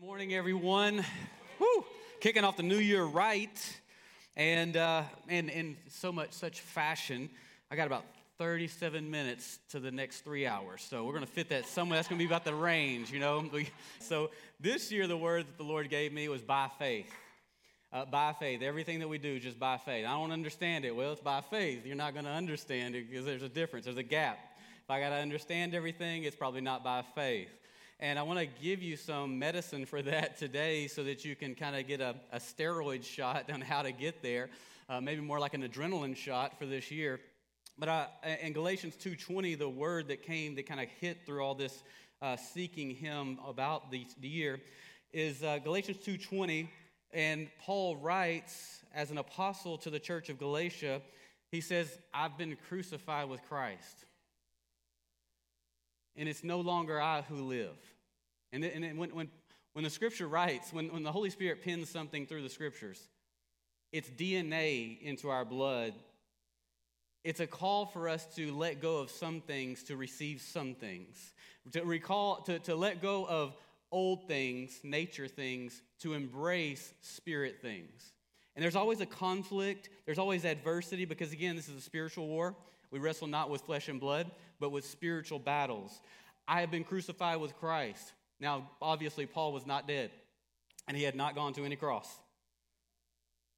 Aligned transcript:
morning, 0.00 0.32
everyone. 0.32 1.04
Woo! 1.58 1.84
Kicking 2.20 2.42
off 2.42 2.56
the 2.56 2.62
new 2.62 2.78
year 2.78 3.04
right, 3.04 3.80
and 4.34 4.74
uh, 4.74 5.02
and 5.28 5.50
in 5.50 5.76
so 5.88 6.10
much 6.10 6.32
such 6.32 6.60
fashion. 6.60 7.28
I 7.70 7.76
got 7.76 7.86
about 7.86 8.06
37 8.38 9.10
minutes 9.10 9.58
to 9.68 9.78
the 9.78 9.90
next 9.90 10.22
three 10.22 10.46
hours, 10.46 10.80
so 10.88 11.04
we're 11.04 11.12
gonna 11.12 11.26
fit 11.26 11.50
that 11.50 11.66
somewhere. 11.66 11.98
That's 11.98 12.08
gonna 12.08 12.18
be 12.18 12.24
about 12.24 12.46
the 12.46 12.54
range, 12.54 13.10
you 13.10 13.18
know. 13.18 13.44
So 14.00 14.30
this 14.58 14.90
year, 14.90 15.06
the 15.06 15.18
word 15.18 15.46
that 15.46 15.58
the 15.58 15.64
Lord 15.64 15.90
gave 15.90 16.14
me 16.14 16.30
was 16.30 16.40
by 16.40 16.70
faith. 16.78 17.12
Uh, 17.92 18.06
by 18.06 18.32
faith, 18.32 18.62
everything 18.62 19.00
that 19.00 19.08
we 19.08 19.18
do 19.18 19.38
just 19.38 19.58
by 19.58 19.76
faith. 19.76 20.06
I 20.06 20.12
don't 20.12 20.32
understand 20.32 20.86
it. 20.86 20.96
Well, 20.96 21.12
it's 21.12 21.20
by 21.20 21.42
faith. 21.42 21.84
You're 21.84 21.94
not 21.96 22.14
gonna 22.14 22.32
understand 22.32 22.94
it 22.94 23.10
because 23.10 23.26
there's 23.26 23.42
a 23.42 23.50
difference. 23.50 23.84
There's 23.84 23.98
a 23.98 24.02
gap. 24.02 24.38
If 24.82 24.90
I 24.90 24.98
gotta 24.98 25.16
understand 25.16 25.74
everything, 25.74 26.24
it's 26.24 26.36
probably 26.36 26.62
not 26.62 26.82
by 26.82 27.02
faith. 27.14 27.50
And 28.02 28.18
I 28.18 28.22
want 28.22 28.38
to 28.38 28.46
give 28.46 28.82
you 28.82 28.96
some 28.96 29.38
medicine 29.38 29.84
for 29.84 30.00
that 30.00 30.38
today 30.38 30.86
so 30.86 31.04
that 31.04 31.22
you 31.22 31.36
can 31.36 31.54
kind 31.54 31.76
of 31.76 31.86
get 31.86 32.00
a, 32.00 32.14
a, 32.32 32.38
steroid 32.38 33.04
shot 33.04 33.50
on 33.52 33.60
how 33.60 33.82
to 33.82 33.92
get 33.92 34.22
there, 34.22 34.48
uh, 34.88 35.02
maybe 35.02 35.20
more 35.20 35.38
like 35.38 35.52
an 35.52 35.62
adrenaline 35.62 36.16
shot 36.16 36.58
for 36.58 36.64
this 36.64 36.90
year. 36.90 37.20
But 37.78 37.88
uh, 37.90 38.06
in 38.42 38.54
Galatians 38.54 38.94
2.20, 38.96 39.58
the 39.58 39.68
word 39.68 40.08
that 40.08 40.22
came 40.22 40.54
that 40.54 40.64
kind 40.64 40.80
of 40.80 40.88
hit 40.98 41.26
through 41.26 41.44
all 41.44 41.54
this 41.54 41.82
uh, 42.22 42.36
seeking 42.36 42.90
him 42.90 43.38
about 43.46 43.90
the, 43.90 44.06
the 44.22 44.28
year 44.28 44.60
is 45.12 45.42
uh, 45.42 45.58
Galatians 45.58 45.98
2.20. 45.98 46.68
And 47.12 47.48
Paul 47.60 47.96
writes, 47.96 48.80
as 48.94 49.10
an 49.10 49.18
apostle 49.18 49.76
to 49.76 49.90
the 49.90 50.00
church 50.00 50.30
of 50.30 50.38
Galatia, 50.38 51.02
he 51.50 51.60
says, 51.60 51.98
I've 52.14 52.38
been 52.38 52.56
crucified 52.66 53.28
with 53.28 53.42
Christ 53.42 54.06
and 56.16 56.28
it's 56.28 56.44
no 56.44 56.60
longer 56.60 57.00
I 57.00 57.22
who 57.22 57.36
live. 57.36 57.76
And, 58.52 58.64
and 58.64 58.98
when, 58.98 59.14
when, 59.14 59.28
when 59.72 59.84
the 59.84 59.90
scripture 59.90 60.26
writes, 60.26 60.72
when, 60.72 60.92
when 60.92 61.02
the 61.02 61.12
Holy 61.12 61.30
Spirit 61.30 61.62
pins 61.62 61.88
something 61.88 62.26
through 62.26 62.42
the 62.42 62.48
scriptures, 62.48 63.08
it's 63.92 64.08
DNA 64.10 65.00
into 65.02 65.30
our 65.30 65.44
blood. 65.44 65.94
It's 67.22 67.40
a 67.40 67.46
call 67.46 67.86
for 67.86 68.08
us 68.08 68.24
to 68.36 68.52
let 68.56 68.80
go 68.80 68.98
of 68.98 69.10
some 69.10 69.40
things 69.40 69.82
to 69.84 69.96
receive 69.96 70.40
some 70.40 70.74
things. 70.74 71.34
To 71.72 71.84
recall, 71.84 72.42
to, 72.42 72.58
to 72.60 72.74
let 72.74 73.02
go 73.02 73.26
of 73.26 73.54
old 73.92 74.26
things, 74.26 74.80
nature 74.82 75.28
things, 75.28 75.82
to 76.00 76.14
embrace 76.14 76.94
spirit 77.00 77.60
things. 77.60 78.12
And 78.54 78.62
there's 78.62 78.76
always 78.76 79.00
a 79.00 79.06
conflict, 79.06 79.90
there's 80.06 80.18
always 80.18 80.44
adversity, 80.44 81.04
because 81.04 81.32
again, 81.32 81.56
this 81.56 81.68
is 81.68 81.76
a 81.76 81.80
spiritual 81.80 82.26
war. 82.26 82.56
We 82.90 82.98
wrestle 82.98 83.28
not 83.28 83.50
with 83.50 83.62
flesh 83.62 83.88
and 83.88 84.00
blood, 84.00 84.30
but 84.60 84.70
with 84.70 84.84
spiritual 84.84 85.38
battles. 85.38 86.00
I 86.46 86.60
have 86.60 86.70
been 86.70 86.84
crucified 86.84 87.40
with 87.40 87.56
Christ. 87.56 88.12
Now, 88.38 88.70
obviously, 88.80 89.26
Paul 89.26 89.52
was 89.52 89.66
not 89.66 89.88
dead, 89.88 90.10
and 90.86 90.96
he 90.96 91.02
had 91.02 91.14
not 91.14 91.34
gone 91.34 91.54
to 91.54 91.64
any 91.64 91.76
cross. 91.76 92.08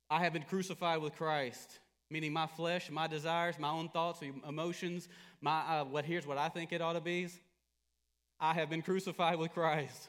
I 0.08 0.20
have 0.20 0.32
been 0.32 0.42
crucified 0.42 1.00
with 1.00 1.16
Christ, 1.16 1.78
meaning 2.10 2.32
my 2.32 2.46
flesh, 2.46 2.90
my 2.90 3.06
desires, 3.06 3.58
my 3.58 3.70
own 3.70 3.88
thoughts, 3.88 4.20
emotions, 4.46 5.08
my, 5.40 5.60
uh, 5.60 5.84
what 5.84 6.04
here's 6.04 6.26
what 6.26 6.38
I 6.38 6.48
think 6.48 6.72
it 6.72 6.80
ought 6.80 6.92
to 6.94 7.00
be. 7.00 7.28
I 8.38 8.54
have 8.54 8.70
been 8.70 8.82
crucified 8.82 9.38
with 9.38 9.52
Christ, 9.52 10.08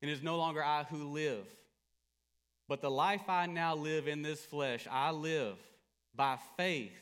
and 0.00 0.10
it 0.10 0.14
is 0.14 0.22
no 0.22 0.36
longer 0.36 0.62
I 0.62 0.84
who 0.84 1.10
live. 1.12 1.46
But 2.68 2.80
the 2.80 2.90
life 2.90 3.28
I 3.28 3.46
now 3.46 3.74
live 3.74 4.08
in 4.08 4.22
this 4.22 4.40
flesh, 4.44 4.86
I 4.90 5.10
live 5.10 5.56
by 6.14 6.38
faith 6.56 6.92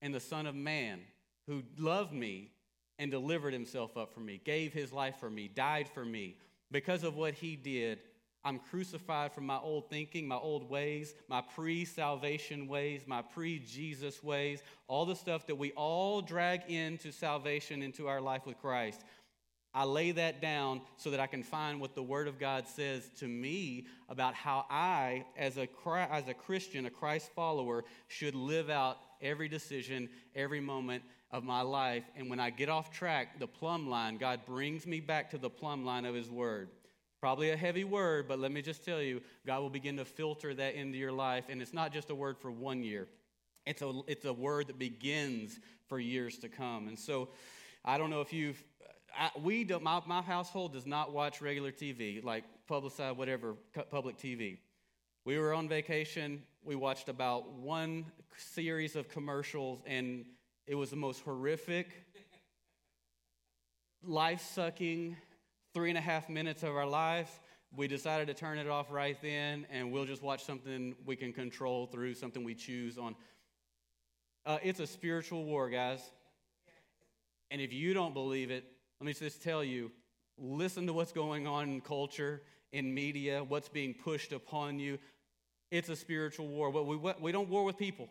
in 0.00 0.12
the 0.12 0.20
Son 0.20 0.46
of 0.46 0.54
Man 0.54 1.00
who 1.46 1.62
loved 1.78 2.12
me 2.12 2.50
and 2.98 3.10
delivered 3.10 3.52
himself 3.52 3.96
up 3.96 4.12
for 4.12 4.20
me, 4.20 4.40
gave 4.44 4.72
his 4.72 4.92
life 4.92 5.16
for 5.20 5.30
me, 5.30 5.48
died 5.48 5.88
for 5.88 6.04
me. 6.04 6.36
Because 6.70 7.04
of 7.04 7.16
what 7.16 7.34
he 7.34 7.56
did, 7.56 7.98
I'm 8.44 8.58
crucified 8.58 9.32
from 9.32 9.44
my 9.46 9.58
old 9.58 9.90
thinking, 9.90 10.26
my 10.28 10.36
old 10.36 10.70
ways, 10.70 11.14
my 11.28 11.42
pre 11.54 11.84
salvation 11.84 12.68
ways, 12.68 13.02
my 13.06 13.22
pre 13.22 13.58
Jesus 13.58 14.22
ways, 14.22 14.62
all 14.88 15.04
the 15.04 15.16
stuff 15.16 15.46
that 15.46 15.56
we 15.56 15.72
all 15.72 16.22
drag 16.22 16.70
into 16.70 17.10
salvation, 17.10 17.82
into 17.82 18.06
our 18.06 18.20
life 18.20 18.46
with 18.46 18.58
Christ. 18.58 19.02
I 19.74 19.84
lay 19.84 20.12
that 20.12 20.40
down 20.40 20.80
so 20.96 21.10
that 21.10 21.20
I 21.20 21.26
can 21.26 21.42
find 21.42 21.80
what 21.80 21.94
the 21.94 22.02
Word 22.02 22.28
of 22.28 22.38
God 22.38 22.66
says 22.66 23.10
to 23.18 23.28
me 23.28 23.86
about 24.08 24.34
how 24.34 24.64
I, 24.70 25.26
as 25.36 25.58
a, 25.58 25.68
as 26.10 26.28
a 26.28 26.34
Christian, 26.34 26.86
a 26.86 26.90
Christ 26.90 27.30
follower, 27.34 27.84
should 28.08 28.34
live 28.34 28.70
out 28.70 28.96
every 29.20 29.48
decision, 29.48 30.08
every 30.34 30.60
moment 30.60 31.02
of 31.30 31.44
my 31.44 31.62
life. 31.62 32.04
And 32.16 32.30
when 32.30 32.40
I 32.40 32.50
get 32.50 32.68
off 32.68 32.90
track, 32.90 33.38
the 33.38 33.46
plumb 33.46 33.88
line, 33.88 34.16
God 34.16 34.44
brings 34.44 34.86
me 34.86 35.00
back 35.00 35.30
to 35.30 35.38
the 35.38 35.50
plumb 35.50 35.84
line 35.84 36.04
of 36.04 36.14
His 36.14 36.30
Word. 36.30 36.68
Probably 37.20 37.50
a 37.50 37.56
heavy 37.56 37.84
word, 37.84 38.28
but 38.28 38.38
let 38.38 38.52
me 38.52 38.60
just 38.60 38.84
tell 38.84 39.00
you, 39.00 39.22
God 39.46 39.60
will 39.60 39.70
begin 39.70 39.96
to 39.96 40.04
filter 40.04 40.54
that 40.54 40.74
into 40.74 40.98
your 40.98 41.12
life. 41.12 41.46
And 41.48 41.62
it's 41.62 41.72
not 41.72 41.92
just 41.92 42.10
a 42.10 42.14
word 42.14 42.38
for 42.38 42.50
one 42.50 42.84
year, 42.84 43.08
it's 43.64 43.82
a, 43.82 44.00
it's 44.06 44.24
a 44.26 44.32
word 44.32 44.68
that 44.68 44.78
begins 44.78 45.58
for 45.88 45.98
years 45.98 46.38
to 46.38 46.48
come. 46.48 46.88
And 46.88 46.98
so 46.98 47.30
I 47.84 47.98
don't 47.98 48.10
know 48.10 48.20
if 48.20 48.32
you've, 48.32 48.62
I, 49.18 49.30
we 49.42 49.64
don't, 49.64 49.82
my, 49.82 50.00
my 50.06 50.20
household 50.20 50.72
does 50.74 50.86
not 50.86 51.12
watch 51.12 51.40
regular 51.40 51.72
TV, 51.72 52.22
like 52.22 52.44
publicized, 52.68 53.16
whatever, 53.16 53.54
public 53.90 54.18
TV. 54.18 54.58
We 55.24 55.38
were 55.38 55.54
on 55.54 55.68
vacation. 55.68 56.42
We 56.62 56.76
watched 56.76 57.08
about 57.08 57.50
one 57.54 58.06
series 58.36 58.94
of 58.94 59.08
commercials, 59.08 59.80
and 59.86 60.26
it 60.66 60.74
was 60.74 60.90
the 60.90 60.96
most 60.96 61.22
horrific, 61.22 61.88
life 64.02 64.40
sucking 64.54 65.16
three 65.72 65.90
and 65.90 65.98
a 65.98 66.00
half 66.00 66.28
minutes 66.28 66.62
of 66.62 66.74
our 66.74 66.86
life. 66.86 67.40
We 67.76 67.86
decided 67.86 68.26
to 68.28 68.34
turn 68.34 68.58
it 68.58 68.68
off 68.68 68.90
right 68.90 69.16
then, 69.22 69.66
and 69.70 69.92
we'll 69.92 70.06
just 70.06 70.22
watch 70.22 70.44
something 70.44 70.96
we 71.04 71.14
can 71.14 71.32
control 71.32 71.86
through 71.86 72.14
something 72.14 72.42
we 72.42 72.54
choose 72.54 72.98
on. 72.98 73.14
Uh, 74.44 74.58
it's 74.62 74.80
a 74.80 74.86
spiritual 74.86 75.44
war, 75.44 75.68
guys. 75.70 76.00
And 77.50 77.60
if 77.60 77.72
you 77.72 77.94
don't 77.94 78.14
believe 78.14 78.50
it, 78.50 78.64
let 79.00 79.06
me 79.06 79.12
just 79.12 79.42
tell 79.42 79.62
you 79.62 79.92
listen 80.38 80.86
to 80.86 80.92
what's 80.92 81.12
going 81.12 81.46
on 81.46 81.68
in 81.68 81.80
culture, 81.80 82.42
in 82.72 82.92
media, 82.92 83.42
what's 83.44 83.68
being 83.68 83.94
pushed 83.94 84.32
upon 84.32 84.78
you. 84.78 84.98
It's 85.70 85.88
a 85.88 85.96
spiritual 85.96 86.48
war. 86.48 86.72
But 86.72 86.86
we, 86.86 86.96
we 86.96 87.32
don't 87.32 87.48
war 87.48 87.64
with 87.64 87.78
people. 87.78 88.08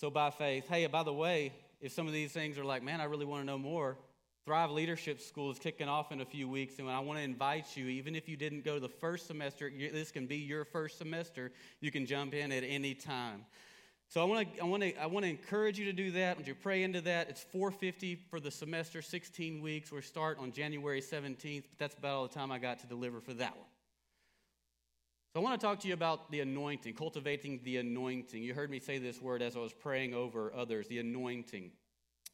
So, 0.00 0.08
by 0.08 0.30
faith, 0.30 0.66
hey, 0.66 0.86
by 0.86 1.02
the 1.02 1.12
way, 1.12 1.52
if 1.78 1.92
some 1.92 2.06
of 2.06 2.14
these 2.14 2.32
things 2.32 2.56
are 2.56 2.64
like, 2.64 2.82
man, 2.82 3.02
I 3.02 3.04
really 3.04 3.26
want 3.26 3.42
to 3.42 3.44
know 3.44 3.58
more, 3.58 3.98
Thrive 4.46 4.70
Leadership 4.70 5.20
School 5.20 5.50
is 5.50 5.58
kicking 5.58 5.88
off 5.88 6.10
in 6.10 6.22
a 6.22 6.24
few 6.24 6.48
weeks, 6.48 6.78
and 6.78 6.88
I 6.88 7.00
want 7.00 7.18
to 7.18 7.22
invite 7.22 7.76
you, 7.76 7.84
even 7.84 8.16
if 8.16 8.26
you 8.26 8.34
didn't 8.34 8.64
go 8.64 8.78
the 8.78 8.88
first 8.88 9.26
semester, 9.26 9.70
this 9.70 10.10
can 10.10 10.26
be 10.26 10.38
your 10.38 10.64
first 10.64 10.96
semester, 10.96 11.52
you 11.82 11.90
can 11.90 12.06
jump 12.06 12.32
in 12.32 12.50
at 12.50 12.64
any 12.64 12.94
time. 12.94 13.44
So 14.08 14.22
I 14.22 14.24
want 14.24 14.54
to 14.54 14.62
I 14.62 14.64
want 14.64 14.82
to 14.84 14.96
I 15.02 15.04
want 15.04 15.26
to 15.26 15.28
encourage 15.28 15.78
you 15.78 15.84
to 15.84 15.92
do 15.92 16.12
that. 16.12 16.38
Would 16.38 16.46
you 16.46 16.54
pray 16.54 16.82
into 16.82 17.02
that? 17.02 17.28
It's 17.28 17.42
450 17.52 18.24
for 18.30 18.40
the 18.40 18.50
semester, 18.50 19.02
16 19.02 19.60
weeks. 19.60 19.92
We 19.92 20.00
start 20.00 20.38
on 20.38 20.50
January 20.50 21.02
17th, 21.02 21.64
but 21.68 21.78
that's 21.78 21.94
about 21.94 22.14
all 22.14 22.26
the 22.26 22.32
time 22.32 22.50
I 22.50 22.58
got 22.58 22.78
to 22.78 22.86
deliver 22.86 23.20
for 23.20 23.34
that 23.34 23.54
one. 23.54 23.66
So 25.32 25.38
I 25.38 25.44
want 25.44 25.60
to 25.60 25.64
talk 25.64 25.78
to 25.80 25.88
you 25.88 25.94
about 25.94 26.32
the 26.32 26.40
anointing, 26.40 26.94
cultivating 26.94 27.60
the 27.62 27.76
anointing. 27.76 28.42
You 28.42 28.52
heard 28.52 28.68
me 28.68 28.80
say 28.80 28.98
this 28.98 29.22
word 29.22 29.42
as 29.42 29.54
I 29.54 29.60
was 29.60 29.72
praying 29.72 30.12
over 30.12 30.52
others, 30.52 30.88
the 30.88 30.98
anointing. 30.98 31.70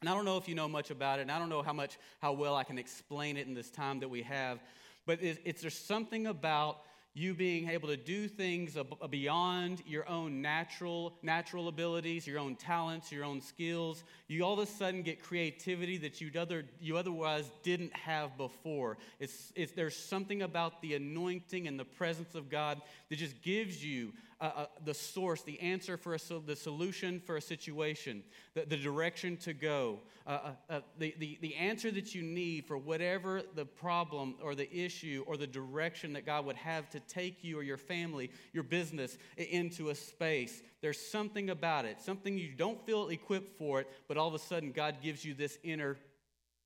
And 0.01 0.09
I 0.09 0.15
don't 0.15 0.25
know 0.25 0.37
if 0.37 0.47
you 0.47 0.55
know 0.55 0.67
much 0.67 0.89
about 0.89 1.19
it, 1.19 1.23
and 1.23 1.31
I 1.31 1.37
don't 1.37 1.49
know 1.49 1.61
how 1.61 1.73
much, 1.73 1.99
how 2.21 2.33
well 2.33 2.55
I 2.55 2.63
can 2.63 2.79
explain 2.79 3.37
it 3.37 3.45
in 3.45 3.53
this 3.53 3.69
time 3.69 3.99
that 3.99 4.09
we 4.09 4.23
have, 4.23 4.59
but 5.05 5.21
it's, 5.21 5.39
it's 5.45 5.61
there's 5.61 5.77
something 5.77 6.25
about 6.25 6.79
you 7.17 7.33
being 7.33 7.67
able 7.69 7.87
to 7.87 7.97
do 7.97 8.27
things 8.27 8.77
beyond 9.09 9.81
your 9.87 10.07
own 10.07 10.39
natural 10.39 11.13
natural 11.23 11.67
abilities, 11.67 12.27
your 12.27 12.37
own 12.37 12.55
talents, 12.55 13.11
your 13.11 13.25
own 13.25 13.41
skills. 13.41 14.03
You 14.27 14.43
all 14.43 14.53
of 14.53 14.59
a 14.59 14.67
sudden 14.67 15.01
get 15.01 15.23
creativity 15.23 15.97
that 15.97 16.21
you'd 16.21 16.37
other 16.37 16.65
you 16.79 16.95
otherwise 16.95 17.49
didn't 17.63 17.95
have 17.95 18.37
before. 18.37 18.99
It's, 19.19 19.51
it's 19.55 19.71
there's 19.71 19.95
something 19.95 20.43
about 20.43 20.79
the 20.83 20.93
anointing 20.93 21.67
and 21.67 21.79
the 21.79 21.85
presence 21.85 22.35
of 22.35 22.51
God 22.51 22.81
that 23.09 23.17
just 23.17 23.41
gives 23.41 23.83
you 23.83 24.13
uh, 24.39 24.51
uh, 24.55 24.65
the 24.85 24.93
source, 24.93 25.41
the 25.41 25.59
answer 25.59 25.97
for 25.97 26.13
a, 26.13 26.19
the 26.45 26.55
solution 26.55 27.19
for 27.19 27.37
a 27.37 27.41
situation, 27.41 28.23
the, 28.53 28.65
the 28.65 28.77
direction 28.77 29.35
to 29.37 29.53
go, 29.53 29.99
uh, 30.27 30.29
uh, 30.29 30.51
uh, 30.69 30.79
the, 30.99 31.15
the, 31.17 31.37
the 31.41 31.55
answer 31.55 31.89
that 31.89 32.13
you 32.13 32.21
need 32.21 32.65
for 32.65 32.77
whatever 32.77 33.41
the 33.55 33.65
problem 33.65 34.35
or 34.43 34.53
the 34.53 34.71
issue 34.71 35.23
or 35.25 35.37
the 35.37 35.47
direction 35.47 36.13
that 36.13 36.25
God 36.25 36.45
would 36.45 36.55
have 36.57 36.89
to 36.91 36.99
take 37.01 37.43
you 37.43 37.57
or 37.57 37.63
your 37.63 37.77
family, 37.77 38.29
your 38.53 38.63
business 38.63 39.17
into 39.37 39.89
a 39.89 39.95
space. 39.95 40.61
There's 40.81 40.99
something 40.99 41.49
about 41.49 41.85
it, 41.85 42.01
something 42.01 42.37
you 42.37 42.51
don't 42.55 42.85
feel 42.85 43.09
equipped 43.09 43.57
for 43.57 43.81
it, 43.81 43.89
but 44.07 44.17
all 44.17 44.27
of 44.27 44.35
a 44.35 44.39
sudden 44.39 44.71
God 44.71 44.97
gives 45.01 45.25
you 45.25 45.33
this 45.33 45.57
inner, 45.63 45.97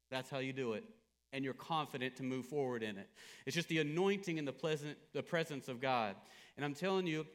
that's 0.10 0.30
how 0.30 0.40
you 0.40 0.54
do 0.54 0.74
it 0.74 0.84
and 1.34 1.44
you're 1.44 1.54
confident 1.54 2.16
to 2.18 2.24
move 2.24 2.46
forward 2.46 2.84
in 2.84 2.98
it. 2.98 3.10
It's 3.46 3.56
just 3.56 3.70
the 3.70 3.80
anointing 3.80 4.38
and 4.40 4.48
the 4.48 4.54
pleasant 4.54 4.98
the 5.14 5.24
presence 5.24 5.68
of 5.68 5.80
God. 5.80 6.16
And 6.58 6.66
I'm 6.66 6.74
telling 6.74 7.08
you, 7.08 7.26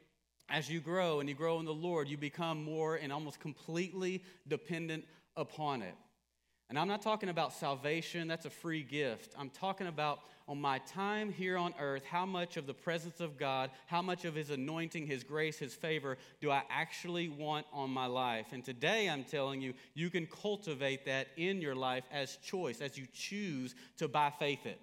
as 0.48 0.70
you 0.70 0.80
grow 0.80 1.20
and 1.20 1.28
you 1.28 1.34
grow 1.34 1.58
in 1.58 1.64
the 1.64 1.74
Lord, 1.74 2.08
you 2.08 2.16
become 2.16 2.62
more 2.62 2.96
and 2.96 3.12
almost 3.12 3.40
completely 3.40 4.22
dependent 4.46 5.04
upon 5.36 5.82
it. 5.82 5.94
And 6.68 6.78
I'm 6.78 6.88
not 6.88 7.00
talking 7.00 7.28
about 7.28 7.52
salvation, 7.52 8.26
that's 8.26 8.44
a 8.44 8.50
free 8.50 8.82
gift. 8.82 9.34
I'm 9.38 9.50
talking 9.50 9.86
about 9.86 10.20
on 10.48 10.60
my 10.60 10.78
time 10.78 11.32
here 11.32 11.56
on 11.56 11.74
earth, 11.78 12.04
how 12.04 12.26
much 12.26 12.56
of 12.56 12.66
the 12.66 12.74
presence 12.74 13.20
of 13.20 13.36
God, 13.36 13.70
how 13.86 14.02
much 14.02 14.24
of 14.24 14.34
His 14.34 14.50
anointing, 14.50 15.06
His 15.06 15.22
grace, 15.22 15.58
His 15.58 15.74
favor 15.74 16.18
do 16.40 16.50
I 16.50 16.62
actually 16.68 17.28
want 17.28 17.66
on 17.72 17.90
my 17.90 18.06
life? 18.06 18.46
And 18.52 18.64
today 18.64 19.08
I'm 19.08 19.24
telling 19.24 19.60
you, 19.60 19.74
you 19.94 20.10
can 20.10 20.26
cultivate 20.26 21.04
that 21.06 21.28
in 21.36 21.60
your 21.60 21.74
life 21.74 22.04
as 22.12 22.36
choice, 22.36 22.80
as 22.80 22.96
you 22.96 23.06
choose 23.12 23.74
to 23.98 24.08
by 24.08 24.30
faith 24.30 24.66
it. 24.66 24.80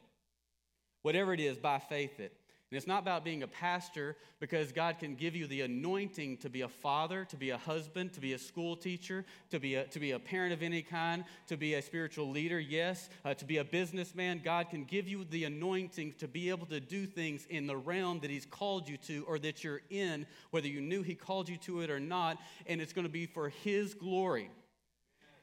Whatever 1.01 1.33
it 1.33 1.39
is, 1.41 1.57
by 1.57 1.79
faith 1.79 2.19
it. 2.19 2.33
And 2.73 2.77
it's 2.79 2.87
not 2.87 3.03
about 3.03 3.23
being 3.23 3.43
a 3.43 3.47
pastor 3.47 4.17
because 4.39 4.71
God 4.71 4.97
can 4.97 5.13
give 5.13 5.35
you 5.35 5.45
the 5.45 5.61
anointing 5.61 6.37
to 6.37 6.49
be 6.49 6.61
a 6.61 6.67
father, 6.67 7.23
to 7.25 7.35
be 7.37 7.51
a 7.51 7.57
husband, 7.59 8.13
to 8.13 8.19
be 8.19 8.33
a 8.33 8.39
school 8.39 8.75
teacher, 8.75 9.25
to 9.51 9.59
be 9.59 9.75
a, 9.75 9.83
to 9.89 9.99
be 9.99 10.09
a 10.09 10.17
parent 10.17 10.53
of 10.53 10.63
any 10.63 10.81
kind, 10.81 11.23
to 11.45 11.55
be 11.55 11.75
a 11.75 11.83
spiritual 11.83 12.31
leader, 12.31 12.59
yes, 12.59 13.11
uh, 13.25 13.35
to 13.35 13.45
be 13.45 13.57
a 13.57 13.63
businessman. 13.63 14.41
God 14.43 14.71
can 14.71 14.85
give 14.85 15.07
you 15.07 15.23
the 15.23 15.43
anointing 15.43 16.13
to 16.13 16.27
be 16.27 16.49
able 16.49 16.65
to 16.65 16.79
do 16.79 17.05
things 17.05 17.45
in 17.51 17.67
the 17.67 17.77
realm 17.77 18.21
that 18.21 18.31
He's 18.31 18.47
called 18.47 18.89
you 18.89 18.97
to 19.05 19.23
or 19.27 19.37
that 19.37 19.63
you're 19.63 19.81
in, 19.91 20.25
whether 20.49 20.67
you 20.67 20.81
knew 20.81 21.03
He 21.03 21.13
called 21.13 21.49
you 21.49 21.57
to 21.57 21.81
it 21.81 21.91
or 21.91 21.99
not. 21.99 22.39
And 22.65 22.81
it's 22.81 22.91
going 22.91 23.05
to 23.05 23.13
be 23.13 23.27
for 23.27 23.49
His 23.49 23.93
glory 23.93 24.49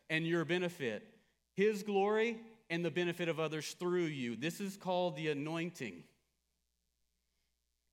and 0.08 0.26
your 0.26 0.44
benefit. 0.44 1.06
His 1.54 1.84
glory 1.84 2.40
and 2.70 2.84
the 2.84 2.90
benefit 2.90 3.28
of 3.28 3.38
others 3.38 3.76
through 3.78 4.06
you. 4.06 4.34
This 4.34 4.60
is 4.60 4.76
called 4.76 5.14
the 5.14 5.28
anointing. 5.28 6.02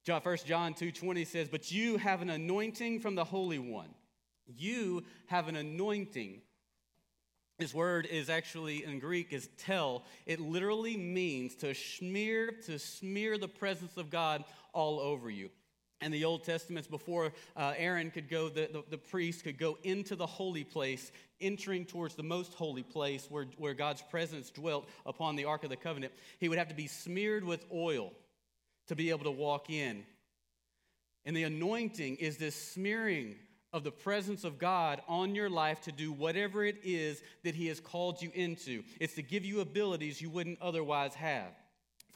1 0.08 0.46
John 0.46 0.74
2:20 0.74 1.26
says, 1.26 1.50
"But 1.50 1.70
you 1.70 1.98
have 1.98 2.22
an 2.22 2.30
anointing 2.30 3.02
from 3.02 3.16
the 3.16 3.26
Holy 3.26 3.60
One. 3.60 3.94
You 4.46 5.04
have 5.26 5.50
an 5.50 5.58
anointing." 5.58 6.42
This 7.58 7.74
word 7.74 8.06
is 8.06 8.30
actually 8.30 8.86
in 8.86 9.00
Greek 9.00 9.34
is 9.34 9.50
tel. 9.58 10.06
It 10.26 10.40
literally 10.40 10.96
means 10.96 11.56
to 11.56 11.74
smear 11.74 12.52
to 12.66 12.80
smear 12.80 13.38
the 13.38 13.50
presence 13.50 13.98
of 13.98 14.10
God 14.10 14.46
all 14.74 15.00
over 15.00 15.30
you. 15.30 15.50
And 16.00 16.14
the 16.14 16.24
Old 16.24 16.46
Testament's 16.46 16.88
before 16.88 17.34
uh, 17.58 17.74
Aaron 17.76 18.12
could 18.12 18.30
go, 18.30 18.48
the, 18.48 18.70
the, 18.72 18.84
the, 18.92 18.98
priest 18.98 19.44
could 19.44 19.58
go 19.58 19.78
into 19.84 20.16
the 20.16 20.28
holy 20.28 20.64
place, 20.64 21.12
entering 21.42 21.86
towards 21.86 22.14
the 22.14 22.24
most 22.24 22.54
holy 22.54 22.84
place 22.84 23.26
where, 23.32 23.48
where 23.58 23.74
God's 23.74 24.04
presence 24.04 24.52
dwelt 24.52 24.88
upon 25.06 25.36
the 25.36 25.46
Ark 25.46 25.64
of 25.64 25.72
the 25.72 25.76
Covenant. 25.76 26.14
He 26.40 26.48
would 26.48 26.60
have 26.60 26.68
to 26.70 26.76
be 26.76 26.86
smeared 26.86 27.44
with 27.44 27.66
oil 27.74 28.14
to 28.88 28.96
be 28.96 29.10
able 29.10 29.26
to 29.26 29.32
walk 29.32 29.70
in. 29.70 30.04
And 31.26 31.36
the 31.36 31.44
anointing 31.44 32.16
is 32.18 32.38
this 32.38 32.56
smearing 32.56 33.36
of 33.74 33.84
the 33.84 33.92
presence 33.92 34.44
of 34.44 34.58
God 34.58 35.02
on 35.08 35.36
your 35.36 35.50
life 35.50 35.82
to 35.82 35.92
do 35.92 36.12
whatever 36.12 36.64
it 36.64 36.78
is 36.84 37.22
that 37.44 37.54
He 37.54 37.68
has 37.68 37.80
called 37.80 38.22
you 38.22 38.32
into. 38.34 38.84
It's 39.00 39.16
to 39.16 39.22
give 39.22 39.44
you 39.44 39.60
abilities 39.60 40.22
you 40.22 40.30
wouldn't 40.30 40.62
otherwise 40.62 41.14
have. 41.16 41.52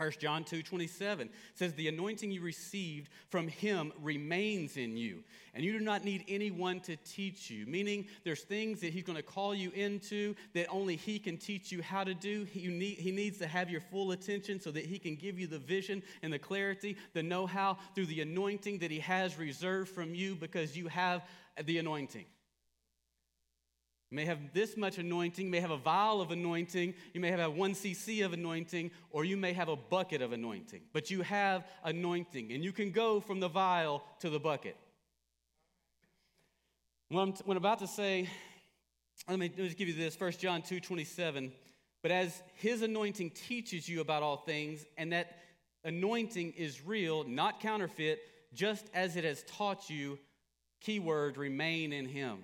1 0.02 0.14
John 0.18 0.44
2 0.44 0.64
27 0.64 1.30
says, 1.54 1.74
The 1.74 1.88
anointing 1.88 2.32
you 2.32 2.42
received 2.42 3.10
from 3.30 3.48
him 3.48 3.94
remains 4.02 4.76
in 4.76 4.98
you, 4.98 5.24
and 5.54 5.64
you 5.64 5.74
do 5.74 5.80
not 5.80 6.04
need 6.04 6.26
anyone 6.28 6.80
to 6.82 6.96
teach 6.96 7.52
you. 7.52 7.68
Meaning, 7.68 8.08
there's 8.24 8.42
things 8.42 8.82
that 8.82 8.94
he's 8.94 9.04
going 9.04 9.18
to 9.18 9.22
call 9.22 9.54
you 9.54 9.70
into 9.72 10.34
that 10.56 10.66
only 10.70 10.96
he 10.96 11.20
can 11.20 11.38
teach 11.38 11.72
you 11.72 11.84
how 11.84 12.04
to 12.04 12.16
do. 12.16 12.46
He, 12.46 12.66
need, 12.66 12.98
he 12.98 13.12
needs 13.12 13.38
to 13.40 13.48
have 13.48 13.70
your 13.70 13.82
full 13.82 14.12
attention 14.12 14.60
so 14.60 14.72
that 14.72 14.88
he 14.88 14.98
can 14.98 15.16
give 15.16 15.38
you 15.38 15.46
the 15.46 15.60
vision 15.60 16.02
and 16.24 16.34
the 16.34 16.40
clarity, 16.40 16.98
the 17.14 17.22
know 17.22 17.46
how 17.46 17.78
through 17.94 18.08
the 18.08 18.22
anointing 18.22 18.80
that 18.80 18.90
he 18.90 19.00
has 19.02 19.38
reserved 19.38 19.90
from 19.90 20.16
you 20.16 20.34
because 20.34 20.76
you 20.76 20.88
have 20.88 21.22
the 21.64 21.78
anointing. 21.78 22.26
You 24.12 24.18
may 24.18 24.26
have 24.26 24.40
this 24.54 24.76
much 24.76 24.98
anointing, 24.98 25.46
you 25.46 25.52
may 25.52 25.62
have 25.62 25.72
a 25.72 25.78
vial 25.78 26.20
of 26.20 26.32
anointing, 26.32 26.94
you 27.14 27.22
may 27.22 27.32
have 27.32 27.40
a 27.40 27.50
1 27.50 27.72
cc 27.72 28.26
of 28.26 28.34
anointing, 28.34 28.92
or 29.10 29.24
you 29.24 29.38
may 29.38 29.54
have 29.54 29.70
a 29.70 29.78
bucket 29.78 30.22
of 30.22 30.34
anointing. 30.34 30.82
But 30.92 31.10
you 31.10 31.22
have 31.22 31.66
anointing, 31.86 32.52
and 32.52 32.62
you 32.62 32.74
can 32.74 32.92
go 32.92 33.22
from 33.22 33.40
the 33.40 33.48
vial 33.48 34.04
to 34.20 34.30
the 34.30 34.40
bucket. 34.40 34.76
What 37.08 37.22
I'm, 37.22 37.32
what 37.46 37.52
I'm 37.52 37.58
about 37.58 37.80
to 37.80 37.88
say, 37.88 38.30
let 39.30 39.40
me, 39.40 39.48
let 39.48 39.58
me 39.58 39.66
just 39.66 39.78
give 39.78 39.88
you 39.88 39.94
this 39.94 40.20
1 40.20 40.34
John 40.34 40.62
2 40.62 40.82
27. 40.82 41.54
But 42.02 42.12
as 42.12 42.44
his 42.56 42.82
anointing 42.82 43.30
teaches 43.30 43.88
you 43.88 44.02
about 44.02 44.24
all 44.24 44.38
things, 44.38 44.86
and 44.98 45.14
that 45.14 45.38
anointing 45.86 46.52
is 46.58 46.86
real, 46.86 47.24
not 47.24 47.62
counterfeit, 47.62 48.20
just 48.54 48.88
as 48.94 49.16
it 49.16 49.24
has 49.24 49.44
taught 49.44 49.90
you, 49.90 50.20
keyword, 50.82 51.38
remain 51.38 51.94
in 51.94 52.08
him. 52.08 52.40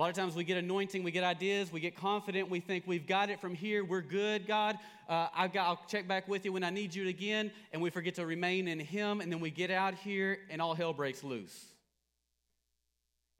A 0.00 0.02
lot 0.02 0.08
of 0.08 0.16
times 0.16 0.34
we 0.34 0.44
get 0.44 0.56
anointing, 0.56 1.02
we 1.02 1.10
get 1.10 1.24
ideas, 1.24 1.70
we 1.70 1.78
get 1.78 1.94
confident, 1.94 2.48
we 2.48 2.58
think 2.58 2.84
we've 2.86 3.06
got 3.06 3.28
it 3.28 3.38
from 3.38 3.54
here, 3.54 3.84
we're 3.84 4.00
good, 4.00 4.46
God. 4.46 4.78
Uh, 5.06 5.28
I've 5.36 5.52
got, 5.52 5.66
I'll 5.66 5.80
check 5.88 6.08
back 6.08 6.26
with 6.26 6.46
you 6.46 6.54
when 6.54 6.64
I 6.64 6.70
need 6.70 6.94
you 6.94 7.06
again, 7.06 7.50
and 7.70 7.82
we 7.82 7.90
forget 7.90 8.14
to 8.14 8.24
remain 8.24 8.66
in 8.66 8.80
Him, 8.80 9.20
and 9.20 9.30
then 9.30 9.40
we 9.40 9.50
get 9.50 9.70
out 9.70 9.92
here 9.92 10.38
and 10.48 10.62
all 10.62 10.74
hell 10.74 10.94
breaks 10.94 11.22
loose. 11.22 11.66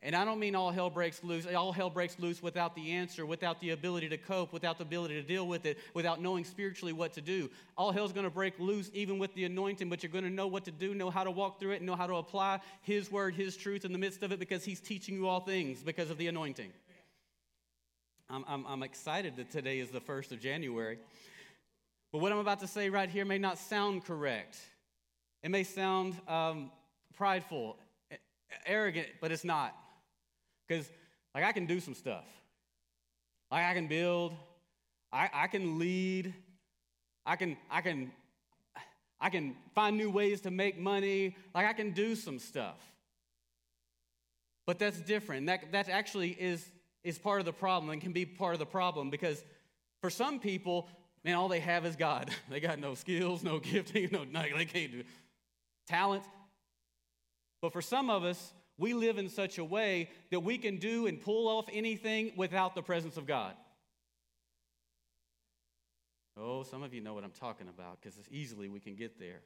And 0.02 0.16
I 0.16 0.24
don't 0.24 0.38
mean 0.38 0.54
all 0.54 0.70
hell 0.70 0.88
breaks 0.88 1.22
loose. 1.22 1.46
All 1.46 1.72
hell 1.72 1.90
breaks 1.90 2.18
loose 2.18 2.42
without 2.42 2.74
the 2.74 2.92
answer, 2.92 3.26
without 3.26 3.60
the 3.60 3.70
ability 3.70 4.08
to 4.08 4.16
cope, 4.16 4.50
without 4.50 4.78
the 4.78 4.84
ability 4.84 5.14
to 5.14 5.22
deal 5.22 5.46
with 5.46 5.66
it, 5.66 5.78
without 5.92 6.22
knowing 6.22 6.44
spiritually 6.44 6.94
what 6.94 7.12
to 7.14 7.20
do. 7.20 7.50
All 7.76 7.92
hell's 7.92 8.14
going 8.14 8.24
to 8.24 8.30
break 8.30 8.58
loose 8.58 8.90
even 8.94 9.18
with 9.18 9.34
the 9.34 9.44
anointing, 9.44 9.90
but 9.90 10.02
you're 10.02 10.10
going 10.10 10.24
to 10.24 10.30
know 10.30 10.46
what 10.46 10.64
to 10.64 10.70
do, 10.70 10.94
know 10.94 11.10
how 11.10 11.22
to 11.22 11.30
walk 11.30 11.60
through 11.60 11.72
it, 11.72 11.82
know 11.82 11.96
how 11.96 12.06
to 12.06 12.14
apply 12.14 12.60
His 12.80 13.12
word, 13.12 13.34
His 13.34 13.58
truth 13.58 13.84
in 13.84 13.92
the 13.92 13.98
midst 13.98 14.22
of 14.22 14.32
it 14.32 14.38
because 14.38 14.64
He's 14.64 14.80
teaching 14.80 15.16
you 15.16 15.28
all 15.28 15.40
things 15.40 15.82
because 15.82 16.08
of 16.08 16.16
the 16.16 16.28
anointing. 16.28 16.72
I'm, 18.30 18.44
I'm, 18.48 18.64
I'm 18.66 18.82
excited 18.82 19.36
that 19.36 19.50
today 19.50 19.80
is 19.80 19.90
the 19.90 20.00
1st 20.00 20.32
of 20.32 20.40
January. 20.40 20.98
But 22.10 22.20
what 22.20 22.32
I'm 22.32 22.38
about 22.38 22.60
to 22.60 22.66
say 22.66 22.88
right 22.88 23.10
here 23.10 23.26
may 23.26 23.38
not 23.38 23.58
sound 23.58 24.06
correct. 24.06 24.56
It 25.42 25.50
may 25.50 25.64
sound 25.64 26.16
um, 26.26 26.70
prideful, 27.16 27.76
arrogant, 28.64 29.08
but 29.20 29.30
it's 29.30 29.44
not. 29.44 29.76
Because, 30.70 30.88
like, 31.34 31.42
I 31.42 31.50
can 31.50 31.66
do 31.66 31.80
some 31.80 31.94
stuff. 31.94 32.24
Like, 33.50 33.64
I 33.64 33.74
can 33.74 33.88
build, 33.88 34.34
I, 35.12 35.28
I 35.34 35.46
can 35.48 35.80
lead, 35.80 36.32
I 37.26 37.34
can, 37.34 37.56
I 37.68 37.80
can, 37.80 38.12
I 39.20 39.30
can 39.30 39.56
find 39.74 39.96
new 39.96 40.12
ways 40.12 40.42
to 40.42 40.52
make 40.52 40.78
money. 40.78 41.34
Like, 41.56 41.66
I 41.66 41.72
can 41.72 41.90
do 41.90 42.14
some 42.14 42.38
stuff. 42.38 42.78
But 44.64 44.78
that's 44.78 45.00
different. 45.00 45.46
That, 45.46 45.72
that 45.72 45.88
actually 45.88 46.30
is, 46.30 46.64
is 47.02 47.18
part 47.18 47.40
of 47.40 47.46
the 47.46 47.52
problem 47.52 47.90
and 47.90 48.00
can 48.00 48.12
be 48.12 48.24
part 48.24 48.52
of 48.52 48.60
the 48.60 48.66
problem 48.66 49.10
because 49.10 49.42
for 50.00 50.08
some 50.08 50.38
people, 50.38 50.88
man, 51.24 51.34
all 51.34 51.48
they 51.48 51.58
have 51.58 51.84
is 51.84 51.96
God. 51.96 52.30
They 52.48 52.60
got 52.60 52.78
no 52.78 52.94
skills, 52.94 53.42
no 53.42 53.58
gifting, 53.58 54.10
no, 54.12 54.22
no 54.22 54.44
they 54.56 54.66
can't 54.66 54.92
do 54.92 55.02
talent. 55.88 56.22
But 57.60 57.72
for 57.72 57.82
some 57.82 58.08
of 58.08 58.22
us, 58.22 58.52
we 58.80 58.94
live 58.94 59.18
in 59.18 59.28
such 59.28 59.58
a 59.58 59.64
way 59.64 60.08
that 60.30 60.40
we 60.40 60.56
can 60.56 60.78
do 60.78 61.06
and 61.06 61.20
pull 61.20 61.46
off 61.48 61.66
anything 61.70 62.32
without 62.36 62.74
the 62.74 62.82
presence 62.82 63.16
of 63.18 63.26
God. 63.26 63.54
Oh, 66.36 66.62
some 66.62 66.82
of 66.82 66.94
you 66.94 67.02
know 67.02 67.12
what 67.12 67.22
I'm 67.22 67.30
talking 67.30 67.68
about 67.68 68.00
because 68.00 68.18
easily 68.30 68.70
we 68.70 68.80
can 68.80 68.96
get 68.96 69.20
there. 69.20 69.42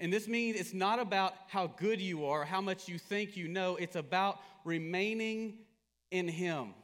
And 0.00 0.12
this 0.12 0.26
means 0.26 0.58
it's 0.58 0.74
not 0.74 0.98
about 0.98 1.34
how 1.46 1.68
good 1.68 2.00
you 2.00 2.26
are, 2.26 2.44
how 2.44 2.60
much 2.60 2.88
you 2.88 2.98
think 2.98 3.36
you 3.36 3.46
know, 3.46 3.76
it's 3.76 3.94
about 3.94 4.40
remaining 4.64 5.58
in 6.10 6.26
Him. 6.26 6.74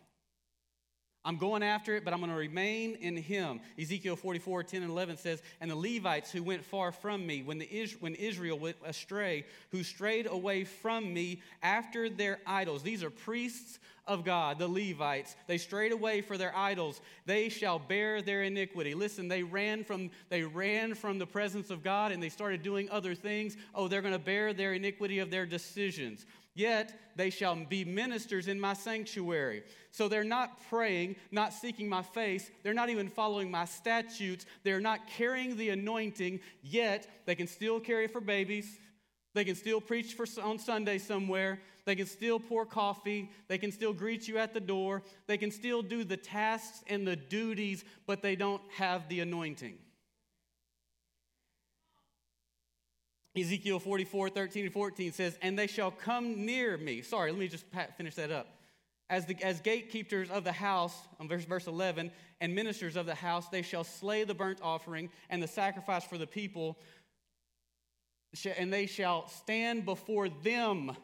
I'm 1.24 1.36
going 1.36 1.62
after 1.62 1.96
it, 1.96 2.04
but 2.04 2.14
I'm 2.14 2.20
going 2.20 2.30
to 2.30 2.36
remain 2.36 2.94
in 2.94 3.16
him. 3.16 3.60
Ezekiel 3.78 4.16
44, 4.16 4.62
10 4.62 4.82
and 4.82 4.90
11 4.90 5.18
says, 5.18 5.42
And 5.60 5.70
the 5.70 5.76
Levites 5.76 6.32
who 6.32 6.42
went 6.42 6.64
far 6.64 6.92
from 6.92 7.26
me, 7.26 7.42
when, 7.42 7.58
the, 7.58 7.88
when 8.00 8.14
Israel 8.14 8.58
went 8.58 8.76
astray, 8.84 9.44
who 9.70 9.82
strayed 9.82 10.26
away 10.26 10.64
from 10.64 11.12
me 11.12 11.42
after 11.62 12.08
their 12.08 12.38
idols. 12.46 12.82
These 12.82 13.04
are 13.04 13.10
priests 13.10 13.78
of 14.06 14.24
God, 14.24 14.58
the 14.58 14.66
Levites. 14.66 15.36
They 15.46 15.56
strayed 15.56 15.92
away 15.92 16.20
for 16.20 16.36
their 16.36 16.56
idols. 16.56 17.00
They 17.26 17.48
shall 17.48 17.78
bear 17.78 18.22
their 18.22 18.42
iniquity. 18.42 18.94
Listen, 18.94 19.28
they 19.28 19.42
ran 19.42 19.84
from, 19.84 20.10
they 20.30 20.42
ran 20.42 20.94
from 20.94 21.18
the 21.18 21.26
presence 21.26 21.70
of 21.70 21.84
God 21.84 22.10
and 22.10 22.22
they 22.22 22.28
started 22.28 22.62
doing 22.62 22.90
other 22.90 23.14
things. 23.14 23.56
Oh, 23.74 23.88
they're 23.88 24.02
going 24.02 24.12
to 24.12 24.18
bear 24.18 24.52
their 24.52 24.72
iniquity 24.72 25.20
of 25.20 25.30
their 25.30 25.46
decisions. 25.46 26.26
Yet 26.54 26.92
they 27.16 27.30
shall 27.30 27.54
be 27.54 27.84
ministers 27.84 28.48
in 28.48 28.58
my 28.58 28.74
sanctuary. 28.74 29.62
So 29.90 30.08
they're 30.08 30.24
not 30.24 30.58
praying, 30.68 31.16
not 31.30 31.52
seeking 31.52 31.88
my 31.88 32.02
face. 32.02 32.50
They're 32.62 32.74
not 32.74 32.90
even 32.90 33.08
following 33.08 33.50
my 33.50 33.64
statutes. 33.64 34.46
They're 34.64 34.80
not 34.80 35.06
carrying 35.06 35.56
the 35.56 35.70
anointing, 35.70 36.40
yet 36.62 37.06
they 37.26 37.34
can 37.34 37.46
still 37.46 37.78
carry 37.78 38.08
for 38.08 38.20
babies. 38.20 38.78
They 39.32 39.44
can 39.44 39.54
still 39.54 39.80
preach 39.80 40.14
for, 40.14 40.26
on 40.42 40.58
Sunday 40.58 40.98
somewhere. 40.98 41.60
They 41.84 41.94
can 41.94 42.06
still 42.06 42.40
pour 42.40 42.66
coffee. 42.66 43.30
They 43.48 43.58
can 43.58 43.70
still 43.70 43.92
greet 43.92 44.26
you 44.26 44.38
at 44.38 44.52
the 44.52 44.60
door. 44.60 45.02
They 45.28 45.38
can 45.38 45.50
still 45.50 45.82
do 45.82 46.04
the 46.04 46.16
tasks 46.16 46.82
and 46.88 47.06
the 47.06 47.16
duties, 47.16 47.84
but 48.06 48.22
they 48.22 48.34
don't 48.34 48.62
have 48.76 49.08
the 49.08 49.20
anointing. 49.20 49.78
Ezekiel 53.36 53.78
44, 53.78 54.28
13 54.30 54.64
and 54.64 54.72
14 54.72 55.12
says, 55.12 55.38
And 55.40 55.58
they 55.58 55.66
shall 55.66 55.90
come 55.90 56.44
near 56.44 56.76
me. 56.76 57.02
Sorry, 57.02 57.30
let 57.30 57.38
me 57.38 57.48
just 57.48 57.64
finish 57.96 58.16
that 58.16 58.30
up. 58.30 58.58
as, 59.08 59.26
the, 59.26 59.36
as 59.42 59.60
gatekeepers 59.60 60.30
of 60.30 60.44
the 60.44 60.52
house, 60.52 60.96
on 61.20 61.28
verse, 61.28 61.44
verse 61.44 61.66
11, 61.66 62.10
and 62.40 62.54
ministers 62.54 62.96
of 62.96 63.06
the 63.06 63.14
house, 63.14 63.48
they 63.48 63.62
shall 63.62 63.84
slay 63.84 64.24
the 64.24 64.34
burnt 64.34 64.58
offering 64.62 65.10
and 65.28 65.42
the 65.42 65.48
sacrifice 65.48 66.04
for 66.04 66.18
the 66.18 66.26
people, 66.26 66.78
and 68.56 68.72
they 68.72 68.86
shall 68.86 69.28
stand 69.28 69.84
before 69.84 70.28
them, 70.28 70.96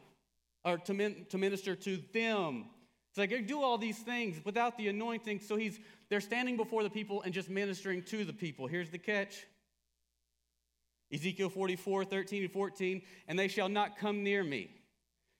or 0.65 0.77
to, 0.77 0.93
min, 0.93 1.25
to 1.29 1.37
minister 1.37 1.75
to 1.75 1.99
them. 2.13 2.65
It's 3.09 3.17
like, 3.17 3.47
do 3.47 3.61
all 3.61 3.77
these 3.77 3.99
things 3.99 4.39
without 4.43 4.77
the 4.77 4.89
anointing. 4.89 5.39
So 5.39 5.55
he's, 5.55 5.79
they're 6.09 6.21
standing 6.21 6.57
before 6.57 6.83
the 6.83 6.89
people 6.89 7.21
and 7.23 7.33
just 7.33 7.49
ministering 7.49 8.03
to 8.03 8.25
the 8.25 8.33
people. 8.33 8.67
Here's 8.67 8.89
the 8.89 8.97
catch 8.97 9.45
Ezekiel 11.11 11.49
44, 11.49 12.05
13 12.05 12.43
and 12.43 12.51
14, 12.51 13.01
and 13.27 13.39
they 13.39 13.47
shall 13.47 13.69
not 13.69 13.97
come 13.97 14.23
near 14.23 14.43
me. 14.43 14.69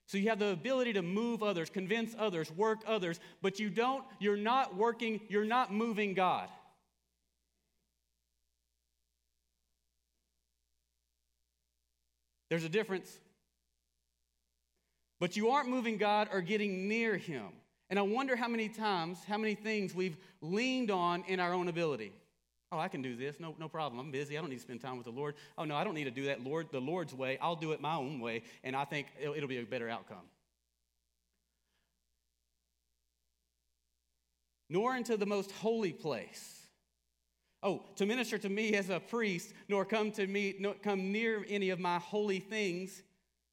So 0.06 0.18
you 0.18 0.30
have 0.30 0.40
the 0.40 0.48
ability 0.48 0.94
to 0.94 1.02
move 1.02 1.44
others, 1.44 1.70
convince 1.70 2.16
others, 2.18 2.50
work 2.52 2.80
others, 2.88 3.20
but 3.42 3.60
you 3.60 3.70
don't, 3.70 4.06
you're 4.20 4.38
not 4.38 4.78
working, 4.78 5.20
you're 5.28 5.44
not 5.44 5.74
moving 5.74 6.14
God. 6.14 6.48
There's 12.50 12.64
a 12.64 12.70
difference. 12.70 13.20
But 15.20 15.36
you 15.36 15.50
aren't 15.50 15.70
moving 15.70 15.98
God 15.98 16.30
or 16.32 16.42
getting 16.42 16.88
near 16.88 17.18
Him. 17.18 17.48
And 17.90 17.98
I 17.98 18.04
wonder 18.04 18.36
how 18.36 18.48
many 18.48 18.70
times, 18.70 19.18
how 19.28 19.38
many 19.38 19.56
things 19.56 19.96
we've 19.96 20.18
leaned 20.42 20.92
on 20.92 21.24
in 21.28 21.40
our 21.40 21.54
own 21.54 21.68
ability. 21.68 22.14
Oh, 22.72 22.80
I 22.80 22.90
can 22.90 23.02
do 23.02 23.16
this. 23.16 23.40
No, 23.40 23.56
no 23.58 23.70
problem. 23.70 24.00
I'm 24.00 24.12
busy. 24.12 24.38
I 24.38 24.42
don't 24.42 24.50
need 24.50 24.58
to 24.58 24.62
spend 24.62 24.82
time 24.82 24.98
with 24.98 25.06
the 25.06 25.12
Lord. 25.12 25.36
Oh, 25.58 25.64
no, 25.64 25.76
I 25.76 25.84
don't 25.84 25.94
need 25.94 26.04
to 26.04 26.12
do 26.12 26.26
that 26.26 26.44
Lord, 26.44 26.68
the 26.72 26.82
Lord's 26.82 27.14
way. 27.14 27.38
I'll 27.42 27.56
do 27.56 27.72
it 27.72 27.80
my 27.80 27.96
own 27.96 28.20
way, 28.20 28.44
and 28.64 28.76
I 28.76 28.84
think 28.84 29.08
it'll, 29.20 29.36
it'll 29.36 29.48
be 29.48 29.58
a 29.58 29.64
better 29.64 29.90
outcome. 29.90 30.26
Nor 34.70 34.98
into 34.98 35.16
the 35.16 35.26
most 35.26 35.52
holy 35.52 35.94
place. 35.94 36.58
Oh, 37.64 37.84
to 37.96 38.06
minister 38.06 38.38
to 38.38 38.50
me 38.50 38.74
as 38.74 38.90
a 38.90 39.00
priest, 39.00 39.54
nor 39.70 39.86
come 39.86 40.12
to 40.12 40.28
me, 40.28 40.56
nor 40.60 40.74
come 40.74 41.12
near 41.12 41.46
any 41.48 41.70
of 41.70 41.80
my 41.80 42.00
holy 42.00 42.40
things. 42.40 43.02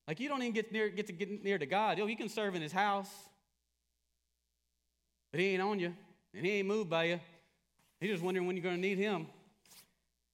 Like 0.09 0.19
you 0.19 0.29
don't 0.29 0.43
even 0.43 0.53
get 0.53 0.73
near, 0.73 0.89
get 0.89 1.07
to 1.07 1.13
get 1.13 1.43
near 1.43 1.57
to 1.57 1.67
God. 1.67 2.01
Oh, 2.01 2.07
you 2.07 2.17
can 2.17 2.29
serve 2.29 2.57
in 2.57 2.63
His 2.63 2.73
house, 2.73 3.11
but 5.31 5.41
He 5.41 5.51
ain't 5.51 5.63
on 5.63 5.79
you, 5.79 5.95
and 6.35 6.45
He 6.45 6.53
ain't 6.53 6.69
moved 6.69 6.91
by 6.91 7.05
you. 7.05 7.21
He's 8.05 8.13
just 8.13 8.23
wondering 8.23 8.47
when 8.47 8.55
you're 8.55 8.63
going 8.63 8.75
to 8.75 8.81
need 8.83 8.99
him. 8.99 9.29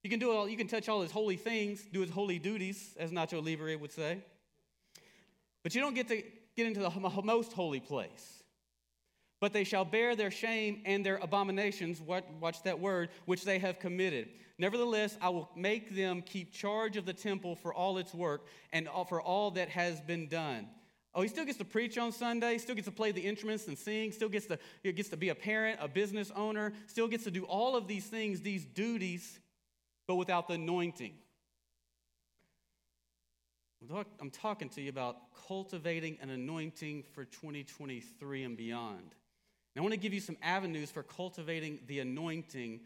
You 0.02 0.10
can 0.10 0.18
do 0.18 0.32
all, 0.32 0.48
you 0.48 0.56
can 0.56 0.66
touch 0.66 0.88
all 0.88 1.02
his 1.02 1.12
holy 1.12 1.36
things, 1.36 1.80
do 1.92 2.00
his 2.00 2.10
holy 2.10 2.40
duties, 2.40 2.96
as 2.98 3.12
Nacho 3.12 3.40
Libre 3.40 3.78
would 3.78 3.92
say. 3.92 4.18
But 5.62 5.72
you 5.72 5.80
don't 5.80 5.94
get 5.94 6.08
to 6.08 6.20
get 6.56 6.66
into 6.66 6.80
the 6.80 7.22
most 7.22 7.52
holy 7.52 7.78
place. 7.78 8.42
But 9.40 9.52
they 9.52 9.62
shall 9.62 9.84
bear 9.84 10.16
their 10.16 10.32
shame 10.32 10.82
and 10.84 11.06
their 11.06 11.18
abominations, 11.18 12.00
watch 12.00 12.60
that 12.64 12.80
word, 12.80 13.10
which 13.26 13.44
they 13.44 13.60
have 13.60 13.78
committed. 13.78 14.30
Nevertheless, 14.58 15.16
I 15.22 15.28
will 15.28 15.48
make 15.54 15.94
them 15.94 16.22
keep 16.22 16.52
charge 16.52 16.96
of 16.96 17.06
the 17.06 17.12
temple 17.12 17.54
for 17.54 17.72
all 17.72 17.98
its 17.98 18.12
work 18.12 18.46
and 18.72 18.88
for 19.08 19.22
all 19.22 19.52
that 19.52 19.68
has 19.68 20.00
been 20.00 20.26
done. 20.26 20.66
Oh, 21.14 21.22
he 21.22 21.28
still 21.28 21.44
gets 21.44 21.58
to 21.58 21.64
preach 21.64 21.98
on 21.98 22.12
Sunday, 22.12 22.58
still 22.58 22.76
gets 22.76 22.86
to 22.86 22.92
play 22.92 23.10
the 23.10 23.20
instruments 23.20 23.66
and 23.66 23.76
sing, 23.76 24.12
still 24.12 24.28
gets 24.28 24.46
to, 24.46 24.58
gets 24.92 25.08
to 25.08 25.16
be 25.16 25.30
a 25.30 25.34
parent, 25.34 25.80
a 25.82 25.88
business 25.88 26.30
owner, 26.36 26.72
still 26.86 27.08
gets 27.08 27.24
to 27.24 27.32
do 27.32 27.44
all 27.44 27.76
of 27.76 27.88
these 27.88 28.06
things, 28.06 28.40
these 28.40 28.64
duties, 28.64 29.40
but 30.06 30.14
without 30.14 30.46
the 30.46 30.54
anointing. 30.54 31.14
I'm 34.20 34.30
talking 34.30 34.68
to 34.70 34.82
you 34.82 34.90
about 34.90 35.16
cultivating 35.48 36.18
an 36.20 36.30
anointing 36.30 37.02
for 37.14 37.24
2023 37.24 38.44
and 38.44 38.56
beyond. 38.56 39.14
And 39.74 39.78
I 39.78 39.80
want 39.80 39.94
to 39.94 40.00
give 40.00 40.12
you 40.12 40.20
some 40.20 40.36
avenues 40.42 40.90
for 40.90 41.02
cultivating 41.02 41.80
the 41.86 42.00
anointing, 42.00 42.80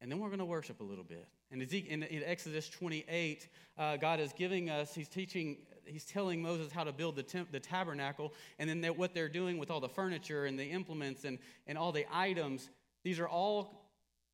and 0.00 0.10
then 0.10 0.20
we're 0.20 0.28
going 0.28 0.38
to 0.38 0.44
worship 0.44 0.80
a 0.80 0.84
little 0.84 1.04
bit. 1.04 1.26
In, 1.50 1.60
in 1.60 2.22
Exodus 2.24 2.68
28, 2.70 3.48
uh, 3.76 3.96
God 3.96 4.20
is 4.20 4.32
giving 4.32 4.70
us, 4.70 4.94
He's 4.94 5.08
teaching 5.08 5.58
he's 5.86 6.04
telling 6.04 6.42
Moses 6.42 6.72
how 6.72 6.84
to 6.84 6.92
build 6.92 7.16
the, 7.16 7.22
temp, 7.22 7.52
the 7.52 7.60
tabernacle, 7.60 8.32
and 8.58 8.68
then 8.68 8.82
what 8.96 9.14
they're 9.14 9.28
doing 9.28 9.58
with 9.58 9.70
all 9.70 9.80
the 9.80 9.88
furniture 9.88 10.46
and 10.46 10.58
the 10.58 10.64
implements 10.64 11.24
and, 11.24 11.38
and 11.66 11.76
all 11.76 11.92
the 11.92 12.06
items. 12.12 12.70
These 13.04 13.18
are 13.18 13.28
all 13.28 13.82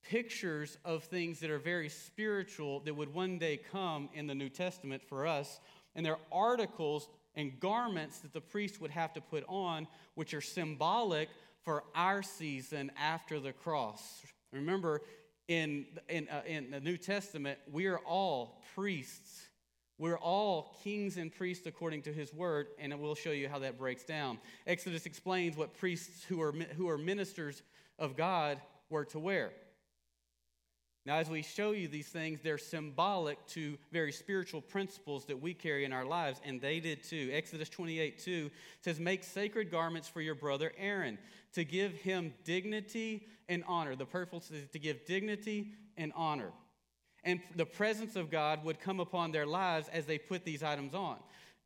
pictures 0.09 0.79
of 0.85 1.05
things 1.05 1.41
that 1.41 1.51
are 1.51 1.59
very 1.59 1.89
spiritual 1.89 2.81
that 2.81 2.95
would 2.95 3.13
one 3.13 3.39
day 3.39 3.61
come 3.71 4.09
in 4.15 4.27
the 4.27 4.35
New 4.35 4.49
Testament 4.49 5.03
for 5.03 5.27
us. 5.27 5.61
And 5.95 6.05
they're 6.05 6.19
articles 6.31 7.09
and 7.35 7.59
garments 7.61 8.19
that 8.21 8.33
the 8.33 8.41
priest 8.41 8.81
would 8.81 8.91
have 8.91 9.13
to 9.15 9.21
put 9.21 9.45
on, 9.49 9.87
which 10.15 10.35
are 10.35 10.41
symbolic 10.41 11.29
for 11.63 11.85
our 11.95 12.23
season 12.23 12.91
after 12.99 13.41
the 13.41 13.53
cross. 13.53 14.23
Remember, 14.53 15.03
in, 15.49 15.87
in, 16.09 16.29
uh, 16.29 16.43
in 16.47 16.71
the 16.71 16.81
New 16.81 16.97
Testament, 16.97 17.59
we 17.71 17.87
are 17.87 17.99
all 17.99 18.63
priests 18.75 19.48
we're 19.99 20.19
all 20.19 20.77
kings 20.85 21.17
and 21.17 21.33
priests 21.33 21.67
according 21.67 22.03
to 22.03 22.13
his 22.13 22.33
word, 22.33 22.69
and 22.79 22.99
we'll 23.01 23.17
show 23.17 23.33
you 23.33 23.49
how 23.49 23.59
that 23.59 23.77
breaks 23.77 24.05
down. 24.05 24.39
Exodus 24.67 25.07
explains 25.07 25.57
what 25.57 25.77
priests 25.77 26.25
who 26.25 26.41
are, 26.41 26.53
who 26.77 26.89
are 26.89 26.97
ministers 26.97 27.63
of 27.99 28.17
God 28.17 28.61
were 28.91 29.05
to 29.07 29.19
wear. 29.19 29.51
Now, 31.05 31.17
as 31.17 31.29
we 31.29 31.43
show 31.43 31.73
you 31.73 31.89
these 31.89 32.09
things, 32.09 32.41
they're 32.43 32.59
symbolic 32.59 33.45
to 33.49 33.79
very 33.91 34.13
spiritual 34.13 34.61
principles 34.61 35.25
that 35.25 35.41
we 35.41 35.55
carry 35.55 35.85
in 35.85 35.93
our 35.93 36.05
lives, 36.05 36.41
and 36.45 36.61
they 36.61 36.81
did 36.81 37.03
too. 37.03 37.31
Exodus 37.33 37.69
28 37.69 38.19
2 38.19 38.51
says, 38.83 39.01
Make 39.01 39.25
sacred 39.25 39.71
garments 39.71 40.07
for 40.07 40.21
your 40.21 40.35
brother 40.35 40.71
Aaron 40.77 41.19
to 41.55 41.65
give 41.65 41.93
him 41.93 42.35
dignity 42.45 43.27
and 43.49 43.65
honor. 43.67 43.97
The 43.97 44.05
purpose 44.05 44.51
is 44.51 44.69
to 44.69 44.79
give 44.79 45.07
dignity 45.07 45.73
and 45.97 46.13
honor 46.15 46.53
and 47.25 47.41
the 47.57 47.67
presence 47.67 48.17
of 48.17 48.31
God 48.31 48.65
would 48.65 48.81
come 48.81 49.01
upon 49.01 49.33
their 49.33 49.47
lives 49.47 49.89
as 49.93 50.07
they 50.07 50.19
put 50.19 50.45
these 50.45 50.63
items 50.63 50.95
on. 50.95 51.19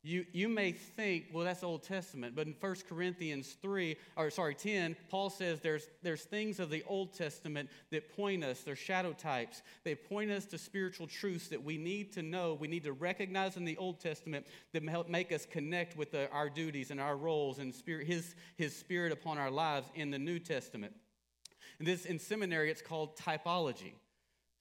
You, 0.04 0.26
you 0.32 0.48
may 0.48 0.72
think, 0.72 1.26
well, 1.32 1.44
that's 1.44 1.62
Old 1.62 1.84
Testament, 1.84 2.34
but 2.34 2.48
in 2.48 2.56
1 2.58 2.76
Corinthians 2.88 3.56
3, 3.62 3.96
or 4.16 4.30
sorry, 4.30 4.56
10, 4.56 4.96
Paul 5.08 5.30
says 5.30 5.60
there's, 5.60 5.86
there's 6.02 6.22
things 6.22 6.58
of 6.58 6.70
the 6.70 6.82
Old 6.88 7.14
Testament 7.14 7.70
that 7.92 8.16
point 8.16 8.42
us, 8.42 8.62
they're 8.62 8.74
shadow 8.74 9.12
types. 9.12 9.62
They 9.84 9.94
point 9.94 10.32
us 10.32 10.44
to 10.46 10.58
spiritual 10.58 11.06
truths 11.06 11.46
that 11.48 11.62
we 11.62 11.78
need 11.78 12.12
to 12.14 12.22
know, 12.22 12.54
we 12.54 12.66
need 12.66 12.82
to 12.82 12.92
recognize 12.92 13.56
in 13.56 13.64
the 13.64 13.76
Old 13.76 14.00
Testament 14.00 14.44
that 14.72 14.82
help 14.88 15.08
make 15.08 15.30
us 15.30 15.46
connect 15.46 15.96
with 15.96 16.10
the, 16.10 16.28
our 16.32 16.50
duties 16.50 16.90
and 16.90 17.00
our 17.00 17.16
roles 17.16 17.60
and 17.60 17.72
spirit, 17.72 18.08
his, 18.08 18.34
his 18.56 18.74
spirit 18.74 19.12
upon 19.12 19.38
our 19.38 19.52
lives 19.52 19.86
in 19.94 20.10
the 20.10 20.18
New 20.18 20.40
Testament. 20.40 20.94
And 21.78 21.86
this, 21.86 22.06
in 22.06 22.18
seminary, 22.18 22.72
it's 22.72 22.82
called 22.82 23.16
typology. 23.16 23.92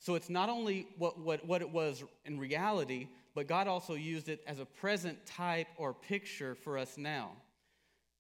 So 0.02 0.16
it's 0.16 0.32
not 0.32 0.50
only 0.50 0.88
what, 0.98 1.20
what, 1.20 1.46
what 1.46 1.62
it 1.62 1.70
was 1.70 2.04
in 2.26 2.40
reality, 2.40 3.08
but 3.36 3.48
God 3.48 3.68
also 3.68 3.94
used 3.94 4.30
it 4.30 4.44
as 4.48 4.60
a 4.60 4.66
present 4.66 5.24
type 5.28 5.68
or 5.78 5.94
picture 5.94 6.56
for 6.56 6.80
us 6.80 6.98
now. 6.98 7.30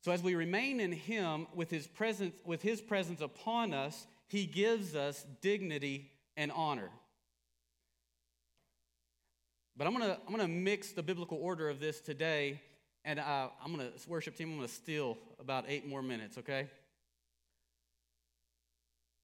So 0.01 0.11
as 0.11 0.21
we 0.21 0.35
remain 0.35 0.79
in 0.79 0.91
Him 0.91 1.47
with 1.55 1.71
His 1.71 1.87
presence, 1.87 2.35
with 2.45 2.61
His 2.61 2.81
presence 2.81 3.19
upon 3.19 3.73
us, 3.73 4.05
He 4.27 4.45
gives 4.45 4.95
us 4.95 5.25
dignity 5.41 6.11
and 6.37 6.51
honor. 6.51 6.91
But 9.75 9.87
I'm 9.87 9.93
gonna, 9.93 10.19
I'm 10.27 10.31
gonna 10.31 10.47
mix 10.47 10.91
the 10.91 11.01
biblical 11.01 11.39
order 11.41 11.67
of 11.67 11.79
this 11.79 11.99
today, 11.99 12.61
and 13.03 13.19
uh, 13.19 13.47
I'm 13.63 13.71
gonna 13.71 13.89
worship 14.07 14.35
team. 14.35 14.51
I'm 14.51 14.57
gonna 14.57 14.67
steal 14.67 15.17
about 15.39 15.65
eight 15.67 15.87
more 15.87 16.03
minutes, 16.03 16.37
okay? 16.37 16.67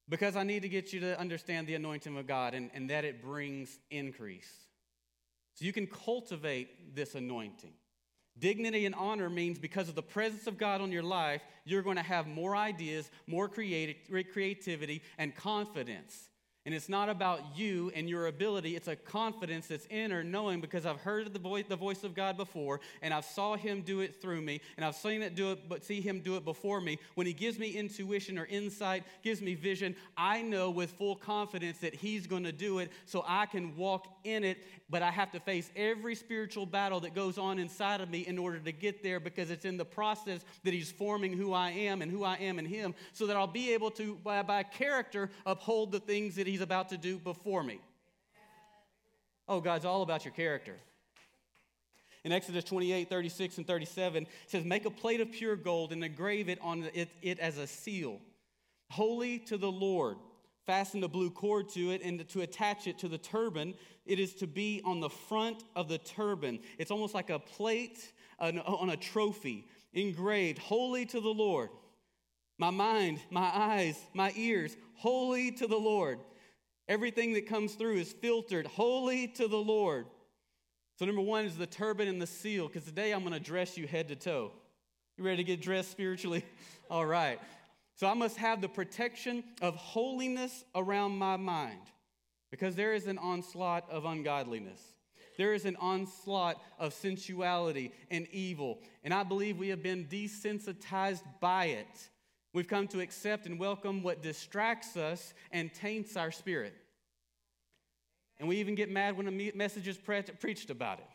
Because 0.08 0.36
I 0.36 0.42
need 0.42 0.62
to 0.62 0.68
get 0.68 0.92
you 0.92 1.00
to 1.00 1.18
understand 1.18 1.66
the 1.66 1.74
anointing 1.74 2.16
of 2.16 2.26
God 2.26 2.54
and, 2.54 2.70
and 2.72 2.88
that 2.90 3.04
it 3.04 3.22
brings 3.22 3.78
increase. 3.90 4.50
So 5.54 5.64
you 5.64 5.72
can 5.72 5.86
cultivate 5.86 6.94
this 6.94 7.14
anointing. 7.14 7.72
Dignity 8.38 8.86
and 8.86 8.94
honor 8.94 9.28
means 9.28 9.58
because 9.58 9.88
of 9.88 9.96
the 9.96 10.02
presence 10.02 10.46
of 10.46 10.56
God 10.56 10.80
on 10.80 10.92
your 10.92 11.02
life, 11.02 11.42
you're 11.64 11.82
going 11.82 11.96
to 11.96 12.02
have 12.02 12.26
more 12.26 12.54
ideas, 12.54 13.10
more 13.26 13.48
creativity, 13.48 15.02
and 15.18 15.34
confidence. 15.34 16.28
And 16.68 16.74
it's 16.74 16.90
not 16.90 17.08
about 17.08 17.56
you 17.56 17.90
and 17.94 18.10
your 18.10 18.26
ability. 18.26 18.76
It's 18.76 18.88
a 18.88 18.94
confidence 18.94 19.68
that's 19.68 19.86
inner 19.88 20.22
knowing 20.22 20.60
because 20.60 20.84
I've 20.84 21.00
heard 21.00 21.32
the 21.32 21.38
voice, 21.38 21.64
the 21.66 21.76
voice 21.76 22.04
of 22.04 22.14
God 22.14 22.36
before 22.36 22.80
and 23.00 23.14
I've 23.14 23.24
saw 23.24 23.56
him 23.56 23.80
do 23.80 24.00
it 24.00 24.20
through 24.20 24.42
me 24.42 24.60
and 24.76 24.84
I've 24.84 24.94
seen 24.94 25.22
it 25.22 25.34
do 25.34 25.52
it, 25.52 25.66
but 25.66 25.82
see 25.82 26.02
him 26.02 26.20
do 26.20 26.36
it 26.36 26.44
before 26.44 26.82
me. 26.82 26.98
When 27.14 27.26
he 27.26 27.32
gives 27.32 27.58
me 27.58 27.70
intuition 27.70 28.38
or 28.38 28.44
insight, 28.44 29.04
gives 29.22 29.40
me 29.40 29.54
vision, 29.54 29.96
I 30.14 30.42
know 30.42 30.68
with 30.68 30.90
full 30.90 31.16
confidence 31.16 31.78
that 31.78 31.94
he's 31.94 32.26
going 32.26 32.44
to 32.44 32.52
do 32.52 32.80
it 32.80 32.92
so 33.06 33.24
I 33.26 33.46
can 33.46 33.74
walk 33.74 34.06
in 34.24 34.44
it. 34.44 34.58
But 34.90 35.02
I 35.02 35.10
have 35.10 35.30
to 35.32 35.40
face 35.40 35.70
every 35.76 36.14
spiritual 36.14 36.64
battle 36.64 37.00
that 37.00 37.14
goes 37.14 37.36
on 37.36 37.58
inside 37.58 38.00
of 38.00 38.10
me 38.10 38.26
in 38.26 38.38
order 38.38 38.58
to 38.58 38.72
get 38.72 39.02
there 39.02 39.20
because 39.20 39.50
it's 39.50 39.66
in 39.66 39.76
the 39.76 39.84
process 39.84 40.44
that 40.64 40.72
he's 40.72 40.90
forming 40.90 41.34
who 41.34 41.52
I 41.52 41.70
am 41.70 42.00
and 42.00 42.10
who 42.10 42.24
I 42.24 42.36
am 42.36 42.58
in 42.58 42.64
him 42.64 42.94
so 43.12 43.26
that 43.26 43.36
I'll 43.36 43.46
be 43.46 43.72
able 43.74 43.90
to, 43.92 44.16
by, 44.16 44.42
by 44.42 44.62
character, 44.62 45.30
uphold 45.44 45.92
the 45.92 46.00
things 46.00 46.36
that 46.36 46.46
he's 46.46 46.57
he's 46.58 46.64
about 46.64 46.88
to 46.88 46.98
do 46.98 47.18
before 47.18 47.62
me. 47.62 47.78
Oh, 49.46 49.60
God's 49.60 49.84
all 49.84 50.02
about 50.02 50.24
your 50.24 50.34
character. 50.34 50.74
In 52.24 52.32
Exodus 52.32 52.64
28, 52.64 53.08
36, 53.08 53.58
and 53.58 53.66
37, 53.66 54.24
it 54.24 54.28
says, 54.48 54.64
Make 54.64 54.84
a 54.84 54.90
plate 54.90 55.20
of 55.20 55.30
pure 55.30 55.54
gold 55.54 55.92
and 55.92 56.02
engrave 56.02 56.48
it 56.48 56.58
on 56.60 56.90
it, 56.92 57.10
it 57.22 57.38
as 57.38 57.58
a 57.58 57.66
seal. 57.68 58.20
Holy 58.90 59.38
to 59.40 59.56
the 59.56 59.70
Lord. 59.70 60.16
Fasten 60.66 61.04
a 61.04 61.08
blue 61.08 61.30
cord 61.30 61.68
to 61.70 61.92
it 61.92 62.02
and 62.02 62.28
to 62.28 62.40
attach 62.40 62.88
it 62.88 62.98
to 62.98 63.08
the 63.08 63.16
turban. 63.16 63.74
It 64.04 64.18
is 64.18 64.34
to 64.34 64.48
be 64.48 64.82
on 64.84 64.98
the 64.98 65.08
front 65.08 65.62
of 65.76 65.88
the 65.88 65.98
turban. 65.98 66.58
It's 66.76 66.90
almost 66.90 67.14
like 67.14 67.30
a 67.30 67.38
plate 67.38 68.12
on 68.40 68.90
a 68.90 68.96
trophy, 68.96 69.68
engraved, 69.92 70.58
Holy 70.58 71.06
to 71.06 71.20
the 71.20 71.28
Lord. 71.28 71.70
My 72.58 72.70
mind, 72.70 73.20
my 73.30 73.48
eyes, 73.54 73.96
my 74.12 74.32
ears, 74.36 74.76
holy 74.96 75.52
to 75.52 75.66
the 75.66 75.76
Lord. 75.76 76.18
Everything 76.88 77.34
that 77.34 77.46
comes 77.46 77.74
through 77.74 77.96
is 77.96 78.12
filtered, 78.12 78.66
holy 78.66 79.28
to 79.28 79.46
the 79.46 79.58
Lord. 79.58 80.06
So, 80.98 81.04
number 81.04 81.20
one 81.20 81.44
is 81.44 81.56
the 81.56 81.66
turban 81.66 82.08
and 82.08 82.20
the 82.20 82.26
seal, 82.26 82.66
because 82.66 82.84
today 82.84 83.12
I'm 83.12 83.20
going 83.20 83.34
to 83.34 83.40
dress 83.40 83.76
you 83.76 83.86
head 83.86 84.08
to 84.08 84.16
toe. 84.16 84.52
You 85.16 85.24
ready 85.24 85.36
to 85.38 85.44
get 85.44 85.60
dressed 85.60 85.90
spiritually? 85.90 86.44
All 86.90 87.06
right. 87.06 87.38
So, 87.94 88.06
I 88.06 88.14
must 88.14 88.38
have 88.38 88.60
the 88.60 88.68
protection 88.68 89.44
of 89.60 89.76
holiness 89.76 90.64
around 90.74 91.12
my 91.12 91.36
mind, 91.36 91.82
because 92.50 92.74
there 92.74 92.94
is 92.94 93.06
an 93.06 93.18
onslaught 93.18 93.88
of 93.90 94.06
ungodliness. 94.06 94.80
There 95.36 95.54
is 95.54 95.66
an 95.66 95.76
onslaught 95.76 96.60
of 96.80 96.92
sensuality 96.92 97.92
and 98.10 98.26
evil. 98.32 98.80
And 99.04 99.14
I 99.14 99.22
believe 99.22 99.56
we 99.56 99.68
have 99.68 99.84
been 99.84 100.06
desensitized 100.06 101.22
by 101.40 101.66
it. 101.66 102.08
We've 102.52 102.68
come 102.68 102.88
to 102.88 103.00
accept 103.00 103.46
and 103.46 103.58
welcome 103.58 104.02
what 104.02 104.22
distracts 104.22 104.96
us 104.96 105.34
and 105.52 105.72
taints 105.72 106.16
our 106.16 106.30
spirit. 106.30 106.74
And 108.38 108.48
we 108.48 108.56
even 108.56 108.74
get 108.74 108.90
mad 108.90 109.16
when 109.16 109.28
a 109.28 109.52
message 109.54 109.86
is 109.86 109.98
pre- 109.98 110.22
preached 110.22 110.70
about 110.70 111.00
it. 111.00 111.06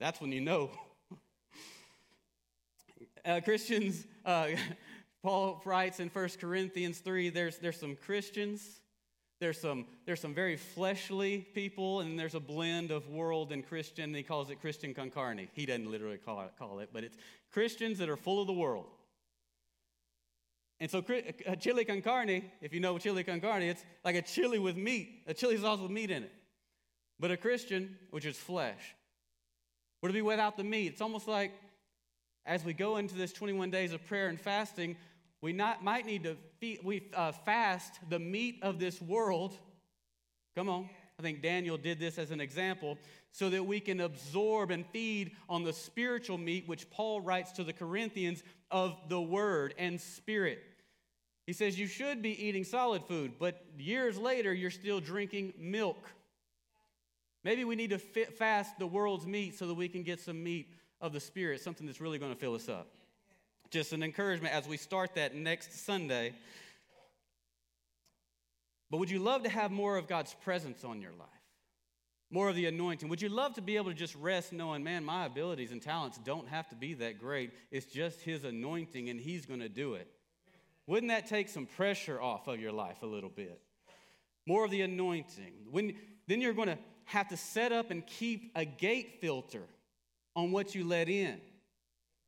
That's 0.00 0.20
when 0.20 0.32
you 0.32 0.40
know. 0.40 0.70
uh, 3.24 3.40
Christians, 3.44 4.06
uh, 4.24 4.48
Paul 5.22 5.62
writes 5.64 6.00
in 6.00 6.08
1 6.08 6.28
Corinthians 6.40 6.98
3 6.98 7.30
there's, 7.30 7.58
there's 7.58 7.78
some 7.78 7.94
Christians, 7.94 8.80
there's 9.38 9.60
some, 9.60 9.86
there's 10.04 10.20
some 10.20 10.34
very 10.34 10.56
fleshly 10.56 11.46
people, 11.54 12.00
and 12.00 12.18
there's 12.18 12.34
a 12.34 12.40
blend 12.40 12.90
of 12.90 13.08
world 13.08 13.52
and 13.52 13.66
Christian. 13.66 14.04
And 14.04 14.16
he 14.16 14.22
calls 14.22 14.50
it 14.50 14.60
Christian 14.60 14.94
con 14.94 15.10
carne. 15.10 15.48
He 15.52 15.64
doesn't 15.64 15.90
literally 15.90 16.18
call 16.18 16.42
it, 16.42 16.52
call 16.58 16.80
it, 16.80 16.90
but 16.92 17.04
it's 17.04 17.16
Christians 17.52 17.98
that 17.98 18.08
are 18.08 18.16
full 18.16 18.40
of 18.40 18.46
the 18.46 18.52
world. 18.52 18.86
And 20.80 20.90
so 20.90 21.04
a 21.46 21.56
chili 21.56 21.84
con 21.84 22.00
carne, 22.00 22.50
if 22.62 22.72
you 22.72 22.80
know 22.80 22.96
chili 22.98 23.22
con 23.22 23.40
carne, 23.40 23.62
it's 23.64 23.84
like 24.04 24.16
a 24.16 24.22
chili 24.22 24.58
with 24.58 24.76
meat, 24.76 25.22
a 25.26 25.34
chili 25.34 25.58
sauce 25.58 25.78
with 25.78 25.90
meat 25.90 26.10
in 26.10 26.22
it. 26.22 26.32
But 27.18 27.30
a 27.30 27.36
Christian, 27.36 27.98
which 28.10 28.24
is 28.24 28.36
flesh, 28.36 28.80
would 30.00 30.10
it 30.10 30.14
be 30.14 30.22
without 30.22 30.56
the 30.56 30.64
meat? 30.64 30.92
It's 30.92 31.02
almost 31.02 31.28
like 31.28 31.52
as 32.46 32.64
we 32.64 32.72
go 32.72 32.96
into 32.96 33.14
this 33.14 33.32
21 33.32 33.70
days 33.70 33.92
of 33.92 34.06
prayer 34.06 34.28
and 34.28 34.40
fasting, 34.40 34.96
we 35.42 35.52
not, 35.52 35.84
might 35.84 36.06
need 36.06 36.24
to 36.24 36.36
we, 36.82 37.08
uh, 37.14 37.32
fast 37.32 37.94
the 38.08 38.18
meat 38.18 38.58
of 38.62 38.78
this 38.78 39.00
world. 39.00 39.54
Come 40.56 40.68
on. 40.68 40.88
I 41.18 41.22
think 41.22 41.42
Daniel 41.42 41.76
did 41.76 42.00
this 42.00 42.16
as 42.16 42.30
an 42.30 42.40
example 42.40 42.96
so 43.32 43.50
that 43.50 43.64
we 43.64 43.78
can 43.78 44.00
absorb 44.00 44.70
and 44.70 44.86
feed 44.86 45.32
on 45.50 45.64
the 45.64 45.72
spiritual 45.72 46.38
meat, 46.38 46.66
which 46.66 46.88
Paul 46.90 47.20
writes 47.20 47.52
to 47.52 47.64
the 47.64 47.74
Corinthians 47.74 48.42
of 48.70 48.96
the 49.08 49.20
word 49.20 49.74
and 49.76 50.00
spirit. 50.00 50.62
He 51.46 51.52
says 51.52 51.78
you 51.78 51.86
should 51.86 52.22
be 52.22 52.46
eating 52.46 52.64
solid 52.64 53.04
food, 53.04 53.32
but 53.38 53.64
years 53.78 54.18
later, 54.18 54.52
you're 54.52 54.70
still 54.70 55.00
drinking 55.00 55.54
milk. 55.58 56.08
Maybe 57.42 57.64
we 57.64 57.74
need 57.74 57.90
to 57.90 57.98
fit, 57.98 58.36
fast 58.36 58.78
the 58.78 58.86
world's 58.86 59.26
meat 59.26 59.58
so 59.58 59.66
that 59.66 59.74
we 59.74 59.88
can 59.88 60.02
get 60.02 60.20
some 60.20 60.42
meat 60.42 60.68
of 61.00 61.12
the 61.12 61.20
Spirit, 61.20 61.60
something 61.60 61.86
that's 61.86 62.00
really 62.00 62.18
going 62.18 62.32
to 62.32 62.38
fill 62.38 62.54
us 62.54 62.68
up. 62.68 62.88
Just 63.70 63.92
an 63.92 64.02
encouragement 64.02 64.54
as 64.54 64.68
we 64.68 64.76
start 64.76 65.14
that 65.14 65.34
next 65.34 65.84
Sunday. 65.84 66.34
But 68.90 68.98
would 68.98 69.10
you 69.10 69.20
love 69.20 69.44
to 69.44 69.48
have 69.48 69.70
more 69.70 69.96
of 69.96 70.08
God's 70.08 70.34
presence 70.42 70.84
on 70.84 71.00
your 71.00 71.12
life? 71.12 71.28
More 72.30 72.48
of 72.48 72.56
the 72.56 72.66
anointing? 72.66 73.08
Would 73.08 73.22
you 73.22 73.28
love 73.28 73.54
to 73.54 73.62
be 73.62 73.76
able 73.76 73.90
to 73.90 73.96
just 73.96 74.14
rest 74.16 74.52
knowing, 74.52 74.84
man, 74.84 75.04
my 75.04 75.26
abilities 75.26 75.72
and 75.72 75.80
talents 75.80 76.18
don't 76.18 76.48
have 76.48 76.68
to 76.68 76.76
be 76.76 76.94
that 76.94 77.18
great? 77.18 77.52
It's 77.70 77.86
just 77.86 78.20
His 78.20 78.44
anointing 78.44 79.08
and 79.08 79.20
He's 79.20 79.46
going 79.46 79.60
to 79.60 79.68
do 79.68 79.94
it. 79.94 80.08
Wouldn't 80.90 81.10
that 81.10 81.28
take 81.28 81.48
some 81.48 81.66
pressure 81.66 82.20
off 82.20 82.48
of 82.48 82.58
your 82.58 82.72
life 82.72 83.02
a 83.02 83.06
little 83.06 83.30
bit? 83.30 83.60
More 84.44 84.64
of 84.64 84.72
the 84.72 84.80
anointing. 84.82 85.52
When, 85.70 85.94
then 86.26 86.40
you're 86.40 86.52
going 86.52 86.66
to 86.66 86.78
have 87.04 87.28
to 87.28 87.36
set 87.36 87.70
up 87.70 87.92
and 87.92 88.04
keep 88.04 88.50
a 88.56 88.64
gate 88.64 89.18
filter 89.20 89.62
on 90.34 90.50
what 90.50 90.74
you 90.74 90.84
let 90.84 91.08
in. 91.08 91.40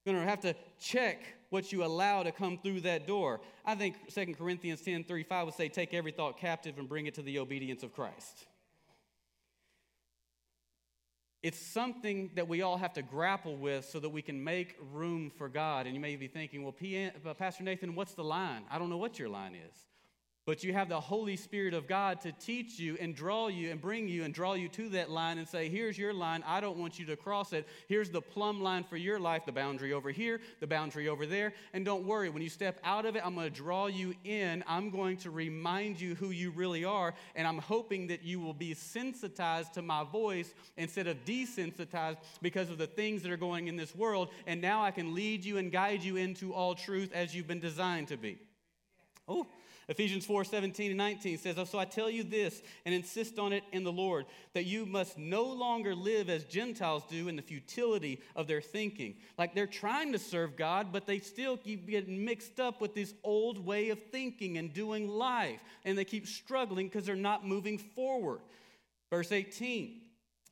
You're 0.04 0.14
going 0.14 0.24
to 0.24 0.30
have 0.30 0.42
to 0.42 0.54
check 0.78 1.24
what 1.50 1.72
you 1.72 1.84
allow 1.84 2.22
to 2.22 2.30
come 2.30 2.56
through 2.56 2.82
that 2.82 3.04
door. 3.04 3.40
I 3.64 3.74
think 3.74 3.96
2 4.14 4.34
Corinthians 4.34 4.80
10 4.80 5.02
35 5.02 5.46
would 5.46 5.54
say, 5.54 5.68
Take 5.68 5.92
every 5.92 6.12
thought 6.12 6.38
captive 6.38 6.78
and 6.78 6.88
bring 6.88 7.06
it 7.06 7.14
to 7.14 7.22
the 7.22 7.40
obedience 7.40 7.82
of 7.82 7.92
Christ. 7.92 8.46
It's 11.42 11.58
something 11.58 12.30
that 12.36 12.46
we 12.46 12.62
all 12.62 12.76
have 12.76 12.92
to 12.94 13.02
grapple 13.02 13.56
with 13.56 13.84
so 13.84 13.98
that 13.98 14.08
we 14.08 14.22
can 14.22 14.42
make 14.42 14.76
room 14.92 15.30
for 15.30 15.48
God. 15.48 15.86
And 15.86 15.94
you 15.94 16.00
may 16.00 16.14
be 16.14 16.28
thinking, 16.28 16.62
well, 16.62 16.74
uh, 17.26 17.34
Pastor 17.34 17.64
Nathan, 17.64 17.96
what's 17.96 18.14
the 18.14 18.22
line? 18.22 18.62
I 18.70 18.78
don't 18.78 18.90
know 18.90 18.96
what 18.96 19.18
your 19.18 19.28
line 19.28 19.56
is. 19.56 19.91
But 20.44 20.64
you 20.64 20.72
have 20.72 20.88
the 20.88 20.98
Holy 20.98 21.36
Spirit 21.36 21.72
of 21.72 21.86
God 21.86 22.20
to 22.22 22.32
teach 22.32 22.76
you 22.76 22.96
and 23.00 23.14
draw 23.14 23.46
you 23.46 23.70
and 23.70 23.80
bring 23.80 24.08
you 24.08 24.24
and 24.24 24.34
draw 24.34 24.54
you 24.54 24.68
to 24.70 24.88
that 24.88 25.08
line 25.08 25.38
and 25.38 25.46
say, 25.46 25.68
Here's 25.68 25.96
your 25.96 26.12
line. 26.12 26.42
I 26.44 26.60
don't 26.60 26.78
want 26.78 26.98
you 26.98 27.06
to 27.06 27.16
cross 27.16 27.52
it. 27.52 27.68
Here's 27.86 28.10
the 28.10 28.20
plumb 28.20 28.60
line 28.60 28.82
for 28.82 28.96
your 28.96 29.20
life, 29.20 29.46
the 29.46 29.52
boundary 29.52 29.92
over 29.92 30.10
here, 30.10 30.40
the 30.58 30.66
boundary 30.66 31.08
over 31.08 31.26
there. 31.26 31.52
And 31.72 31.84
don't 31.84 32.04
worry, 32.04 32.28
when 32.28 32.42
you 32.42 32.48
step 32.48 32.80
out 32.82 33.06
of 33.06 33.14
it, 33.14 33.24
I'm 33.24 33.36
going 33.36 33.48
to 33.48 33.56
draw 33.56 33.86
you 33.86 34.16
in. 34.24 34.64
I'm 34.66 34.90
going 34.90 35.16
to 35.18 35.30
remind 35.30 36.00
you 36.00 36.16
who 36.16 36.30
you 36.30 36.50
really 36.50 36.84
are. 36.84 37.14
And 37.36 37.46
I'm 37.46 37.58
hoping 37.58 38.08
that 38.08 38.24
you 38.24 38.40
will 38.40 38.54
be 38.54 38.74
sensitized 38.74 39.74
to 39.74 39.82
my 39.82 40.02
voice 40.02 40.52
instead 40.76 41.06
of 41.06 41.24
desensitized 41.24 42.16
because 42.40 42.68
of 42.68 42.78
the 42.78 42.88
things 42.88 43.22
that 43.22 43.30
are 43.30 43.36
going 43.36 43.68
in 43.68 43.76
this 43.76 43.94
world. 43.94 44.30
And 44.48 44.60
now 44.60 44.82
I 44.82 44.90
can 44.90 45.14
lead 45.14 45.44
you 45.44 45.58
and 45.58 45.70
guide 45.70 46.02
you 46.02 46.16
into 46.16 46.52
all 46.52 46.74
truth 46.74 47.12
as 47.12 47.32
you've 47.32 47.46
been 47.46 47.60
designed 47.60 48.08
to 48.08 48.16
be. 48.16 48.38
Oh, 49.28 49.46
Ephesians 49.88 50.24
4 50.24 50.44
17 50.44 50.90
and 50.90 50.98
19 50.98 51.38
says, 51.38 51.56
So 51.68 51.78
I 51.78 51.84
tell 51.84 52.08
you 52.08 52.22
this 52.22 52.62
and 52.84 52.94
insist 52.94 53.38
on 53.38 53.52
it 53.52 53.64
in 53.72 53.84
the 53.84 53.92
Lord, 53.92 54.26
that 54.54 54.64
you 54.64 54.86
must 54.86 55.18
no 55.18 55.44
longer 55.44 55.94
live 55.94 56.30
as 56.30 56.44
Gentiles 56.44 57.02
do 57.08 57.28
in 57.28 57.36
the 57.36 57.42
futility 57.42 58.20
of 58.36 58.46
their 58.46 58.60
thinking. 58.60 59.16
Like 59.38 59.54
they're 59.54 59.66
trying 59.66 60.12
to 60.12 60.18
serve 60.18 60.56
God, 60.56 60.88
but 60.92 61.06
they 61.06 61.18
still 61.18 61.56
keep 61.56 61.88
getting 61.88 62.24
mixed 62.24 62.60
up 62.60 62.80
with 62.80 62.94
this 62.94 63.14
old 63.24 63.64
way 63.64 63.90
of 63.90 64.02
thinking 64.10 64.58
and 64.58 64.72
doing 64.72 65.08
life. 65.08 65.60
And 65.84 65.98
they 65.98 66.04
keep 66.04 66.26
struggling 66.26 66.86
because 66.86 67.06
they're 67.06 67.16
not 67.16 67.46
moving 67.46 67.78
forward. 67.78 68.40
Verse 69.10 69.32
18. 69.32 70.00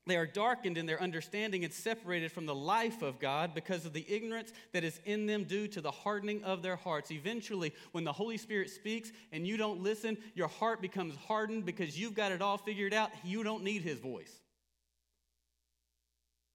They 0.06 0.16
are 0.16 0.26
darkened 0.26 0.78
in 0.78 0.86
their 0.86 1.00
understanding 1.00 1.62
and 1.62 1.72
separated 1.72 2.32
from 2.32 2.46
the 2.46 2.54
life 2.54 3.02
of 3.02 3.20
God 3.20 3.54
because 3.54 3.84
of 3.84 3.92
the 3.92 4.04
ignorance 4.08 4.52
that 4.72 4.82
is 4.82 4.98
in 5.04 5.26
them 5.26 5.44
due 5.44 5.68
to 5.68 5.80
the 5.80 5.90
hardening 5.90 6.42
of 6.42 6.62
their 6.62 6.76
hearts. 6.76 7.10
Eventually, 7.10 7.74
when 7.92 8.04
the 8.04 8.12
Holy 8.12 8.38
Spirit 8.38 8.70
speaks 8.70 9.12
and 9.30 9.46
you 9.46 9.56
don't 9.56 9.82
listen, 9.82 10.16
your 10.34 10.48
heart 10.48 10.80
becomes 10.80 11.14
hardened 11.16 11.66
because 11.66 11.98
you've 11.98 12.14
got 12.14 12.32
it 12.32 12.40
all 12.40 12.56
figured 12.56 12.94
out. 12.94 13.10
You 13.22 13.42
don't 13.42 13.62
need 13.62 13.82
His 13.82 13.98
voice. 13.98 14.32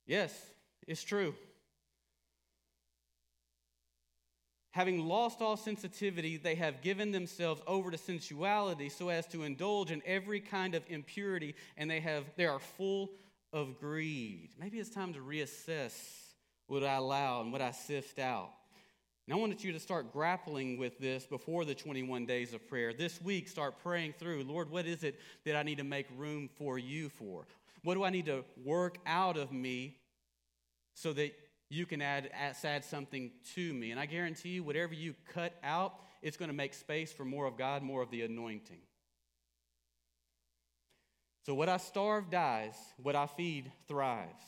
Yes, 0.08 0.34
it's 0.88 1.04
true. 1.04 1.36
Having 4.72 5.08
lost 5.08 5.42
all 5.42 5.56
sensitivity, 5.56 6.36
they 6.36 6.56
have 6.56 6.82
given 6.82 7.12
themselves 7.12 7.62
over 7.66 7.92
to 7.92 7.98
sensuality 7.98 8.90
so 8.90 9.08
as 9.08 9.26
to 9.28 9.44
indulge 9.44 9.90
in 9.90 10.02
every 10.06 10.42
kind 10.42 10.76
of 10.76 10.84
impurity, 10.90 11.56
and 11.78 11.90
they, 11.90 12.02
have, 12.02 12.26
they 12.36 12.46
are 12.46 12.60
full 12.60 13.12
of 13.56 13.80
greed. 13.80 14.50
Maybe 14.60 14.80
it's 14.80 14.90
time 14.90 15.14
to 15.14 15.20
reassess 15.20 15.94
what 16.68 16.84
I 16.84 16.96
allow 16.96 17.40
and 17.40 17.54
what 17.54 17.62
I 17.62 17.72
sift 17.72 18.20
out. 18.20 18.50
And 19.26 19.34
I 19.34 19.40
wanted 19.40 19.64
you 19.64 19.72
to 19.72 19.80
start 19.80 20.12
grappling 20.12 20.78
with 20.78 21.00
this 21.00 21.26
before 21.26 21.64
the 21.64 21.74
21 21.74 22.26
days 22.26 22.54
of 22.54 22.68
prayer. 22.68 22.92
This 22.92 23.22
week, 23.22 23.48
start 23.48 23.82
praying 23.82 24.16
through 24.20 24.44
Lord, 24.44 24.70
what 24.70 24.86
is 24.86 25.06
it 25.06 25.18
that 25.46 25.56
I 25.56 25.64
need 25.64 25.78
to 25.78 25.86
make 25.86 26.06
room 26.18 26.50
for 26.58 26.78
you 26.78 27.08
for? 27.08 27.48
What 27.82 27.94
do 27.94 28.04
I 28.04 28.10
need 28.10 28.26
to 28.26 28.44
work 28.62 28.98
out 29.06 29.38
of 29.38 29.54
me 29.54 29.96
so 30.94 31.14
that 31.14 31.34
you 31.70 31.86
can 31.86 32.02
add, 32.02 32.32
add 32.34 32.84
something 32.84 33.32
to 33.56 33.74
me? 33.74 33.92
And 33.92 34.00
I 34.02 34.06
guarantee 34.06 34.50
you, 34.50 34.64
whatever 34.64 34.94
you 34.94 35.16
cut 35.34 35.54
out, 35.64 35.94
it's 36.22 36.36
going 36.36 36.50
to 36.50 36.56
make 36.56 36.74
space 36.74 37.14
for 37.14 37.24
more 37.24 37.46
of 37.46 37.58
God, 37.58 37.84
more 37.84 38.02
of 38.02 38.12
the 38.12 38.24
anointing. 38.24 38.82
So 41.46 41.54
what 41.54 41.70
I 41.70 41.78
starve 41.78 42.32
dies, 42.32 42.74
what 42.98 43.16
I 43.16 43.28
feed 43.28 43.72
thrives. 43.88 44.44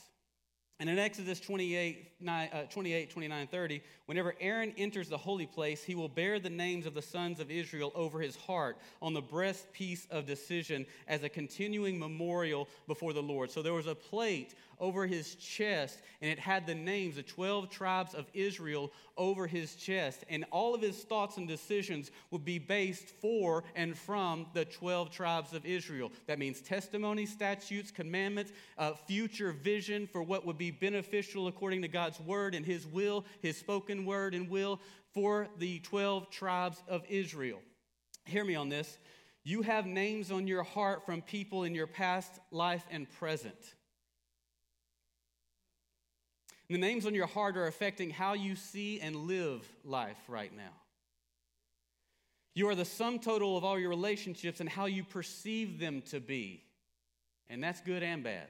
And 0.79 0.89
in 0.89 0.99
Exodus 0.99 1.39
28, 1.39 2.11
9, 2.19 2.49
uh, 2.53 2.63
28, 2.63 3.09
29, 3.09 3.47
30, 3.47 3.81
whenever 4.05 4.35
Aaron 4.39 4.73
enters 4.77 5.09
the 5.09 5.17
holy 5.17 5.47
place, 5.47 5.83
he 5.83 5.95
will 5.95 6.09
bear 6.09 6.39
the 6.39 6.51
names 6.51 6.85
of 6.85 6.93
the 6.93 7.01
sons 7.01 7.39
of 7.39 7.49
Israel 7.49 7.91
over 7.95 8.19
his 8.19 8.35
heart 8.35 8.77
on 9.01 9.13
the 9.13 9.21
breastpiece 9.21 10.09
of 10.11 10.27
decision 10.27 10.85
as 11.07 11.23
a 11.23 11.29
continuing 11.29 11.97
memorial 11.97 12.67
before 12.87 13.13
the 13.13 13.23
Lord. 13.23 13.49
So 13.49 13.63
there 13.63 13.73
was 13.73 13.87
a 13.87 13.95
plate 13.95 14.53
over 14.79 15.07
his 15.07 15.35
chest, 15.35 16.01
and 16.21 16.31
it 16.31 16.39
had 16.39 16.67
the 16.67 16.75
names, 16.75 17.15
the 17.15 17.23
12 17.23 17.69
tribes 17.69 18.13
of 18.13 18.25
Israel, 18.33 18.91
over 19.17 19.47
his 19.47 19.75
chest. 19.75 20.23
And 20.29 20.45
all 20.51 20.75
of 20.75 20.81
his 20.81 20.97
thoughts 20.97 21.37
and 21.37 21.47
decisions 21.47 22.11
would 22.31 22.45
be 22.45 22.59
based 22.59 23.09
for 23.09 23.63
and 23.75 23.97
from 23.97 24.47
the 24.53 24.65
12 24.65 25.09
tribes 25.09 25.53
of 25.53 25.65
Israel. 25.65 26.11
That 26.27 26.39
means 26.39 26.61
testimony, 26.61 27.25
statutes, 27.25 27.91
commandments, 27.91 28.51
uh, 28.77 28.93
future 28.93 29.51
vision 29.51 30.07
for 30.07 30.21
what 30.21 30.45
would 30.45 30.57
be 30.57 30.71
beneficial 30.71 31.47
according 31.47 31.81
to 31.81 31.87
God's 31.87 32.19
word 32.19 32.55
and 32.55 32.65
his 32.65 32.85
will, 32.85 33.25
his 33.41 33.57
spoken 33.57 34.05
word 34.05 34.33
and 34.33 34.49
will 34.49 34.79
for 35.13 35.47
the 35.57 35.79
12 35.79 36.29
tribes 36.29 36.83
of 36.87 37.03
Israel. 37.09 37.59
Hear 38.25 38.43
me 38.43 38.55
on 38.55 38.69
this. 38.69 38.97
You 39.43 39.61
have 39.61 39.85
names 39.85 40.29
on 40.29 40.45
your 40.45 40.63
heart 40.63 41.05
from 41.05 41.21
people 41.21 41.63
in 41.63 41.73
your 41.73 41.87
past 41.87 42.39
life 42.51 42.85
and 42.91 43.09
present. 43.09 43.75
The 46.69 46.77
names 46.77 47.05
on 47.05 47.13
your 47.13 47.27
heart 47.27 47.55
are 47.57 47.67
affecting 47.67 48.09
how 48.09 48.33
you 48.33 48.55
see 48.55 48.99
and 48.99 49.15
live 49.15 49.67
life 49.85 50.17
right 50.27 50.55
now. 50.55 50.73
You 52.53 52.67
are 52.69 52.75
the 52.75 52.85
sum 52.85 53.19
total 53.19 53.55
of 53.55 53.63
all 53.63 53.79
your 53.79 53.89
relationships 53.89 54.59
and 54.59 54.67
how 54.67 54.87
you 54.87 55.03
perceive 55.03 55.79
them 55.79 56.01
to 56.09 56.19
be. 56.19 56.63
And 57.49 57.63
that's 57.63 57.79
good 57.81 58.03
and 58.03 58.23
bad. 58.23 58.47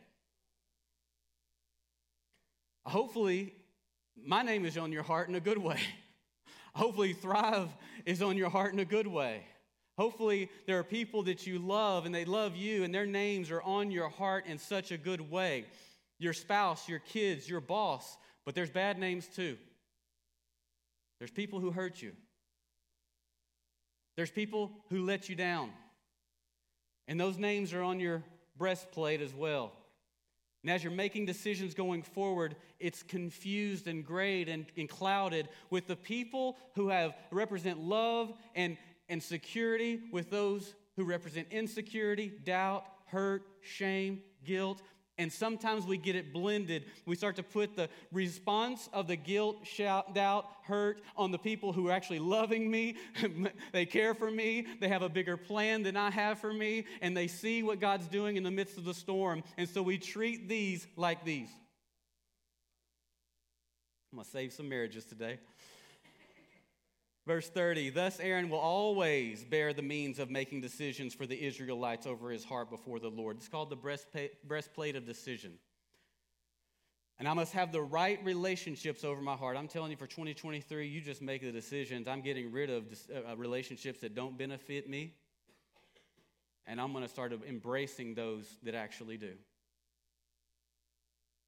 Hopefully, 2.85 3.53
my 4.25 4.41
name 4.41 4.65
is 4.65 4.77
on 4.77 4.91
your 4.91 5.03
heart 5.03 5.29
in 5.29 5.35
a 5.35 5.39
good 5.39 5.57
way. 5.57 5.79
Hopefully, 6.73 7.13
Thrive 7.13 7.69
is 8.05 8.21
on 8.21 8.37
your 8.37 8.49
heart 8.49 8.73
in 8.73 8.79
a 8.79 8.85
good 8.85 9.07
way. 9.07 9.43
Hopefully, 9.97 10.49
there 10.65 10.79
are 10.79 10.83
people 10.83 11.23
that 11.23 11.45
you 11.45 11.59
love 11.59 12.05
and 12.05 12.15
they 12.15 12.23
love 12.23 12.55
you, 12.55 12.83
and 12.83 12.93
their 12.93 13.05
names 13.05 13.51
are 13.51 13.61
on 13.61 13.91
your 13.91 14.09
heart 14.09 14.45
in 14.45 14.57
such 14.57 14.91
a 14.91 14.97
good 14.97 15.29
way. 15.29 15.65
Your 16.19 16.33
spouse, 16.33 16.89
your 16.89 16.99
kids, 16.99 17.49
your 17.49 17.61
boss, 17.61 18.17
but 18.45 18.55
there's 18.55 18.69
bad 18.69 18.97
names 18.97 19.27
too. 19.27 19.57
There's 21.19 21.31
people 21.31 21.59
who 21.59 21.71
hurt 21.71 22.01
you, 22.01 22.13
there's 24.15 24.31
people 24.31 24.71
who 24.89 25.03
let 25.03 25.29
you 25.29 25.35
down. 25.35 25.71
And 27.09 27.17
those 27.17 27.37
names 27.37 27.71
are 27.71 27.81
on 27.81 28.01
your 28.01 28.21
breastplate 28.57 29.21
as 29.21 29.33
well. 29.33 29.71
And 30.63 30.71
as 30.71 30.83
you're 30.83 30.91
making 30.91 31.25
decisions 31.25 31.73
going 31.73 32.01
forward, 32.01 32.57
it's 32.79 33.03
confused 33.03 33.87
and 33.87 34.05
grayed 34.05 34.49
and, 34.49 34.65
and, 34.75 34.89
clouded 34.89 35.47
with 35.69 35.87
the 35.87 35.95
people 35.95 36.57
who 36.75 36.89
have 36.89 37.15
represent 37.31 37.79
love 37.79 38.33
and, 38.55 38.75
and 39.07 39.23
security 39.23 40.01
with 40.11 40.29
those 40.29 40.73
who 40.97 41.05
represent 41.05 41.47
insecurity, 41.51 42.33
doubt, 42.43 42.83
hurt, 43.05 43.43
shame, 43.61 44.21
guilt. 44.43 44.81
And 45.19 45.33
sometimes 45.33 45.85
we 45.85 45.97
get 45.97 46.15
it 46.15 46.31
blended. 46.31 46.85
We 47.05 47.15
start 47.15 47.35
to 47.37 47.43
put 47.43 47.75
the 47.75 47.89
response 48.11 48.87
of 48.93 49.07
the 49.07 49.15
guilt, 49.15 49.65
shout, 49.65 50.13
doubt, 50.13 50.45
hurt 50.63 51.01
on 51.15 51.31
the 51.31 51.39
people 51.39 51.73
who 51.73 51.87
are 51.87 51.91
actually 51.91 52.19
loving 52.19 52.69
me. 52.69 52.97
they 53.71 53.87
care 53.87 54.13
for 54.13 54.29
me. 54.29 54.67
They 54.79 54.87
have 54.87 55.01
a 55.01 55.09
bigger 55.09 55.35
plan 55.35 55.81
than 55.81 55.97
I 55.97 56.11
have 56.11 56.39
for 56.39 56.53
me. 56.53 56.85
And 57.01 57.17
they 57.17 57.27
see 57.27 57.63
what 57.63 57.79
God's 57.79 58.07
doing 58.07 58.37
in 58.37 58.43
the 58.43 58.51
midst 58.51 58.77
of 58.77 58.85
the 58.85 58.93
storm. 58.93 59.43
And 59.57 59.67
so 59.67 59.81
we 59.81 59.97
treat 59.97 60.47
these 60.47 60.85
like 60.95 61.25
these. 61.25 61.49
I'm 64.11 64.17
going 64.17 64.25
to 64.25 64.31
save 64.31 64.53
some 64.53 64.69
marriages 64.69 65.03
today. 65.05 65.39
Verse 67.27 67.49
30 67.49 67.89
Thus 67.89 68.21
Aaron 68.21 68.49
will 68.49 68.57
always 68.57 69.43
bear 69.43 69.73
the 69.73 69.81
means 69.81 70.17
of 70.17 70.31
making 70.31 70.61
decisions 70.61 71.13
for 71.13 71.25
the 71.25 71.45
Israelites 71.45 72.07
over 72.07 72.31
his 72.31 72.45
heart 72.45 72.69
before 72.69 72.99
the 72.99 73.09
Lord. 73.09 73.35
It's 73.35 73.49
called 73.49 73.69
the 73.69 74.31
breastplate 74.45 74.95
of 74.95 75.05
decision. 75.05 75.53
And 77.19 77.27
I 77.27 77.33
must 77.33 77.51
have 77.51 77.73
the 77.73 77.81
right 77.81 78.23
relationships 78.23 79.03
over 79.03 79.19
my 79.21 79.35
heart. 79.35 79.57
I'm 79.57 79.67
telling 79.67 79.91
you, 79.91 79.97
for 79.97 80.07
2023, 80.07 80.87
you 80.87 81.01
just 81.01 81.21
make 81.21 81.41
the 81.41 81.51
decisions. 81.51 82.07
I'm 82.07 82.21
getting 82.21 82.51
rid 82.51 82.69
of 82.69 82.85
uh, 83.13 83.35
relationships 83.35 83.99
that 84.01 84.15
don't 84.15 84.37
benefit 84.37 84.87
me, 84.87 85.15
and 86.65 86.79
I'm 86.79 86.93
going 86.93 87.03
to 87.03 87.09
start 87.09 87.33
embracing 87.45 88.13
those 88.13 88.45
that 88.63 88.73
actually 88.75 89.17
do. 89.17 89.33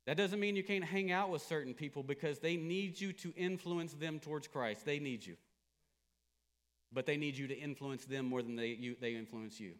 That 0.07 0.17
doesn't 0.17 0.39
mean 0.39 0.55
you 0.57 0.63
can't 0.63 0.83
hang 0.83 1.11
out 1.11 1.29
with 1.29 1.43
certain 1.43 1.73
people 1.73 2.03
because 2.03 2.39
they 2.39 2.57
need 2.57 2.99
you 2.99 3.13
to 3.13 3.31
influence 3.37 3.93
them 3.93 4.19
towards 4.19 4.47
Christ. 4.47 4.83
They 4.85 4.99
need 4.99 5.25
you 5.25 5.37
but 6.91 7.05
they 7.05 7.17
need 7.17 7.37
you 7.37 7.47
to 7.47 7.57
influence 7.57 8.05
them 8.05 8.25
more 8.25 8.41
than 8.41 8.55
they, 8.55 8.67
you, 8.67 8.95
they 8.99 9.15
influence 9.15 9.59
you. 9.59 9.73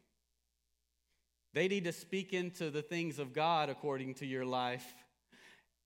They 1.54 1.68
need 1.68 1.86
to 1.86 1.94
speak 1.94 2.34
into 2.34 2.70
the 2.70 2.82
things 2.82 3.18
of 3.18 3.34
God 3.34 3.70
according 3.70 4.16
to 4.16 4.26
your 4.26 4.46
life. 4.46 4.86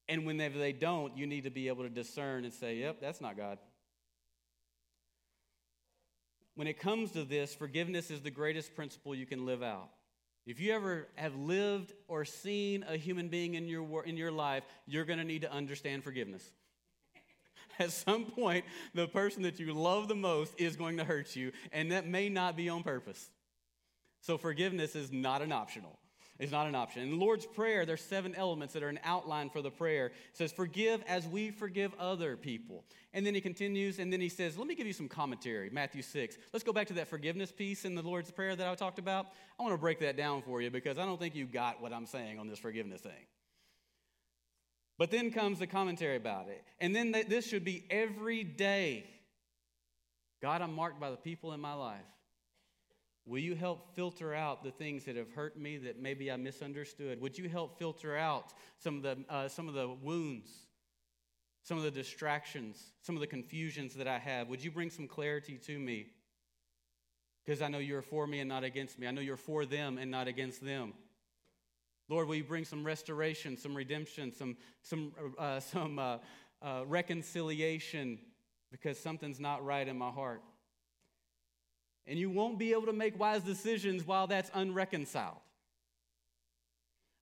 And 0.09 0.25
whenever 0.25 0.57
they 0.57 0.73
don't, 0.73 1.17
you 1.17 1.25
need 1.25 1.45
to 1.45 1.49
be 1.49 1.69
able 1.69 1.83
to 1.83 1.89
discern 1.89 2.43
and 2.43 2.53
say, 2.53 2.75
yep, 2.75 2.99
that's 2.99 3.21
not 3.21 3.37
God. 3.37 3.57
When 6.55 6.67
it 6.67 6.79
comes 6.79 7.11
to 7.11 7.23
this, 7.23 7.55
forgiveness 7.55 8.11
is 8.11 8.21
the 8.21 8.29
greatest 8.29 8.75
principle 8.75 9.15
you 9.15 9.25
can 9.25 9.45
live 9.45 9.63
out. 9.63 9.89
If 10.45 10.59
you 10.59 10.73
ever 10.73 11.07
have 11.15 11.35
lived 11.35 11.93
or 12.09 12.25
seen 12.25 12.83
a 12.87 12.97
human 12.97 13.29
being 13.29 13.53
in 13.53 13.67
your, 13.67 14.03
in 14.03 14.17
your 14.17 14.31
life, 14.31 14.63
you're 14.85 15.05
going 15.05 15.19
to 15.19 15.25
need 15.25 15.43
to 15.43 15.51
understand 15.51 16.03
forgiveness. 16.03 16.51
at 17.79 17.91
some 17.91 18.25
point, 18.25 18.65
the 18.93 19.07
person 19.07 19.43
that 19.43 19.59
you 19.59 19.73
love 19.73 20.07
the 20.07 20.15
most 20.15 20.53
is 20.57 20.75
going 20.75 20.97
to 20.97 21.03
hurt 21.03 21.35
you, 21.35 21.51
and 21.71 21.91
that 21.91 22.07
may 22.07 22.29
not 22.29 22.55
be 22.55 22.69
on 22.69 22.83
purpose. 22.83 23.29
So 24.21 24.37
forgiveness 24.37 24.95
is 24.95 25.11
not 25.11 25.41
an 25.41 25.51
optional. 25.51 25.99
It's 26.39 26.51
not 26.51 26.67
an 26.67 26.73
option. 26.73 27.03
In 27.03 27.11
the 27.11 27.15
Lord's 27.17 27.45
Prayer, 27.45 27.85
there's 27.85 28.01
seven 28.01 28.33
elements 28.33 28.73
that 28.73 28.81
are 28.81 28.89
an 28.89 28.99
outline 29.03 29.49
for 29.49 29.61
the 29.61 29.69
prayer. 29.69 30.07
It 30.07 30.13
says, 30.33 30.51
Forgive 30.51 31.03
as 31.07 31.27
we 31.27 31.51
forgive 31.51 31.93
other 31.99 32.35
people. 32.35 32.85
And 33.13 33.25
then 33.25 33.35
he 33.35 33.41
continues, 33.41 33.99
and 33.99 34.11
then 34.11 34.19
he 34.19 34.29
says, 34.29 34.57
Let 34.57 34.67
me 34.67 34.73
give 34.73 34.87
you 34.87 34.93
some 34.93 35.07
commentary. 35.07 35.69
Matthew 35.69 36.01
6. 36.01 36.37
Let's 36.51 36.63
go 36.63 36.73
back 36.73 36.87
to 36.87 36.93
that 36.93 37.07
forgiveness 37.07 37.51
piece 37.51 37.85
in 37.85 37.93
the 37.93 38.01
Lord's 38.01 38.31
Prayer 38.31 38.55
that 38.55 38.67
I 38.67 38.73
talked 38.73 38.97
about. 38.97 39.27
I 39.59 39.63
want 39.63 39.75
to 39.75 39.77
break 39.77 39.99
that 39.99 40.17
down 40.17 40.41
for 40.41 40.59
you 40.59 40.71
because 40.71 40.97
I 40.97 41.05
don't 41.05 41.19
think 41.19 41.35
you 41.35 41.45
got 41.45 41.81
what 41.81 41.93
I'm 41.93 42.07
saying 42.07 42.39
on 42.39 42.47
this 42.47 42.59
forgiveness 42.59 43.01
thing. 43.01 43.11
But 45.03 45.11
then 45.11 45.31
comes 45.31 45.59
the 45.59 45.67
commentary 45.67 46.15
about 46.15 46.47
it. 46.47 46.63
And 46.79 46.95
then 46.95 47.11
this 47.11 47.45
should 47.45 47.65
be 47.65 47.83
every 47.89 48.45
day. 48.45 49.03
God, 50.41 50.61
I'm 50.61 50.73
marked 50.73 50.97
by 50.97 51.09
the 51.09 51.17
people 51.17 51.51
in 51.51 51.59
my 51.59 51.73
life. 51.73 51.99
Will 53.25 53.39
you 53.39 53.53
help 53.53 53.93
filter 53.97 54.33
out 54.33 54.63
the 54.63 54.71
things 54.71 55.03
that 55.03 55.17
have 55.17 55.29
hurt 55.31 55.59
me 55.59 55.75
that 55.79 55.99
maybe 56.01 56.31
I 56.31 56.37
misunderstood? 56.37 57.19
Would 57.19 57.37
you 57.37 57.49
help 57.49 57.77
filter 57.77 58.15
out 58.15 58.53
some 58.77 58.95
of 58.95 59.03
the, 59.03 59.25
uh, 59.27 59.49
some 59.49 59.67
of 59.67 59.73
the 59.73 59.89
wounds, 59.89 60.49
some 61.63 61.77
of 61.77 61.83
the 61.83 61.91
distractions, 61.91 62.81
some 63.01 63.15
of 63.15 63.19
the 63.19 63.27
confusions 63.27 63.95
that 63.95 64.07
I 64.07 64.19
have? 64.19 64.47
Would 64.47 64.63
you 64.63 64.71
bring 64.71 64.89
some 64.89 65.09
clarity 65.09 65.57
to 65.65 65.77
me? 65.77 66.13
Because 67.43 67.61
I 67.61 67.67
know 67.67 67.79
you're 67.79 68.01
for 68.01 68.25
me 68.25 68.39
and 68.39 68.47
not 68.47 68.63
against 68.63 68.97
me. 68.97 69.07
I 69.07 69.11
know 69.11 69.19
you're 69.19 69.35
for 69.35 69.65
them 69.65 69.97
and 69.97 70.09
not 70.09 70.29
against 70.29 70.63
them. 70.63 70.93
Lord, 72.13 72.27
will 72.27 72.35
you 72.35 72.43
bring 72.43 72.63
some 72.63 72.83
restoration, 72.83 73.57
some 73.57 73.75
redemption, 73.75 74.31
some, 74.31 74.55
some, 74.83 75.13
uh, 75.39 75.59
some 75.71 75.97
uh, 75.97 76.17
uh, 76.61 76.83
reconciliation 76.85 78.19
because 78.71 78.99
something's 78.99 79.39
not 79.39 79.65
right 79.65 79.87
in 79.87 79.97
my 79.97 80.11
heart? 80.11 80.43
And 82.05 82.19
you 82.19 82.29
won't 82.29 82.59
be 82.59 82.71
able 82.73 82.85
to 82.85 82.93
make 82.93 83.19
wise 83.19 83.41
decisions 83.41 84.05
while 84.05 84.27
that's 84.27 84.51
unreconciled. 84.53 85.37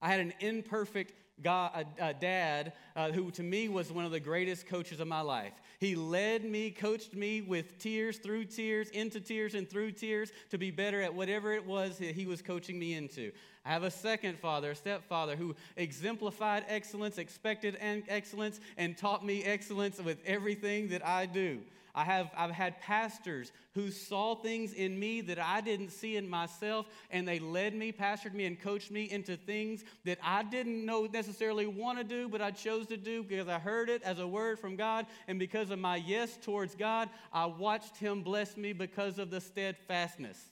I 0.01 0.09
had 0.09 0.19
an 0.19 0.33
imperfect 0.41 1.13
God, 1.43 1.85
a, 1.99 2.09
a 2.09 2.13
dad 2.13 2.73
uh, 2.95 3.11
who 3.11 3.31
to 3.31 3.43
me 3.43 3.69
was 3.69 3.91
one 3.91 4.05
of 4.05 4.11
the 4.11 4.19
greatest 4.19 4.67
coaches 4.67 4.99
of 4.99 5.07
my 5.07 5.21
life. 5.21 5.53
He 5.79 5.95
led 5.95 6.45
me, 6.45 6.69
coached 6.69 7.15
me 7.15 7.41
with 7.41 7.79
tears, 7.79 8.17
through 8.17 8.45
tears, 8.45 8.89
into 8.89 9.19
tears, 9.19 9.55
and 9.55 9.69
through 9.69 9.93
tears 9.93 10.31
to 10.51 10.57
be 10.57 10.69
better 10.69 11.01
at 11.01 11.13
whatever 11.13 11.53
it 11.53 11.65
was 11.65 11.97
that 11.97 12.13
he 12.13 12.25
was 12.25 12.41
coaching 12.41 12.77
me 12.77 12.93
into. 12.93 13.31
I 13.65 13.69
have 13.69 13.83
a 13.83 13.91
second 13.91 14.39
father, 14.39 14.71
a 14.71 14.75
stepfather, 14.75 15.35
who 15.35 15.55
exemplified 15.77 16.65
excellence, 16.67 17.17
expected 17.17 17.77
excellence, 17.79 18.59
and 18.77 18.97
taught 18.97 19.25
me 19.25 19.43
excellence 19.43 19.99
with 19.99 20.19
everything 20.25 20.89
that 20.89 21.05
I 21.05 21.25
do. 21.25 21.61
I 21.93 22.03
have, 22.03 22.31
I've 22.35 22.51
had 22.51 22.79
pastors 22.81 23.51
who 23.73 23.91
saw 23.91 24.35
things 24.35 24.73
in 24.73 24.99
me 24.99 25.21
that 25.21 25.39
I 25.39 25.61
didn't 25.61 25.91
see 25.91 26.17
in 26.17 26.29
myself, 26.29 26.87
and 27.09 27.27
they 27.27 27.39
led 27.39 27.73
me, 27.73 27.91
pastored 27.91 28.33
me, 28.33 28.45
and 28.45 28.59
coached 28.59 28.91
me 28.91 29.09
into 29.09 29.37
things 29.37 29.83
that 30.05 30.19
I 30.23 30.43
didn't 30.43 30.85
know 30.85 31.07
necessarily 31.11 31.67
want 31.67 31.97
to 31.97 32.03
do, 32.03 32.29
but 32.29 32.41
I 32.41 32.51
chose 32.51 32.87
to 32.87 32.97
do 32.97 33.23
because 33.23 33.47
I 33.47 33.59
heard 33.59 33.89
it 33.89 34.03
as 34.03 34.19
a 34.19 34.27
word 34.27 34.59
from 34.59 34.75
God. 34.75 35.05
And 35.27 35.39
because 35.39 35.69
of 35.69 35.79
my 35.79 35.97
yes 35.97 36.37
towards 36.41 36.75
God, 36.75 37.09
I 37.31 37.45
watched 37.45 37.97
Him 37.97 38.21
bless 38.21 38.57
me 38.57 38.73
because 38.73 39.19
of 39.19 39.29
the 39.29 39.41
steadfastness. 39.41 40.51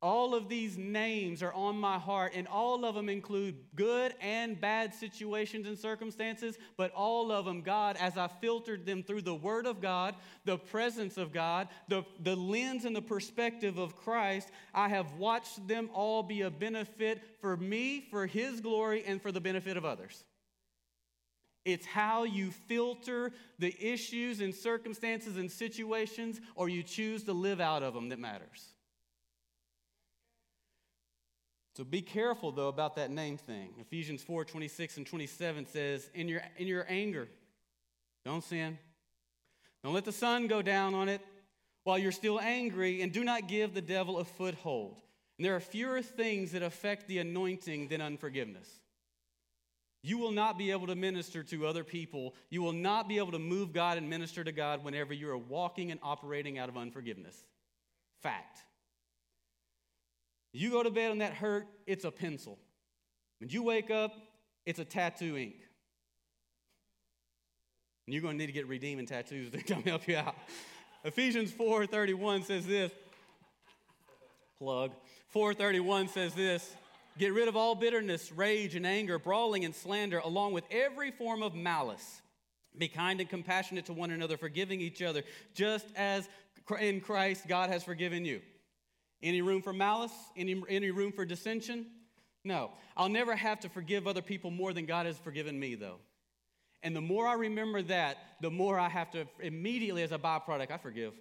All 0.00 0.32
of 0.32 0.48
these 0.48 0.78
names 0.78 1.42
are 1.42 1.52
on 1.52 1.76
my 1.76 1.98
heart, 1.98 2.32
and 2.36 2.46
all 2.46 2.84
of 2.84 2.94
them 2.94 3.08
include 3.08 3.56
good 3.74 4.14
and 4.20 4.60
bad 4.60 4.94
situations 4.94 5.66
and 5.66 5.76
circumstances, 5.76 6.56
but 6.76 6.92
all 6.92 7.32
of 7.32 7.44
them, 7.44 7.62
God, 7.62 7.96
as 7.98 8.16
I 8.16 8.28
filtered 8.28 8.86
them 8.86 9.02
through 9.02 9.22
the 9.22 9.34
Word 9.34 9.66
of 9.66 9.80
God, 9.80 10.14
the 10.44 10.56
presence 10.56 11.16
of 11.16 11.32
God, 11.32 11.66
the, 11.88 12.04
the 12.20 12.36
lens 12.36 12.84
and 12.84 12.94
the 12.94 13.02
perspective 13.02 13.76
of 13.78 13.96
Christ, 13.96 14.50
I 14.72 14.88
have 14.88 15.14
watched 15.14 15.66
them 15.66 15.90
all 15.92 16.22
be 16.22 16.42
a 16.42 16.50
benefit 16.50 17.20
for 17.40 17.56
me, 17.56 18.06
for 18.08 18.26
His 18.26 18.60
glory, 18.60 19.02
and 19.04 19.20
for 19.20 19.32
the 19.32 19.40
benefit 19.40 19.76
of 19.76 19.84
others. 19.84 20.22
It's 21.64 21.86
how 21.86 22.22
you 22.22 22.52
filter 22.52 23.32
the 23.58 23.74
issues 23.80 24.40
and 24.40 24.54
circumstances 24.54 25.36
and 25.36 25.50
situations, 25.50 26.40
or 26.54 26.68
you 26.68 26.84
choose 26.84 27.24
to 27.24 27.32
live 27.32 27.60
out 27.60 27.82
of 27.82 27.94
them 27.94 28.10
that 28.10 28.20
matters. 28.20 28.74
So 31.78 31.84
be 31.84 32.02
careful, 32.02 32.50
though, 32.50 32.66
about 32.66 32.96
that 32.96 33.12
name 33.12 33.36
thing. 33.36 33.68
Ephesians 33.78 34.20
4 34.24 34.44
26 34.44 34.96
and 34.96 35.06
27 35.06 35.64
says, 35.66 36.10
In 36.12 36.26
your, 36.26 36.42
in 36.56 36.66
your 36.66 36.84
anger, 36.88 37.28
don't 38.24 38.42
sin. 38.42 38.76
Don't 39.84 39.94
let 39.94 40.04
the 40.04 40.10
sun 40.10 40.48
go 40.48 40.60
down 40.60 40.92
on 40.94 41.08
it 41.08 41.20
while 41.84 41.96
you're 41.96 42.10
still 42.10 42.40
angry, 42.40 43.00
and 43.00 43.12
do 43.12 43.22
not 43.22 43.46
give 43.46 43.74
the 43.74 43.80
devil 43.80 44.18
a 44.18 44.24
foothold. 44.24 45.00
And 45.38 45.44
there 45.46 45.54
are 45.54 45.60
fewer 45.60 46.02
things 46.02 46.50
that 46.50 46.64
affect 46.64 47.06
the 47.06 47.18
anointing 47.18 47.86
than 47.86 48.00
unforgiveness. 48.00 48.68
You 50.02 50.18
will 50.18 50.32
not 50.32 50.58
be 50.58 50.72
able 50.72 50.88
to 50.88 50.96
minister 50.96 51.44
to 51.44 51.64
other 51.64 51.84
people. 51.84 52.34
You 52.50 52.60
will 52.60 52.72
not 52.72 53.06
be 53.06 53.18
able 53.18 53.30
to 53.30 53.38
move 53.38 53.72
God 53.72 53.98
and 53.98 54.10
minister 54.10 54.42
to 54.42 54.50
God 54.50 54.82
whenever 54.82 55.14
you 55.14 55.30
are 55.30 55.38
walking 55.38 55.92
and 55.92 56.00
operating 56.02 56.58
out 56.58 56.68
of 56.68 56.76
unforgiveness. 56.76 57.40
Fact. 58.20 58.64
You 60.52 60.70
go 60.70 60.82
to 60.82 60.90
bed 60.90 61.12
and 61.12 61.20
that 61.20 61.34
hurt, 61.34 61.66
it's 61.86 62.04
a 62.04 62.10
pencil. 62.10 62.58
When 63.38 63.50
you 63.50 63.62
wake 63.62 63.90
up, 63.90 64.14
it's 64.64 64.78
a 64.78 64.84
tattoo 64.84 65.36
ink. 65.36 65.56
And 68.06 68.14
you're 68.14 68.22
going 68.22 68.36
to 68.36 68.38
need 68.38 68.46
to 68.46 68.52
get 68.52 68.66
redeeming 68.66 69.06
tattoos 69.06 69.50
to 69.52 69.62
come 69.62 69.82
help 69.82 70.08
you 70.08 70.16
out. 70.16 70.34
Ephesians 71.04 71.52
4:31 71.52 72.44
says 72.44 72.66
this. 72.66 72.90
Plug. 74.58 74.92
4:31 75.34 76.08
says 76.08 76.34
this. 76.34 76.74
Get 77.18 77.32
rid 77.32 77.48
of 77.48 77.56
all 77.56 77.74
bitterness, 77.74 78.30
rage, 78.32 78.76
and 78.76 78.86
anger, 78.86 79.18
brawling 79.18 79.64
and 79.64 79.74
slander, 79.74 80.18
along 80.18 80.52
with 80.52 80.64
every 80.70 81.10
form 81.10 81.42
of 81.42 81.54
malice. 81.54 82.22
Be 82.76 82.88
kind 82.88 83.20
and 83.20 83.28
compassionate 83.28 83.86
to 83.86 83.92
one 83.92 84.10
another, 84.10 84.36
forgiving 84.36 84.80
each 84.80 85.02
other, 85.02 85.24
just 85.52 85.86
as 85.96 86.28
in 86.80 87.00
Christ 87.00 87.48
God 87.48 87.70
has 87.70 87.82
forgiven 87.82 88.24
you. 88.24 88.40
Any 89.22 89.42
room 89.42 89.62
for 89.62 89.72
malice? 89.72 90.12
Any, 90.36 90.62
any 90.68 90.90
room 90.90 91.12
for 91.12 91.24
dissension? 91.24 91.86
No. 92.44 92.70
I'll 92.96 93.08
never 93.08 93.34
have 93.34 93.60
to 93.60 93.68
forgive 93.68 94.06
other 94.06 94.22
people 94.22 94.50
more 94.50 94.72
than 94.72 94.86
God 94.86 95.06
has 95.06 95.18
forgiven 95.18 95.58
me, 95.58 95.74
though. 95.74 95.98
And 96.82 96.94
the 96.94 97.00
more 97.00 97.26
I 97.26 97.34
remember 97.34 97.82
that, 97.82 98.18
the 98.40 98.50
more 98.50 98.78
I 98.78 98.88
have 98.88 99.10
to 99.10 99.26
immediately, 99.40 100.02
as 100.02 100.12
a 100.12 100.18
byproduct, 100.18 100.70
I 100.70 100.78
forgive. 100.78 101.12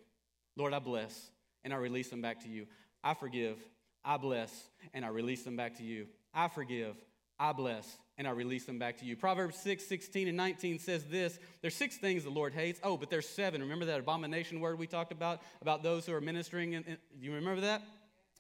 Lord, 0.55 0.73
I 0.73 0.79
bless, 0.79 1.31
and 1.63 1.73
I 1.73 1.77
release 1.77 2.09
them 2.09 2.21
back 2.21 2.41
to 2.43 2.49
you. 2.49 2.67
I 3.03 3.13
forgive, 3.13 3.57
I 4.05 4.17
bless, 4.17 4.51
and 4.93 5.03
I 5.03 5.09
release 5.09 5.43
them 5.43 5.55
back 5.55 5.77
to 5.77 5.83
you. 5.83 6.07
I 6.33 6.47
forgive, 6.47 6.95
I 7.39 7.53
bless, 7.53 7.97
and 8.17 8.27
I 8.27 8.31
release 8.31 8.65
them 8.65 8.79
back 8.79 8.97
to 8.97 9.05
you. 9.05 9.15
Proverbs 9.15 9.57
6, 9.57 9.85
16, 9.85 10.27
and 10.27 10.37
19 10.37 10.79
says 10.79 11.05
this 11.05 11.39
There's 11.61 11.75
six 11.75 11.97
things 11.97 12.23
the 12.23 12.29
Lord 12.29 12.53
hates. 12.53 12.79
Oh, 12.83 12.97
but 12.97 13.09
there's 13.09 13.27
seven. 13.27 13.61
Remember 13.61 13.85
that 13.85 13.99
abomination 13.99 14.59
word 14.59 14.79
we 14.79 14.87
talked 14.87 15.11
about, 15.11 15.41
about 15.61 15.83
those 15.83 16.05
who 16.05 16.13
are 16.13 16.21
ministering? 16.21 16.71
Do 16.71 16.97
you 17.21 17.33
remember 17.33 17.61
that? 17.61 17.83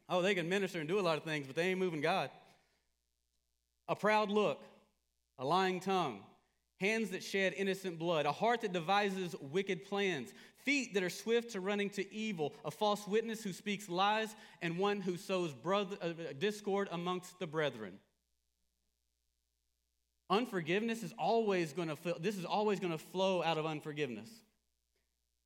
Oh, 0.09 0.21
they 0.21 0.35
can 0.35 0.49
minister 0.49 0.79
and 0.79 0.87
do 0.87 0.99
a 0.99 1.01
lot 1.01 1.17
of 1.17 1.23
things, 1.23 1.47
but 1.47 1.55
they 1.55 1.69
ain't 1.69 1.79
moving 1.79 2.01
God. 2.01 2.29
A 3.87 3.95
proud 3.95 4.29
look, 4.29 4.63
a 5.37 5.45
lying 5.45 5.79
tongue, 5.79 6.21
hands 6.79 7.09
that 7.11 7.23
shed 7.23 7.53
innocent 7.55 7.99
blood, 7.99 8.25
a 8.25 8.31
heart 8.31 8.61
that 8.61 8.73
devises 8.73 9.35
wicked 9.39 9.85
plans, 9.85 10.33
feet 10.63 10.93
that 10.93 11.03
are 11.03 11.09
swift 11.09 11.51
to 11.51 11.59
running 11.59 11.89
to 11.91 12.13
evil, 12.13 12.53
a 12.65 12.71
false 12.71 13.07
witness 13.07 13.43
who 13.43 13.53
speaks 13.53 13.89
lies, 13.89 14.35
and 14.61 14.77
one 14.77 15.01
who 15.01 15.17
sows 15.17 15.53
brother, 15.53 15.97
uh, 16.01 16.13
discord 16.39 16.87
amongst 16.91 17.37
the 17.39 17.47
brethren. 17.47 17.93
Unforgiveness 20.29 21.03
is 21.03 21.13
always 21.17 21.73
going 21.73 21.87
to 21.87 21.97
this 22.19 22.37
is 22.37 22.45
always 22.45 22.79
going 22.79 22.91
to 22.91 22.97
flow 22.97 23.41
out 23.43 23.57
of 23.57 23.65
unforgiveness. 23.65 24.29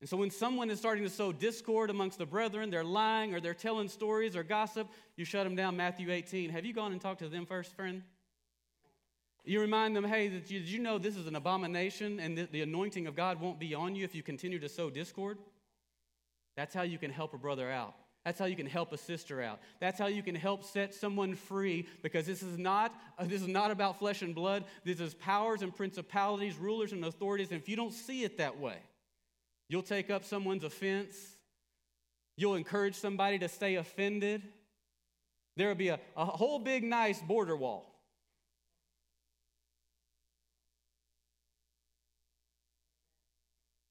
And 0.00 0.08
so 0.08 0.16
when 0.16 0.30
someone 0.30 0.68
is 0.68 0.80
starting 0.80 1.04
to 1.04 1.10
sow 1.10 1.30
discord 1.30 1.88
amongst 1.88 2.18
the 2.18 2.26
brethren, 2.26 2.70
they're 2.70 2.82
lying 2.82 3.34
or 3.34 3.40
they're 3.40 3.54
telling 3.54 3.88
stories 3.88 4.34
or 4.34 4.42
gossip, 4.42 4.88
you 5.16 5.24
shut 5.24 5.44
them 5.44 5.54
down. 5.54 5.76
Matthew 5.76 6.10
18. 6.10 6.50
Have 6.50 6.64
you 6.66 6.72
gone 6.72 6.90
and 6.90 7.00
talked 7.00 7.20
to 7.20 7.28
them 7.28 7.46
first, 7.46 7.76
friend? 7.76 8.02
You 9.44 9.60
remind 9.60 9.94
them, 9.94 10.02
hey, 10.02 10.28
did 10.28 10.50
you, 10.50 10.58
you 10.58 10.80
know 10.80 10.98
this 10.98 11.16
is 11.16 11.28
an 11.28 11.36
abomination 11.36 12.18
and 12.18 12.36
the, 12.36 12.48
the 12.50 12.62
anointing 12.62 13.06
of 13.06 13.14
God 13.14 13.40
won't 13.40 13.60
be 13.60 13.74
on 13.74 13.94
you 13.94 14.04
if 14.04 14.12
you 14.12 14.24
continue 14.24 14.58
to 14.58 14.68
sow 14.68 14.90
discord? 14.90 15.38
That's 16.56 16.74
how 16.74 16.82
you 16.82 16.98
can 16.98 17.12
help 17.12 17.32
a 17.32 17.38
brother 17.38 17.70
out. 17.70 17.94
That's 18.24 18.38
how 18.38 18.44
you 18.44 18.54
can 18.54 18.66
help 18.66 18.92
a 18.92 18.98
sister 18.98 19.42
out. 19.42 19.58
That's 19.80 19.98
how 19.98 20.06
you 20.06 20.22
can 20.22 20.36
help 20.36 20.64
set 20.64 20.94
someone 20.94 21.34
free 21.34 21.88
because 22.02 22.24
this 22.24 22.42
is 22.42 22.56
not 22.56 22.94
uh, 23.18 23.24
this 23.24 23.42
is 23.42 23.48
not 23.48 23.72
about 23.72 23.98
flesh 23.98 24.22
and 24.22 24.34
blood. 24.34 24.64
This 24.84 25.00
is 25.00 25.14
powers 25.14 25.62
and 25.62 25.74
principalities, 25.74 26.56
rulers 26.56 26.92
and 26.92 27.04
authorities. 27.04 27.50
And 27.50 27.60
if 27.60 27.68
you 27.68 27.74
don't 27.74 27.92
see 27.92 28.22
it 28.22 28.38
that 28.38 28.58
way, 28.60 28.76
you'll 29.68 29.82
take 29.82 30.08
up 30.08 30.24
someone's 30.24 30.62
offense. 30.62 31.16
You'll 32.36 32.54
encourage 32.54 32.94
somebody 32.94 33.38
to 33.40 33.48
stay 33.48 33.74
offended. 33.74 34.42
There'll 35.56 35.74
be 35.74 35.88
a, 35.88 35.98
a 36.16 36.24
whole 36.24 36.60
big 36.60 36.84
nice 36.84 37.20
border 37.20 37.56
wall. 37.56 37.92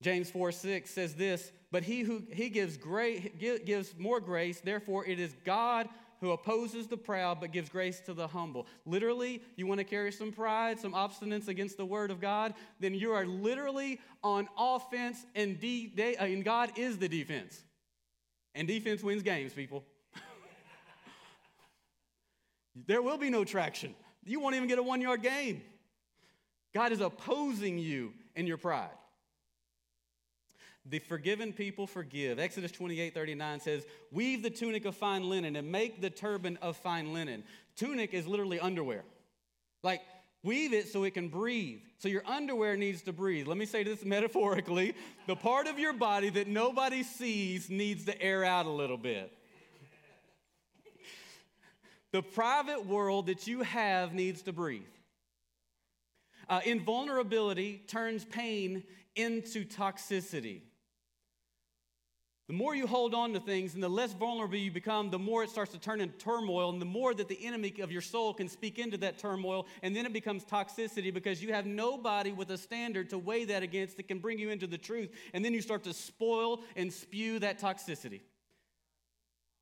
James 0.01 0.31
4 0.31 0.51
6 0.51 0.89
says 0.89 1.15
this, 1.15 1.51
but 1.71 1.83
he 1.83 2.01
who 2.01 2.23
he 2.31 2.49
gives 2.49 2.77
great 2.77 3.39
gives 3.39 3.93
more 3.97 4.19
grace, 4.19 4.59
therefore 4.59 5.05
it 5.05 5.19
is 5.19 5.35
God 5.45 5.87
who 6.21 6.31
opposes 6.31 6.87
the 6.87 6.97
proud 6.97 7.39
but 7.41 7.51
gives 7.51 7.67
grace 7.67 7.99
to 8.01 8.13
the 8.13 8.27
humble. 8.27 8.67
Literally, 8.85 9.41
you 9.55 9.65
want 9.65 9.79
to 9.79 9.83
carry 9.83 10.11
some 10.11 10.31
pride, 10.31 10.79
some 10.79 10.93
obstinance 10.93 11.47
against 11.47 11.77
the 11.77 11.85
word 11.85 12.11
of 12.11 12.21
God, 12.21 12.53
then 12.79 12.93
you 12.93 13.11
are 13.11 13.25
literally 13.25 13.99
on 14.23 14.47
offense 14.57 15.25
and, 15.33 15.59
de- 15.59 15.87
de- 15.87 16.15
uh, 16.15 16.25
and 16.25 16.45
God 16.45 16.71
is 16.75 16.99
the 16.99 17.09
defense. 17.09 17.59
And 18.53 18.67
defense 18.67 19.01
wins 19.01 19.23
games, 19.23 19.53
people. 19.53 19.83
there 22.85 23.01
will 23.01 23.17
be 23.17 23.31
no 23.31 23.43
traction. 23.43 23.95
You 24.23 24.39
won't 24.39 24.55
even 24.55 24.67
get 24.67 24.77
a 24.77 24.83
one 24.83 25.01
yard 25.01 25.23
game. 25.23 25.63
God 26.73 26.91
is 26.91 27.01
opposing 27.01 27.79
you 27.79 28.13
in 28.35 28.45
your 28.45 28.57
pride. 28.57 28.89
The 30.85 30.99
forgiven 30.99 31.53
people 31.53 31.85
forgive. 31.85 32.39
Exodus 32.39 32.71
28 32.71 33.13
39 33.13 33.59
says, 33.59 33.85
Weave 34.11 34.41
the 34.41 34.49
tunic 34.49 34.85
of 34.85 34.95
fine 34.95 35.29
linen 35.29 35.55
and 35.55 35.71
make 35.71 36.01
the 36.01 36.09
turban 36.09 36.57
of 36.61 36.75
fine 36.77 37.13
linen. 37.13 37.43
Tunic 37.75 38.13
is 38.13 38.25
literally 38.25 38.59
underwear. 38.59 39.03
Like, 39.83 40.01
weave 40.43 40.73
it 40.73 40.87
so 40.87 41.03
it 41.03 41.13
can 41.13 41.27
breathe. 41.27 41.81
So 41.99 42.07
your 42.07 42.23
underwear 42.25 42.75
needs 42.77 43.03
to 43.03 43.13
breathe. 43.13 43.47
Let 43.47 43.57
me 43.57 43.65
say 43.65 43.83
this 43.83 44.03
metaphorically 44.05 44.95
the 45.27 45.35
part 45.35 45.67
of 45.67 45.77
your 45.77 45.93
body 45.93 46.29
that 46.31 46.47
nobody 46.47 47.03
sees 47.03 47.69
needs 47.69 48.05
to 48.05 48.21
air 48.21 48.43
out 48.43 48.65
a 48.65 48.71
little 48.71 48.97
bit. 48.97 49.31
The 52.11 52.21
private 52.21 52.85
world 52.85 53.27
that 53.27 53.47
you 53.47 53.61
have 53.61 54.13
needs 54.13 54.41
to 54.43 54.51
breathe. 54.51 54.81
Uh, 56.49 56.59
invulnerability 56.65 57.83
turns 57.87 58.25
pain 58.25 58.83
into 59.15 59.63
toxicity. 59.63 60.61
The 62.51 62.57
more 62.57 62.75
you 62.75 62.85
hold 62.85 63.13
on 63.13 63.31
to 63.31 63.39
things 63.39 63.75
and 63.75 63.81
the 63.81 63.87
less 63.87 64.11
vulnerable 64.11 64.57
you 64.57 64.71
become, 64.71 65.09
the 65.09 65.17
more 65.17 65.41
it 65.41 65.49
starts 65.49 65.71
to 65.71 65.79
turn 65.79 66.01
into 66.01 66.17
turmoil, 66.17 66.69
and 66.69 66.81
the 66.81 66.85
more 66.85 67.13
that 67.13 67.29
the 67.29 67.45
enemy 67.45 67.73
of 67.79 67.93
your 67.93 68.01
soul 68.01 68.33
can 68.33 68.49
speak 68.49 68.77
into 68.77 68.97
that 68.97 69.17
turmoil, 69.17 69.67
and 69.83 69.95
then 69.95 70.05
it 70.05 70.11
becomes 70.11 70.43
toxicity 70.43 71.13
because 71.13 71.41
you 71.41 71.53
have 71.53 71.65
nobody 71.65 72.33
with 72.33 72.51
a 72.51 72.57
standard 72.57 73.09
to 73.11 73.17
weigh 73.17 73.45
that 73.45 73.63
against 73.63 73.95
that 73.95 74.09
can 74.09 74.19
bring 74.19 74.37
you 74.37 74.49
into 74.49 74.67
the 74.67 74.77
truth, 74.77 75.11
and 75.33 75.45
then 75.45 75.53
you 75.53 75.61
start 75.61 75.85
to 75.85 75.93
spoil 75.93 76.59
and 76.75 76.91
spew 76.91 77.39
that 77.39 77.57
toxicity. 77.57 78.19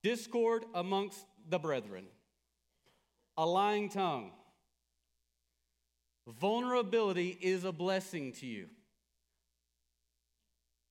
Discord 0.02 0.66
amongst 0.74 1.24
the 1.48 1.60
brethren, 1.60 2.06
a 3.38 3.46
lying 3.46 3.90
tongue. 3.90 4.32
Vulnerability 6.28 7.38
is 7.40 7.66
a 7.66 7.72
blessing 7.72 8.32
to 8.32 8.48
you. 8.48 8.66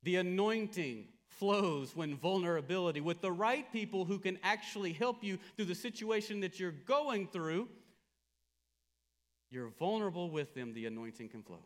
The 0.05 0.15
anointing 0.15 1.09
flows 1.39 1.95
when 1.95 2.17
vulnerability, 2.17 3.01
with 3.01 3.21
the 3.21 3.33
right 3.33 3.71
people 3.73 4.05
who 4.05 4.19
can 4.19 4.39
actually 4.43 4.93
help 4.93 5.23
you 5.23 5.39
through 5.57 5.67
the 5.67 5.75
situation 5.75 6.41
that 6.41 6.59
you're 6.59 6.73
going 6.73 7.27
through, 7.27 7.69
you're 9.51 9.71
vulnerable 9.79 10.31
with 10.31 10.55
them, 10.55 10.75
the 10.75 10.87
anointing 10.87 11.29
can 11.29 11.43
flow. 11.43 11.65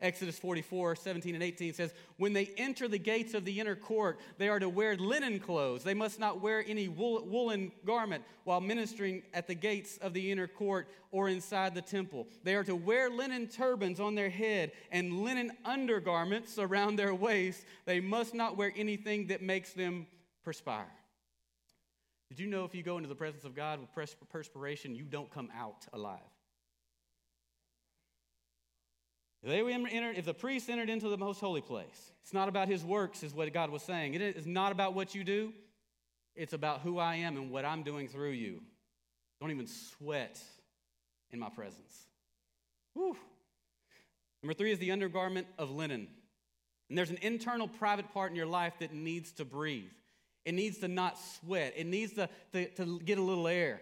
Exodus 0.00 0.38
44, 0.38 0.94
17 0.94 1.34
and 1.34 1.42
18 1.42 1.72
says, 1.72 1.94
When 2.18 2.34
they 2.34 2.52
enter 2.58 2.86
the 2.86 2.98
gates 2.98 3.32
of 3.32 3.46
the 3.46 3.58
inner 3.58 3.74
court, 3.74 4.20
they 4.36 4.48
are 4.48 4.58
to 4.58 4.68
wear 4.68 4.94
linen 4.96 5.40
clothes. 5.40 5.84
They 5.84 5.94
must 5.94 6.20
not 6.20 6.42
wear 6.42 6.62
any 6.66 6.88
wool, 6.88 7.24
woolen 7.24 7.72
garment 7.86 8.22
while 8.44 8.60
ministering 8.60 9.22
at 9.32 9.46
the 9.46 9.54
gates 9.54 9.96
of 9.98 10.12
the 10.12 10.30
inner 10.30 10.48
court 10.48 10.88
or 11.12 11.30
inside 11.30 11.74
the 11.74 11.80
temple. 11.80 12.26
They 12.44 12.54
are 12.56 12.64
to 12.64 12.76
wear 12.76 13.08
linen 13.08 13.48
turbans 13.48 13.98
on 13.98 14.14
their 14.14 14.28
head 14.28 14.72
and 14.92 15.22
linen 15.22 15.52
undergarments 15.64 16.58
around 16.58 16.96
their 16.96 17.14
waist. 17.14 17.64
They 17.86 18.00
must 18.00 18.34
not 18.34 18.58
wear 18.58 18.74
anything 18.76 19.28
that 19.28 19.40
makes 19.40 19.72
them 19.72 20.06
perspire. 20.44 20.92
Did 22.28 22.38
you 22.38 22.48
know 22.48 22.64
if 22.64 22.74
you 22.74 22.82
go 22.82 22.98
into 22.98 23.08
the 23.08 23.14
presence 23.14 23.44
of 23.44 23.54
God 23.54 23.80
with 23.80 23.88
perspiration, 24.28 24.94
you 24.94 25.04
don't 25.04 25.30
come 25.30 25.48
out 25.56 25.86
alive? 25.94 26.20
If, 29.35 29.35
they 29.50 29.60
entered, 29.60 30.16
if 30.16 30.24
the 30.24 30.34
priest 30.34 30.68
entered 30.68 30.90
into 30.90 31.08
the 31.08 31.16
most 31.16 31.40
holy 31.40 31.60
place, 31.60 32.12
it's 32.22 32.32
not 32.32 32.48
about 32.48 32.68
his 32.68 32.84
works, 32.84 33.22
is 33.22 33.32
what 33.32 33.52
God 33.52 33.70
was 33.70 33.82
saying. 33.82 34.14
It 34.14 34.20
is 34.20 34.46
not 34.46 34.72
about 34.72 34.94
what 34.94 35.14
you 35.14 35.22
do, 35.22 35.52
it's 36.34 36.52
about 36.52 36.80
who 36.80 36.98
I 36.98 37.16
am 37.16 37.36
and 37.36 37.50
what 37.50 37.64
I'm 37.64 37.82
doing 37.82 38.08
through 38.08 38.32
you. 38.32 38.60
Don't 39.40 39.50
even 39.50 39.66
sweat 39.66 40.38
in 41.30 41.38
my 41.38 41.48
presence. 41.48 42.06
Whew. 42.94 43.16
Number 44.42 44.54
three 44.54 44.72
is 44.72 44.78
the 44.78 44.90
undergarment 44.90 45.46
of 45.58 45.70
linen. 45.70 46.08
And 46.88 46.96
there's 46.96 47.10
an 47.10 47.18
internal 47.22 47.68
private 47.68 48.12
part 48.12 48.30
in 48.30 48.36
your 48.36 48.46
life 48.46 48.74
that 48.80 48.92
needs 48.92 49.32
to 49.32 49.44
breathe. 49.44 49.90
It 50.44 50.54
needs 50.54 50.78
to 50.78 50.88
not 50.88 51.18
sweat. 51.18 51.74
It 51.76 51.86
needs 51.86 52.12
to, 52.14 52.28
to, 52.52 52.68
to 52.70 53.00
get 53.00 53.18
a 53.18 53.22
little 53.22 53.48
air. 53.48 53.80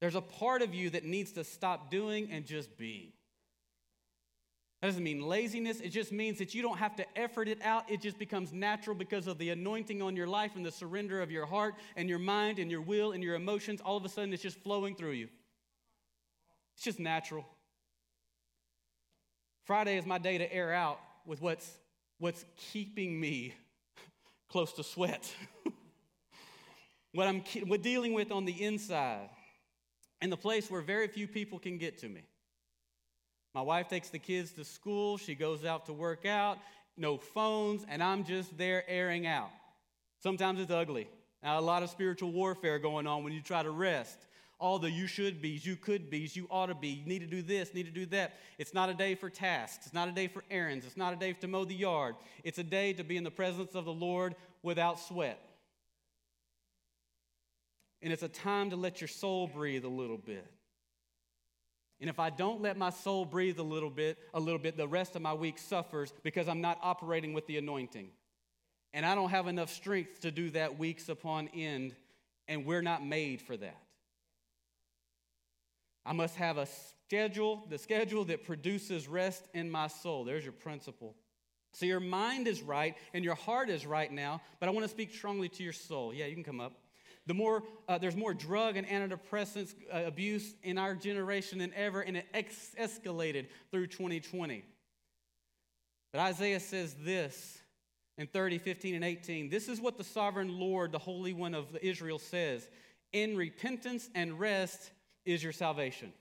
There's 0.00 0.14
a 0.14 0.20
part 0.20 0.62
of 0.62 0.74
you 0.74 0.90
that 0.90 1.04
needs 1.04 1.32
to 1.32 1.44
stop 1.44 1.90
doing 1.90 2.30
and 2.30 2.46
just 2.46 2.78
be. 2.78 3.12
That 4.80 4.88
doesn't 4.88 5.04
mean 5.04 5.20
laziness. 5.20 5.80
It 5.80 5.90
just 5.90 6.10
means 6.10 6.38
that 6.38 6.54
you 6.54 6.62
don't 6.62 6.78
have 6.78 6.96
to 6.96 7.18
effort 7.18 7.48
it 7.48 7.60
out. 7.62 7.90
It 7.90 8.00
just 8.00 8.18
becomes 8.18 8.52
natural 8.52 8.96
because 8.96 9.26
of 9.26 9.36
the 9.36 9.50
anointing 9.50 10.00
on 10.00 10.16
your 10.16 10.26
life 10.26 10.52
and 10.56 10.64
the 10.64 10.72
surrender 10.72 11.20
of 11.20 11.30
your 11.30 11.44
heart 11.44 11.74
and 11.96 12.08
your 12.08 12.18
mind 12.18 12.58
and 12.58 12.70
your 12.70 12.80
will 12.80 13.12
and 13.12 13.22
your 13.22 13.34
emotions. 13.34 13.82
All 13.84 13.98
of 13.98 14.04
a 14.06 14.08
sudden, 14.08 14.32
it's 14.32 14.42
just 14.42 14.58
flowing 14.60 14.94
through 14.94 15.12
you. 15.12 15.28
It's 16.76 16.84
just 16.84 16.98
natural. 16.98 17.44
Friday 19.64 19.98
is 19.98 20.06
my 20.06 20.16
day 20.16 20.38
to 20.38 20.50
air 20.52 20.72
out 20.72 20.98
with 21.26 21.42
what's, 21.42 21.70
what's 22.18 22.42
keeping 22.72 23.20
me 23.20 23.54
close 24.48 24.72
to 24.72 24.82
sweat. 24.82 25.30
what 27.12 27.28
I'm 27.28 27.42
what 27.66 27.82
dealing 27.82 28.14
with 28.14 28.32
on 28.32 28.46
the 28.46 28.64
inside, 28.64 29.28
and 30.22 30.32
the 30.32 30.36
place 30.38 30.70
where 30.70 30.80
very 30.80 31.06
few 31.08 31.28
people 31.28 31.58
can 31.58 31.76
get 31.76 31.98
to 31.98 32.08
me. 32.08 32.22
My 33.54 33.62
wife 33.62 33.88
takes 33.88 34.10
the 34.10 34.18
kids 34.18 34.52
to 34.52 34.64
school, 34.64 35.18
she 35.18 35.34
goes 35.34 35.64
out 35.64 35.86
to 35.86 35.92
work 35.92 36.24
out, 36.24 36.58
no 36.96 37.18
phones, 37.18 37.84
and 37.88 38.02
I'm 38.02 38.24
just 38.24 38.56
there 38.56 38.84
airing 38.88 39.26
out. 39.26 39.50
Sometimes 40.22 40.60
it's 40.60 40.70
ugly. 40.70 41.08
Now, 41.42 41.58
a 41.58 41.60
lot 41.60 41.82
of 41.82 41.90
spiritual 41.90 42.32
warfare 42.32 42.78
going 42.78 43.06
on 43.06 43.24
when 43.24 43.32
you 43.32 43.40
try 43.40 43.62
to 43.62 43.70
rest. 43.70 44.18
All 44.58 44.78
the 44.78 44.90
you 44.90 45.06
should 45.06 45.40
be's, 45.40 45.64
you 45.64 45.74
could 45.74 46.10
be's, 46.10 46.36
you 46.36 46.46
ought 46.50 46.66
to 46.66 46.74
be, 46.74 46.88
you 46.88 47.06
need 47.06 47.20
to 47.20 47.26
do 47.26 47.40
this, 47.40 47.72
need 47.72 47.86
to 47.86 47.90
do 47.90 48.04
that. 48.06 48.34
It's 48.58 48.74
not 48.74 48.90
a 48.90 48.94
day 48.94 49.14
for 49.14 49.30
tasks. 49.30 49.86
It's 49.86 49.94
not 49.94 50.08
a 50.08 50.12
day 50.12 50.28
for 50.28 50.44
errands. 50.50 50.84
It's 50.84 50.98
not 50.98 51.14
a 51.14 51.16
day 51.16 51.32
to 51.32 51.48
mow 51.48 51.64
the 51.64 51.74
yard. 51.74 52.14
It's 52.44 52.58
a 52.58 52.62
day 52.62 52.92
to 52.92 53.02
be 53.02 53.16
in 53.16 53.24
the 53.24 53.30
presence 53.30 53.74
of 53.74 53.86
the 53.86 53.92
Lord 53.92 54.34
without 54.62 55.00
sweat. 55.00 55.40
And 58.02 58.12
it's 58.12 58.22
a 58.22 58.28
time 58.28 58.70
to 58.70 58.76
let 58.76 59.00
your 59.00 59.08
soul 59.08 59.46
breathe 59.46 59.86
a 59.86 59.88
little 59.88 60.18
bit. 60.18 60.46
And 62.00 62.08
if 62.08 62.18
I 62.18 62.30
don't 62.30 62.62
let 62.62 62.78
my 62.78 62.90
soul 62.90 63.24
breathe 63.24 63.58
a 63.58 63.64
little 63.64 63.90
bit, 63.90 64.18
a 64.32 64.40
little 64.40 64.58
bit, 64.58 64.76
the 64.76 64.88
rest 64.88 65.16
of 65.16 65.22
my 65.22 65.34
week 65.34 65.58
suffers 65.58 66.12
because 66.22 66.48
I'm 66.48 66.60
not 66.60 66.78
operating 66.82 67.34
with 67.34 67.46
the 67.46 67.58
anointing. 67.58 68.08
And 68.92 69.04
I 69.04 69.14
don't 69.14 69.30
have 69.30 69.46
enough 69.46 69.70
strength 69.70 70.20
to 70.20 70.30
do 70.30 70.50
that 70.50 70.78
weeks 70.78 71.08
upon 71.08 71.48
end, 71.54 71.94
and 72.48 72.64
we're 72.64 72.82
not 72.82 73.04
made 73.04 73.42
for 73.42 73.56
that. 73.56 73.80
I 76.04 76.12
must 76.12 76.36
have 76.36 76.56
a 76.56 76.66
schedule, 77.06 77.64
the 77.68 77.78
schedule 77.78 78.24
that 78.24 78.44
produces 78.44 79.06
rest 79.06 79.46
in 79.52 79.70
my 79.70 79.86
soul. 79.86 80.24
There's 80.24 80.44
your 80.44 80.54
principle. 80.54 81.14
So 81.72 81.86
your 81.86 82.00
mind 82.00 82.48
is 82.48 82.62
right 82.62 82.96
and 83.14 83.24
your 83.24 83.36
heart 83.36 83.70
is 83.70 83.86
right 83.86 84.10
now, 84.10 84.40
but 84.58 84.68
I 84.68 84.72
want 84.72 84.84
to 84.84 84.88
speak 84.88 85.14
strongly 85.14 85.48
to 85.50 85.62
your 85.62 85.72
soul. 85.72 86.12
Yeah, 86.12 86.26
you 86.26 86.34
can 86.34 86.42
come 86.42 86.60
up 86.60 86.72
the 87.30 87.34
more 87.34 87.62
uh, 87.86 87.96
there's 87.96 88.16
more 88.16 88.34
drug 88.34 88.76
and 88.76 88.84
antidepressants 88.88 89.72
uh, 89.94 90.02
abuse 90.04 90.52
in 90.64 90.76
our 90.78 90.96
generation 90.96 91.60
than 91.60 91.72
ever, 91.76 92.00
and 92.00 92.16
it 92.16 92.26
ex- 92.34 92.74
escalated 92.76 93.46
through 93.70 93.86
2020. 93.86 94.64
But 96.12 96.22
Isaiah 96.22 96.58
says 96.58 96.96
this 97.04 97.60
in 98.18 98.26
30, 98.26 98.58
15, 98.58 98.96
and 98.96 99.04
18. 99.04 99.48
This 99.48 99.68
is 99.68 99.80
what 99.80 99.96
the 99.96 100.02
sovereign 100.02 100.58
Lord, 100.58 100.90
the 100.90 100.98
Holy 100.98 101.32
One 101.32 101.54
of 101.54 101.66
Israel, 101.80 102.18
says 102.18 102.68
In 103.12 103.36
repentance 103.36 104.10
and 104.16 104.40
rest 104.40 104.90
is 105.24 105.40
your 105.40 105.52
salvation. 105.52 106.12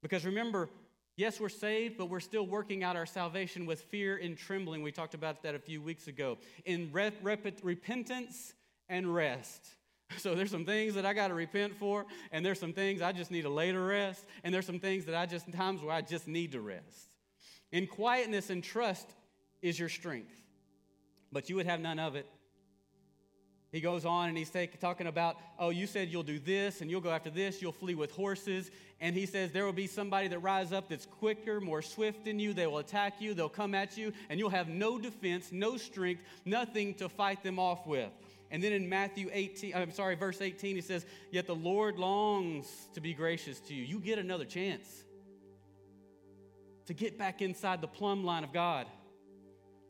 Because 0.00 0.24
remember, 0.24 0.68
yes, 1.16 1.40
we're 1.40 1.48
saved, 1.48 1.98
but 1.98 2.08
we're 2.08 2.20
still 2.20 2.46
working 2.46 2.84
out 2.84 2.94
our 2.94 3.06
salvation 3.06 3.66
with 3.66 3.82
fear 3.82 4.16
and 4.22 4.38
trembling. 4.38 4.80
We 4.84 4.92
talked 4.92 5.14
about 5.14 5.42
that 5.42 5.56
a 5.56 5.58
few 5.58 5.82
weeks 5.82 6.06
ago. 6.06 6.38
In 6.64 6.90
rep- 6.92 7.18
rep- 7.20 7.58
repentance 7.64 8.54
and 8.88 9.12
rest. 9.12 9.74
So 10.18 10.34
there's 10.34 10.50
some 10.50 10.64
things 10.64 10.94
that 10.94 11.04
I 11.04 11.12
got 11.12 11.28
to 11.28 11.34
repent 11.34 11.74
for, 11.76 12.06
and 12.30 12.44
there's 12.44 12.60
some 12.60 12.72
things 12.72 13.02
I 13.02 13.12
just 13.12 13.30
need 13.30 13.46
a 13.46 13.50
later 13.50 13.84
rest, 13.84 14.24
and 14.44 14.54
there's 14.54 14.66
some 14.66 14.78
things 14.78 15.06
that 15.06 15.14
I 15.14 15.26
just 15.26 15.50
times 15.52 15.82
where 15.82 15.94
I 15.94 16.02
just 16.02 16.28
need 16.28 16.52
to 16.52 16.60
rest. 16.60 17.08
In 17.72 17.86
quietness 17.86 18.50
and 18.50 18.62
trust 18.62 19.08
is 19.60 19.78
your 19.78 19.88
strength, 19.88 20.32
but 21.32 21.48
you 21.48 21.56
would 21.56 21.66
have 21.66 21.80
none 21.80 21.98
of 21.98 22.16
it. 22.16 22.26
He 23.74 23.80
goes 23.80 24.04
on 24.04 24.28
and 24.28 24.38
he's 24.38 24.50
take, 24.50 24.78
talking 24.78 25.08
about, 25.08 25.36
oh, 25.58 25.70
you 25.70 25.88
said 25.88 26.08
you'll 26.08 26.22
do 26.22 26.38
this 26.38 26.80
and 26.80 26.88
you'll 26.88 27.00
go 27.00 27.10
after 27.10 27.28
this, 27.28 27.60
you'll 27.60 27.72
flee 27.72 27.96
with 27.96 28.12
horses. 28.12 28.70
And 29.00 29.16
he 29.16 29.26
says 29.26 29.50
there 29.50 29.64
will 29.64 29.72
be 29.72 29.88
somebody 29.88 30.28
that 30.28 30.38
rise 30.38 30.72
up 30.72 30.88
that's 30.88 31.06
quicker, 31.06 31.60
more 31.60 31.82
swift 31.82 32.24
than 32.24 32.38
you. 32.38 32.52
They 32.52 32.68
will 32.68 32.78
attack 32.78 33.20
you, 33.20 33.34
they'll 33.34 33.48
come 33.48 33.74
at 33.74 33.98
you, 33.98 34.12
and 34.28 34.38
you'll 34.38 34.50
have 34.50 34.68
no 34.68 34.96
defense, 34.96 35.50
no 35.50 35.76
strength, 35.76 36.22
nothing 36.44 36.94
to 36.94 37.08
fight 37.08 37.42
them 37.42 37.58
off 37.58 37.84
with. 37.84 38.12
And 38.54 38.62
then 38.62 38.70
in 38.70 38.88
Matthew 38.88 39.30
18, 39.32 39.74
I'm 39.74 39.90
sorry, 39.90 40.14
verse 40.14 40.40
18, 40.40 40.76
he 40.76 40.80
says, 40.80 41.04
Yet 41.32 41.48
the 41.48 41.56
Lord 41.56 41.98
longs 41.98 42.68
to 42.94 43.00
be 43.00 43.12
gracious 43.12 43.58
to 43.62 43.74
you. 43.74 43.82
You 43.82 43.98
get 43.98 44.16
another 44.20 44.44
chance 44.44 44.86
to 46.86 46.94
get 46.94 47.18
back 47.18 47.42
inside 47.42 47.80
the 47.80 47.88
plumb 47.88 48.22
line 48.22 48.44
of 48.44 48.52
God. 48.52 48.86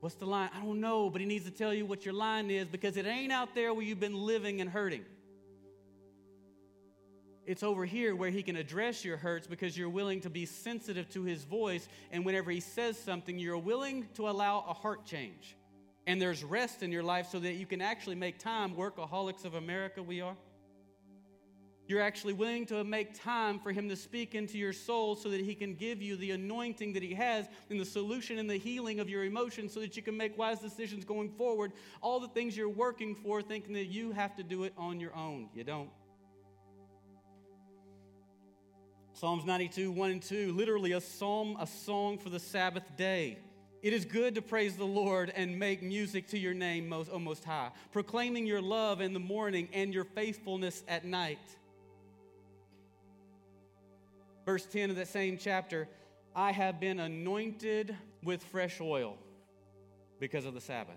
What's 0.00 0.14
the 0.14 0.24
line? 0.24 0.48
I 0.54 0.60
don't 0.60 0.80
know, 0.80 1.10
but 1.10 1.20
he 1.20 1.26
needs 1.26 1.44
to 1.44 1.50
tell 1.50 1.74
you 1.74 1.84
what 1.84 2.06
your 2.06 2.14
line 2.14 2.50
is 2.50 2.66
because 2.66 2.96
it 2.96 3.04
ain't 3.04 3.30
out 3.30 3.54
there 3.54 3.74
where 3.74 3.84
you've 3.84 4.00
been 4.00 4.16
living 4.16 4.62
and 4.62 4.70
hurting. 4.70 5.04
It's 7.44 7.62
over 7.62 7.84
here 7.84 8.16
where 8.16 8.30
he 8.30 8.42
can 8.42 8.56
address 8.56 9.04
your 9.04 9.18
hurts 9.18 9.46
because 9.46 9.76
you're 9.76 9.90
willing 9.90 10.22
to 10.22 10.30
be 10.30 10.46
sensitive 10.46 11.10
to 11.10 11.24
his 11.24 11.44
voice. 11.44 11.86
And 12.10 12.24
whenever 12.24 12.50
he 12.50 12.60
says 12.60 12.98
something, 12.98 13.38
you're 13.38 13.58
willing 13.58 14.08
to 14.14 14.26
allow 14.26 14.64
a 14.66 14.72
heart 14.72 15.04
change 15.04 15.54
and 16.06 16.20
there's 16.20 16.44
rest 16.44 16.82
in 16.82 16.92
your 16.92 17.02
life 17.02 17.28
so 17.30 17.38
that 17.38 17.54
you 17.54 17.66
can 17.66 17.80
actually 17.80 18.16
make 18.16 18.38
time, 18.38 18.74
workaholics 18.74 19.44
of 19.44 19.54
America, 19.54 20.02
we 20.02 20.20
are. 20.20 20.36
You're 21.86 22.00
actually 22.00 22.32
willing 22.32 22.64
to 22.66 22.82
make 22.82 23.20
time 23.22 23.58
for 23.58 23.70
Him 23.70 23.90
to 23.90 23.96
speak 23.96 24.34
into 24.34 24.56
your 24.56 24.72
soul 24.72 25.16
so 25.16 25.28
that 25.28 25.42
He 25.42 25.54
can 25.54 25.74
give 25.74 26.00
you 26.00 26.16
the 26.16 26.30
anointing 26.30 26.94
that 26.94 27.02
He 27.02 27.12
has 27.14 27.46
and 27.68 27.78
the 27.78 27.84
solution 27.84 28.38
and 28.38 28.48
the 28.48 28.56
healing 28.56 29.00
of 29.00 29.10
your 29.10 29.24
emotions 29.24 29.74
so 29.74 29.80
that 29.80 29.94
you 29.94 30.02
can 30.02 30.16
make 30.16 30.38
wise 30.38 30.60
decisions 30.60 31.04
going 31.04 31.28
forward. 31.30 31.72
All 32.00 32.20
the 32.20 32.28
things 32.28 32.56
you're 32.56 32.70
working 32.70 33.14
for, 33.14 33.42
thinking 33.42 33.74
that 33.74 33.86
you 33.86 34.12
have 34.12 34.34
to 34.36 34.42
do 34.42 34.64
it 34.64 34.72
on 34.78 34.98
your 34.98 35.14
own. 35.14 35.50
You 35.54 35.64
don't. 35.64 35.90
Psalms 39.12 39.44
92, 39.44 39.92
1 39.92 40.10
and 40.10 40.22
2, 40.22 40.52
literally 40.52 40.92
a 40.92 41.00
psalm, 41.00 41.56
a 41.60 41.66
song 41.66 42.18
for 42.18 42.30
the 42.30 42.40
Sabbath 42.40 42.96
day. 42.96 43.38
It 43.84 43.92
is 43.92 44.06
good 44.06 44.36
to 44.36 44.40
praise 44.40 44.76
the 44.78 44.86
Lord 44.86 45.30
and 45.36 45.58
make 45.58 45.82
music 45.82 46.28
to 46.28 46.38
your 46.38 46.54
name, 46.54 46.88
most, 46.88 47.10
O 47.12 47.18
Most 47.18 47.44
High, 47.44 47.70
proclaiming 47.92 48.46
your 48.46 48.62
love 48.62 49.02
in 49.02 49.12
the 49.12 49.20
morning 49.20 49.68
and 49.74 49.92
your 49.92 50.04
faithfulness 50.04 50.82
at 50.88 51.04
night. 51.04 51.38
Verse 54.46 54.64
10 54.64 54.88
of 54.88 54.96
that 54.96 55.08
same 55.08 55.36
chapter 55.36 55.86
I 56.34 56.50
have 56.52 56.80
been 56.80 56.98
anointed 56.98 57.94
with 58.22 58.42
fresh 58.44 58.80
oil 58.80 59.18
because 60.18 60.46
of 60.46 60.54
the 60.54 60.62
Sabbath. 60.62 60.96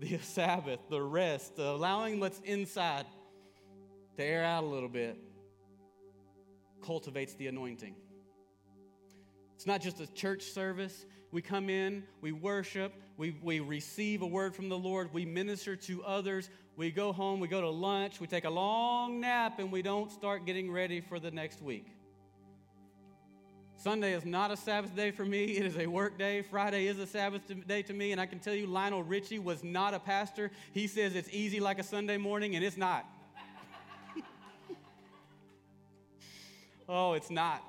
The 0.00 0.18
Sabbath, 0.22 0.80
the 0.90 1.00
rest, 1.00 1.54
the 1.54 1.70
allowing 1.70 2.18
what's 2.18 2.40
inside 2.40 3.06
to 4.16 4.24
air 4.24 4.42
out 4.42 4.64
a 4.64 4.66
little 4.66 4.88
bit 4.88 5.16
cultivates 6.82 7.34
the 7.34 7.46
anointing. 7.46 7.94
It's 9.54 9.66
not 9.66 9.80
just 9.80 10.00
a 10.00 10.06
church 10.06 10.44
service, 10.44 11.06
we 11.30 11.42
come 11.42 11.68
in, 11.68 12.04
we 12.20 12.32
worship, 12.32 12.92
we, 13.16 13.36
we 13.42 13.60
receive 13.60 14.22
a 14.22 14.26
word 14.26 14.54
from 14.54 14.68
the 14.68 14.78
Lord, 14.78 15.12
we 15.12 15.24
minister 15.24 15.76
to 15.76 16.04
others, 16.04 16.48
we 16.76 16.90
go 16.90 17.12
home, 17.12 17.40
we 17.40 17.48
go 17.48 17.60
to 17.60 17.70
lunch, 17.70 18.20
we 18.20 18.26
take 18.26 18.44
a 18.44 18.50
long 18.50 19.20
nap, 19.20 19.58
and 19.58 19.70
we 19.70 19.82
don't 19.82 20.10
start 20.10 20.46
getting 20.46 20.70
ready 20.70 21.00
for 21.00 21.18
the 21.18 21.30
next 21.30 21.62
week. 21.62 21.86
Sunday 23.76 24.14
is 24.14 24.24
not 24.24 24.50
a 24.50 24.56
Sabbath 24.56 24.96
day 24.96 25.10
for 25.10 25.26
me. 25.26 25.44
It 25.44 25.66
is 25.66 25.76
a 25.76 25.86
work 25.86 26.16
day. 26.16 26.40
Friday 26.40 26.86
is 26.86 26.98
a 26.98 27.06
Sabbath 27.06 27.42
day 27.66 27.82
to 27.82 27.92
me. 27.92 28.12
And 28.12 28.20
I 28.20 28.24
can 28.24 28.38
tell 28.38 28.54
you, 28.54 28.66
Lionel 28.66 29.02
Richie 29.02 29.38
was 29.38 29.62
not 29.62 29.92
a 29.92 29.98
pastor. 29.98 30.50
He 30.72 30.86
says 30.86 31.14
it's 31.14 31.28
easy 31.30 31.60
like 31.60 31.78
a 31.78 31.82
Sunday 31.82 32.16
morning, 32.16 32.56
and 32.56 32.64
it's 32.64 32.78
not. 32.78 33.04
oh, 36.88 37.12
it's 37.12 37.30
not. 37.30 37.62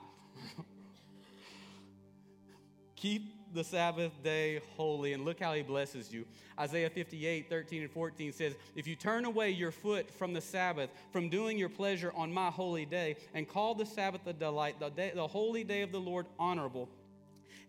Keep 3.06 3.54
the 3.54 3.64
Sabbath 3.64 4.12
day 4.24 4.60
holy, 4.76 5.14
and 5.14 5.24
look 5.24 5.40
how 5.40 5.54
he 5.54 5.62
blesses 5.62 6.12
you. 6.12 6.26
Isaiah 6.60 6.90
58, 6.90 7.48
13 7.48 7.84
and 7.84 7.92
14 7.92 8.34
says, 8.34 8.56
If 8.76 8.88
you 8.88 8.96
turn 8.96 9.26
away 9.26 9.52
your 9.52 9.70
foot 9.70 10.10
from 10.10 10.34
the 10.34 10.42
Sabbath, 10.42 10.90
from 11.12 11.30
doing 11.30 11.56
your 11.56 11.70
pleasure 11.70 12.12
on 12.16 12.34
my 12.34 12.50
holy 12.50 12.84
day, 12.84 13.18
and 13.36 13.48
call 13.48 13.76
the 13.76 13.86
Sabbath 13.86 14.26
a 14.26 14.34
delight, 14.34 14.80
the, 14.80 14.90
day, 14.90 15.12
the 15.14 15.28
holy 15.28 15.64
day 15.64 15.84
of 15.84 15.92
the 15.92 16.00
Lord 16.00 16.26
honorable, 16.40 16.90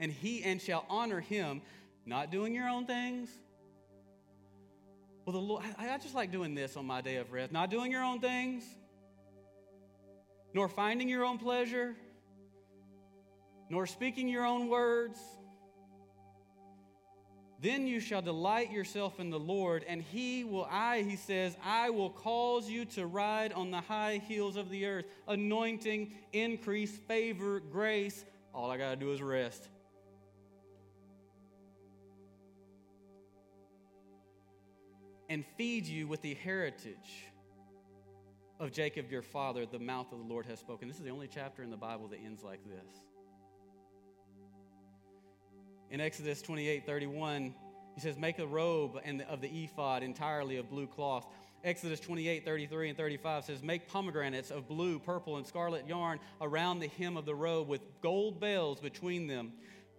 and 0.01 0.11
he 0.11 0.43
and 0.43 0.59
shall 0.59 0.87
honor 0.89 1.21
him, 1.21 1.61
not 2.07 2.31
doing 2.31 2.55
your 2.55 2.71
own 2.71 2.87
things. 2.87 3.29
Well, 5.27 5.35
the 5.35 5.39
Lord, 5.39 5.65
I, 5.77 5.91
I 5.91 5.99
just 5.99 6.15
like 6.15 6.33
doing 6.33 6.55
this 6.55 6.79
on 6.79 6.87
my 6.87 7.03
day 7.03 7.17
of 7.17 7.31
rest, 7.31 7.53
not 7.53 7.69
doing 7.71 7.93
your 7.93 8.03
own 8.03 8.21
things, 8.21 8.65
nor 10.55 10.67
finding 10.67 11.11
your 11.11 11.27
own 11.27 11.37
pleasure, 11.37 11.95
nor 13.69 13.87
speaking 13.87 14.29
your 14.29 14.45
own 14.45 14.69
words 14.69 15.19
then 17.59 17.87
you 17.87 18.01
shall 18.01 18.21
delight 18.21 18.71
yourself 18.71 19.19
in 19.19 19.31
the 19.31 19.39
Lord, 19.39 19.85
and 19.89 20.03
he 20.03 20.45
will, 20.45 20.69
I, 20.71 21.03
he 21.03 21.17
says, 21.17 21.57
I 21.65 21.91
will 21.91 22.11
cause 22.11 22.69
you 22.69 22.85
to 22.87 23.07
ride 23.07 23.53
on 23.53 23.71
the 23.71 23.81
high 23.81 24.21
heels 24.29 24.57
of 24.57 24.69
the 24.69 24.85
earth. 24.87 25.07
Anointing, 25.27 26.13
increase, 26.33 26.95
favor, 26.95 27.61
grace. 27.61 28.25
All 28.55 28.71
I 28.71 28.77
got 28.77 28.91
to 28.91 28.97
do 28.97 29.11
is 29.13 29.23
rest. 29.23 29.69
And 35.29 35.45
feed 35.57 35.87
you 35.87 36.07
with 36.07 36.21
the 36.21 36.35
heritage 36.35 37.27
of 38.61 38.71
Jacob 38.71 39.11
your 39.11 39.23
father, 39.23 39.65
the 39.67 39.79
mouth 39.79 40.13
of 40.13 40.19
the 40.19 40.25
Lord 40.25 40.47
has 40.47 40.61
spoken. 40.61 40.89
This 40.89 40.99
is 40.99 41.03
the 41.03 41.11
only 41.11 41.27
chapter 41.27 41.63
in 41.63 41.71
the 41.71 41.77
Bible 41.77 42.07
that 42.09 42.21
ends 42.23 42.45
like 42.45 42.61
this. 42.65 43.16
In 45.91 46.01
Exodus 46.01 46.43
28 46.43 46.85
31, 46.85 47.55
he 47.95 48.01
says, 48.01 48.19
Make 48.19 48.39
a 48.39 48.47
robe 48.47 49.01
of 49.29 49.41
the 49.41 49.49
ephod 49.49 50.03
entirely 50.03 50.57
of 50.57 50.69
blue 50.69 50.87
cloth. 50.87 51.27
Exodus 51.65 52.01
28 52.01 52.45
33 52.45 52.89
and 52.91 52.99
35 52.99 53.45
says, 53.45 53.63
Make 53.63 53.89
pomegranates 53.89 54.51
of 54.51 54.69
blue, 54.69 54.99
purple, 54.99 55.37
and 55.37 55.47
scarlet 55.47 55.87
yarn 55.89 56.19
around 56.41 56.81
the 56.81 56.89
hem 56.99 57.17
of 57.17 57.25
the 57.25 57.35
robe 57.35 57.69
with 57.69 57.81
gold 58.03 58.41
bells 58.41 58.81
between 58.81 59.27
them. 59.27 59.53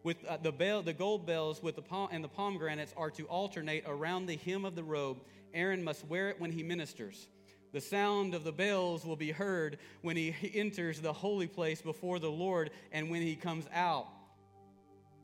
With 0.04 0.24
uh, 0.26 0.38
the, 0.38 0.52
bell, 0.52 0.82
the 0.82 0.94
gold 0.94 1.26
bells 1.26 1.64
with 1.64 1.76
the 1.76 1.82
pom- 1.82 2.10
and 2.12 2.24
the 2.24 2.30
pomegranates 2.30 2.94
are 2.96 3.12
to 3.12 3.26
alternate 3.26 3.84
around 3.88 4.26
the 4.26 4.38
hem 4.38 4.64
of 4.64 4.76
the 4.76 4.84
robe. 4.84 5.18
Aaron 5.54 5.84
must 5.84 6.06
wear 6.06 6.30
it 6.30 6.40
when 6.40 6.52
he 6.52 6.64
ministers. 6.64 7.28
The 7.74 7.82
sound 7.82 8.34
of 8.34 8.44
the 8.44 8.52
bells 8.52 9.06
will 9.06 9.16
be 9.16 9.32
heard 9.32 9.78
when 10.02 10.16
he 10.16 10.34
enters 10.54 11.00
the 11.02 11.14
holy 11.14 11.48
place 11.48 11.82
before 11.82 12.20
the 12.20 12.32
Lord 12.32 12.72
and 12.92 13.10
when 13.10 13.22
he 13.22 13.36
comes 13.36 13.66
out. 13.74 14.08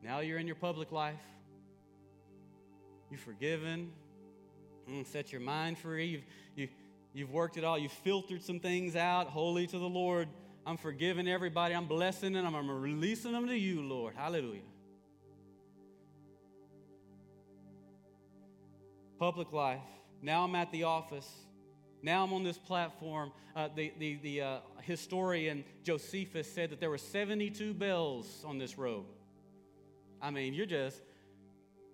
Now 0.03 0.19
you're 0.19 0.37
in 0.37 0.47
your 0.47 0.57
public 0.57 0.91
life. 0.91 1.21
You've 3.09 3.21
forgiven. 3.21 3.91
Mm, 4.89 5.07
set 5.07 5.31
your 5.31 5.39
mind 5.39 5.77
free. 5.77 6.07
You've, 6.07 6.23
you, 6.57 6.67
you've 7.13 7.31
worked 7.31 7.55
it 7.55 7.63
all. 7.63 7.77
You've 7.77 7.91
filtered 7.91 8.43
some 8.43 8.59
things 8.59 8.97
out. 8.97 9.27
Holy 9.27 9.65
to 9.65 9.79
the 9.79 9.87
Lord. 9.87 10.27
I'm 10.65 10.75
forgiving 10.75 11.27
everybody. 11.27 11.73
I'm 11.73 11.87
blessing 11.87 12.33
them. 12.33 12.53
I'm 12.53 12.69
releasing 12.69 13.31
them 13.31 13.47
to 13.47 13.57
you, 13.57 13.81
Lord. 13.81 14.13
Hallelujah. 14.15 14.61
Public 19.19 19.53
life. 19.53 19.79
Now 20.21 20.43
I'm 20.43 20.55
at 20.55 20.69
the 20.73 20.83
office. 20.83 21.29
Now 22.01 22.25
I'm 22.25 22.33
on 22.33 22.43
this 22.43 22.57
platform. 22.57 23.31
Uh, 23.55 23.69
the 23.73 23.93
the, 23.97 24.15
the 24.15 24.41
uh, 24.41 24.57
historian 24.81 25.63
Josephus 25.83 26.51
said 26.51 26.71
that 26.71 26.81
there 26.81 26.89
were 26.89 26.97
72 26.97 27.73
bells 27.73 28.43
on 28.45 28.57
this 28.57 28.77
road. 28.77 29.05
I 30.23 30.31
mean, 30.31 30.53
you're 30.53 30.65
just 30.65 31.01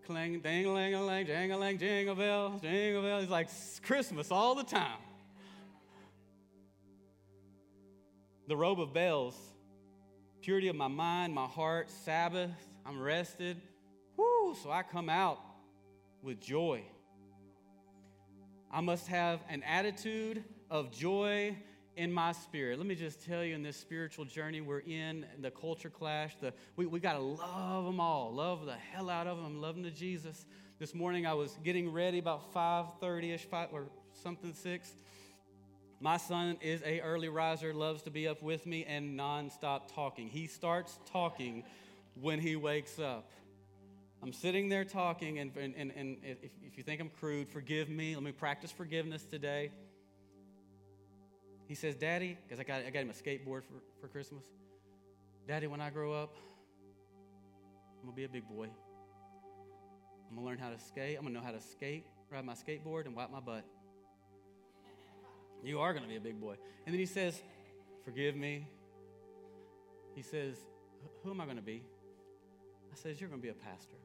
clang, 0.05 0.39
dang 0.39 0.67
a 0.67 0.71
lang 0.71 0.93
a 0.93 1.03
lang, 1.03 1.25
jang 1.25 1.51
a 1.51 1.57
lang, 1.57 1.79
jingle 1.79 2.13
bell, 2.13 2.59
jingle 2.61 3.01
bell. 3.01 3.17
It's 3.17 3.31
like 3.31 3.49
Christmas 3.81 4.29
all 4.29 4.53
the 4.53 4.63
time. 4.63 4.99
The 8.47 8.55
robe 8.55 8.79
of 8.79 8.93
bells, 8.93 9.35
purity 10.43 10.67
of 10.67 10.75
my 10.75 10.87
mind, 10.87 11.33
my 11.33 11.47
heart, 11.47 11.89
Sabbath, 11.89 12.51
I'm 12.85 13.01
rested. 13.01 13.59
Whoo, 14.15 14.55
so 14.61 14.69
I 14.69 14.83
come 14.83 15.09
out 15.09 15.39
with 16.21 16.39
joy. 16.39 16.83
I 18.71 18.81
must 18.81 19.07
have 19.07 19.39
an 19.49 19.63
attitude 19.63 20.43
of 20.69 20.91
joy 20.91 21.57
in 21.99 22.13
my 22.13 22.31
spirit. 22.31 22.77
Let 22.77 22.87
me 22.87 22.95
just 22.95 23.25
tell 23.25 23.43
you 23.43 23.53
in 23.53 23.61
this 23.61 23.75
spiritual 23.75 24.23
journey 24.23 24.61
we're 24.61 24.79
in, 24.79 25.25
the 25.41 25.51
culture 25.51 25.89
clash, 25.89 26.33
the, 26.39 26.53
we, 26.77 26.85
we 26.85 27.01
got 27.01 27.13
to 27.13 27.19
love 27.19 27.83
them 27.83 27.99
all, 27.99 28.33
love 28.33 28.65
the 28.65 28.75
hell 28.75 29.09
out 29.09 29.27
of 29.27 29.35
them. 29.35 29.45
I'm 29.45 29.61
loving 29.61 29.83
to 29.83 29.91
Jesus. 29.91 30.45
This 30.79 30.95
morning 30.95 31.27
I 31.27 31.33
was 31.33 31.57
getting 31.61 31.91
ready 31.91 32.17
about 32.19 32.53
5.30ish, 32.53 33.41
5 33.41 33.67
or 33.73 33.87
something 34.23 34.53
6. 34.53 34.89
My 35.99 36.15
son 36.15 36.55
is 36.61 36.81
a 36.83 37.01
early 37.01 37.27
riser, 37.27 37.73
loves 37.73 38.03
to 38.03 38.11
be 38.11 38.29
up 38.29 38.41
with 38.41 38.65
me 38.65 38.85
and 38.85 39.19
nonstop 39.19 39.93
talking. 39.93 40.29
He 40.29 40.47
starts 40.47 40.97
talking 41.11 41.65
when 42.13 42.39
he 42.39 42.55
wakes 42.55 42.97
up. 42.97 43.29
I'm 44.23 44.31
sitting 44.31 44.69
there 44.69 44.85
talking, 44.85 45.39
and, 45.39 45.51
and, 45.57 45.75
and, 45.75 45.91
and 45.97 46.17
if, 46.23 46.37
if 46.65 46.77
you 46.77 46.83
think 46.83 47.01
I'm 47.01 47.09
crude, 47.09 47.49
forgive 47.49 47.89
me. 47.89 48.15
Let 48.15 48.23
me 48.23 48.31
practice 48.31 48.71
forgiveness 48.71 49.25
today. 49.25 49.71
He 51.69 51.75
says, 51.75 51.95
Daddy, 51.95 52.35
because 52.43 52.59
I 52.59 52.63
got, 52.63 52.81
I 52.81 52.89
got 52.89 53.03
him 53.03 53.11
a 53.11 53.13
skateboard 53.13 53.61
for, 53.63 53.75
for 54.01 54.07
Christmas. 54.07 54.43
Daddy, 55.47 55.67
when 55.67 55.79
I 55.79 55.91
grow 55.91 56.13
up, 56.13 56.35
I'm 57.99 58.05
going 58.05 58.13
to 58.13 58.15
be 58.15 58.23
a 58.23 58.27
big 58.27 58.49
boy. 58.49 58.67
I'm 60.27 60.35
going 60.35 60.41
to 60.41 60.49
learn 60.49 60.57
how 60.57 60.71
to 60.71 60.79
skate. 60.83 61.15
I'm 61.15 61.21
going 61.21 61.35
to 61.35 61.39
know 61.39 61.45
how 61.45 61.51
to 61.51 61.61
skate, 61.61 62.07
ride 62.31 62.43
my 62.43 62.53
skateboard, 62.53 63.05
and 63.05 63.15
wipe 63.15 63.31
my 63.31 63.39
butt. 63.39 63.63
You 65.63 65.79
are 65.79 65.93
going 65.93 66.03
to 66.03 66.09
be 66.09 66.15
a 66.15 66.19
big 66.19 66.41
boy. 66.41 66.55
And 66.87 66.93
then 66.93 66.99
he 66.99 67.05
says, 67.05 67.39
Forgive 68.03 68.35
me. 68.35 68.67
He 70.15 70.23
says, 70.23 70.55
Who 71.23 71.29
am 71.29 71.39
I 71.39 71.45
going 71.45 71.57
to 71.57 71.61
be? 71.61 71.83
I 72.91 72.95
says, 72.95 73.21
You're 73.21 73.29
going 73.29 73.41
to 73.41 73.45
be 73.45 73.51
a 73.51 73.53
pastor. 73.53 73.97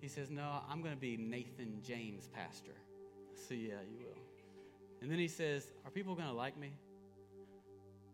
He 0.00 0.06
says, 0.06 0.30
No, 0.30 0.60
I'm 0.70 0.82
going 0.82 0.94
to 0.94 1.00
be 1.00 1.16
Nathan 1.16 1.80
James 1.82 2.28
Pastor. 2.32 2.76
So, 3.34 3.54
Yeah, 3.54 3.80
you 3.90 3.98
will. 3.98 4.29
And 5.00 5.10
then 5.10 5.18
he 5.18 5.28
says, 5.28 5.66
Are 5.84 5.90
people 5.90 6.14
going 6.14 6.28
to 6.28 6.34
like 6.34 6.58
me? 6.58 6.72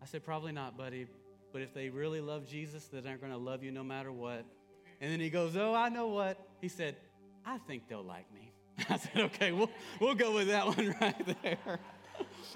I 0.01 0.05
said, 0.05 0.23
Probably 0.23 0.51
not, 0.51 0.77
buddy. 0.77 1.07
But 1.53 1.61
if 1.61 1.73
they 1.73 1.89
really 1.89 2.21
love 2.21 2.47
Jesus, 2.47 2.85
they're 2.85 3.17
going 3.17 3.31
to 3.31 3.37
love 3.37 3.63
you 3.63 3.71
no 3.71 3.83
matter 3.83 4.11
what. 4.11 4.45
And 5.01 5.11
then 5.11 5.19
he 5.19 5.29
goes, 5.29 5.55
Oh, 5.55 5.73
I 5.73 5.89
know 5.89 6.07
what. 6.07 6.37
He 6.61 6.67
said, 6.67 6.95
I 7.45 7.57
think 7.59 7.87
they'll 7.87 8.03
like 8.03 8.31
me. 8.33 8.51
I 8.89 8.97
said, 8.97 9.21
Okay, 9.25 9.51
we'll, 9.51 9.69
we'll 9.99 10.15
go 10.15 10.33
with 10.33 10.47
that 10.47 10.67
one 10.67 10.95
right 11.01 11.35
there. 11.43 11.79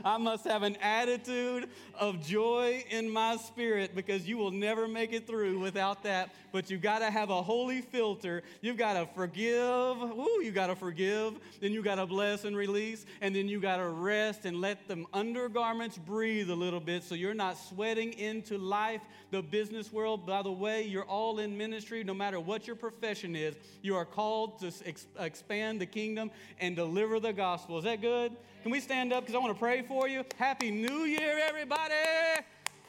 I 0.04 0.18
must 0.18 0.46
have 0.46 0.64
an 0.64 0.78
attitude 0.78 1.70
of 2.00 2.26
joy 2.26 2.84
in 2.90 3.10
my 3.10 3.38
spirit 3.38 3.96
because 3.96 4.28
you 4.28 4.38
will 4.38 4.52
never 4.52 4.88
make 4.88 5.14
it 5.14 5.28
through 5.28 5.60
without 5.60 6.04
that. 6.04 6.34
But 6.52 6.70
you've 6.70 6.82
got 6.82 7.00
to 7.00 7.10
have 7.10 7.30
a 7.30 7.42
holy 7.42 7.82
filter. 7.82 8.44
You've 8.62 8.78
got 8.78 8.94
to 8.94 9.08
forgive. 9.14 9.98
Ooh, 10.02 10.42
you 10.44 10.52
got 10.52 10.68
to 10.68 10.76
forgive. 10.76 11.36
Then 11.60 11.72
you 11.72 11.82
got 11.82 11.96
to 11.96 12.06
bless 12.06 12.44
and 12.44 12.58
release. 12.58 13.06
And 13.22 13.36
then 13.36 13.48
you 13.48 13.60
got 13.60 13.78
to 13.78 13.88
rest 13.88 14.46
and 14.46 14.60
let 14.60 14.88
the 14.88 15.06
undergarments 15.14 15.98
breathe 15.98 16.50
a 16.50 16.56
little 16.56 16.80
bit 16.80 17.04
so 17.04 17.16
you're 17.16 17.34
not 17.34 17.58
sweating 17.58 18.14
into 18.14 18.58
life, 18.58 19.02
the 19.32 19.42
business 19.42 19.94
world. 19.94 20.26
By 20.26 20.42
the 20.42 20.52
way, 20.52 20.84
you're 20.84 21.06
all 21.06 21.40
in 21.40 21.58
ministry, 21.58 22.04
no 22.04 22.14
matter 22.14 22.40
what 22.40 22.68
your 22.68 22.76
profession 22.76 23.36
is. 23.36 23.56
You 23.82 23.96
are 23.96 24.06
called 24.06 24.60
to 24.60 24.72
ex- 24.86 25.08
expand 25.20 25.80
the 25.80 25.86
kingdom 25.86 26.32
and 26.60 26.76
deliver 26.76 27.20
the 27.20 27.34
gospel. 27.34 27.78
Is 27.78 27.84
that 27.86 28.02
good? 28.02 28.36
Can 28.62 28.72
we 28.72 28.80
stand 28.80 29.12
up 29.12 29.24
because 29.24 29.34
I 29.34 29.40
want 29.40 29.54
to 29.54 29.60
pray 29.60 29.82
for 29.82 30.08
you? 30.08 30.24
Happy 30.38 30.70
New 30.70 31.06
Year, 31.06 31.40
everybody! 31.42 31.96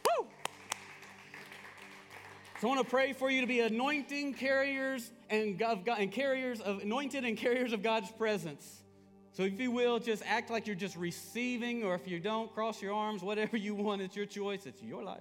Woo! 0.04 0.26
So 2.60 2.68
I 2.68 2.74
want 2.74 2.84
to 2.84 2.90
pray 2.90 3.14
for 3.14 3.30
you 3.30 3.40
to 3.40 3.46
be 3.46 3.60
anointing 3.60 4.34
carriers 4.34 5.10
and, 5.30 5.58
God, 5.58 5.88
and 5.98 6.12
carriers 6.12 6.60
of 6.60 6.82
anointed 6.82 7.24
and 7.24 7.38
carriers 7.38 7.72
of 7.72 7.82
God's 7.82 8.10
presence. 8.10 8.82
So 9.32 9.44
if 9.44 9.58
you 9.58 9.70
will, 9.70 9.98
just 9.98 10.22
act 10.26 10.50
like 10.50 10.66
you're 10.66 10.76
just 10.76 10.94
receiving, 10.94 11.84
or 11.84 11.94
if 11.94 12.06
you 12.06 12.20
don't, 12.20 12.52
cross 12.52 12.82
your 12.82 12.92
arms, 12.92 13.22
whatever 13.22 13.56
you 13.56 13.74
want. 13.74 14.02
It's 14.02 14.14
your 14.14 14.26
choice. 14.26 14.66
It's 14.66 14.82
your 14.82 15.02
life. 15.02 15.20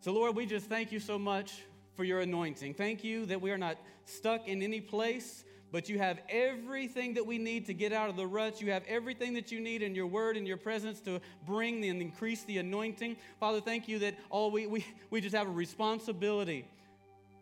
So 0.00 0.12
Lord, 0.12 0.36
we 0.36 0.44
just 0.44 0.66
thank 0.66 0.92
you 0.92 1.00
so 1.00 1.18
much 1.18 1.62
for 1.96 2.04
your 2.04 2.20
anointing. 2.20 2.74
Thank 2.74 3.04
you 3.04 3.24
that 3.24 3.40
we 3.40 3.52
are 3.52 3.58
not 3.58 3.78
stuck 4.04 4.48
in 4.48 4.62
any 4.62 4.82
place 4.82 5.44
but 5.74 5.88
you 5.88 5.98
have 5.98 6.20
everything 6.28 7.14
that 7.14 7.26
we 7.26 7.36
need 7.36 7.66
to 7.66 7.74
get 7.74 7.92
out 7.92 8.08
of 8.08 8.14
the 8.14 8.24
ruts. 8.24 8.60
You 8.60 8.70
have 8.70 8.84
everything 8.86 9.34
that 9.34 9.50
you 9.50 9.58
need 9.58 9.82
in 9.82 9.92
your 9.92 10.06
word 10.06 10.36
and 10.36 10.46
your 10.46 10.56
presence 10.56 11.00
to 11.00 11.20
bring 11.44 11.84
and 11.84 12.00
increase 12.00 12.44
the 12.44 12.58
anointing. 12.58 13.16
Father, 13.40 13.60
thank 13.60 13.88
you 13.88 13.98
that 13.98 14.14
all 14.30 14.52
we, 14.52 14.68
we, 14.68 14.86
we 15.10 15.20
just 15.20 15.34
have 15.34 15.48
a 15.48 15.50
responsibility 15.50 16.64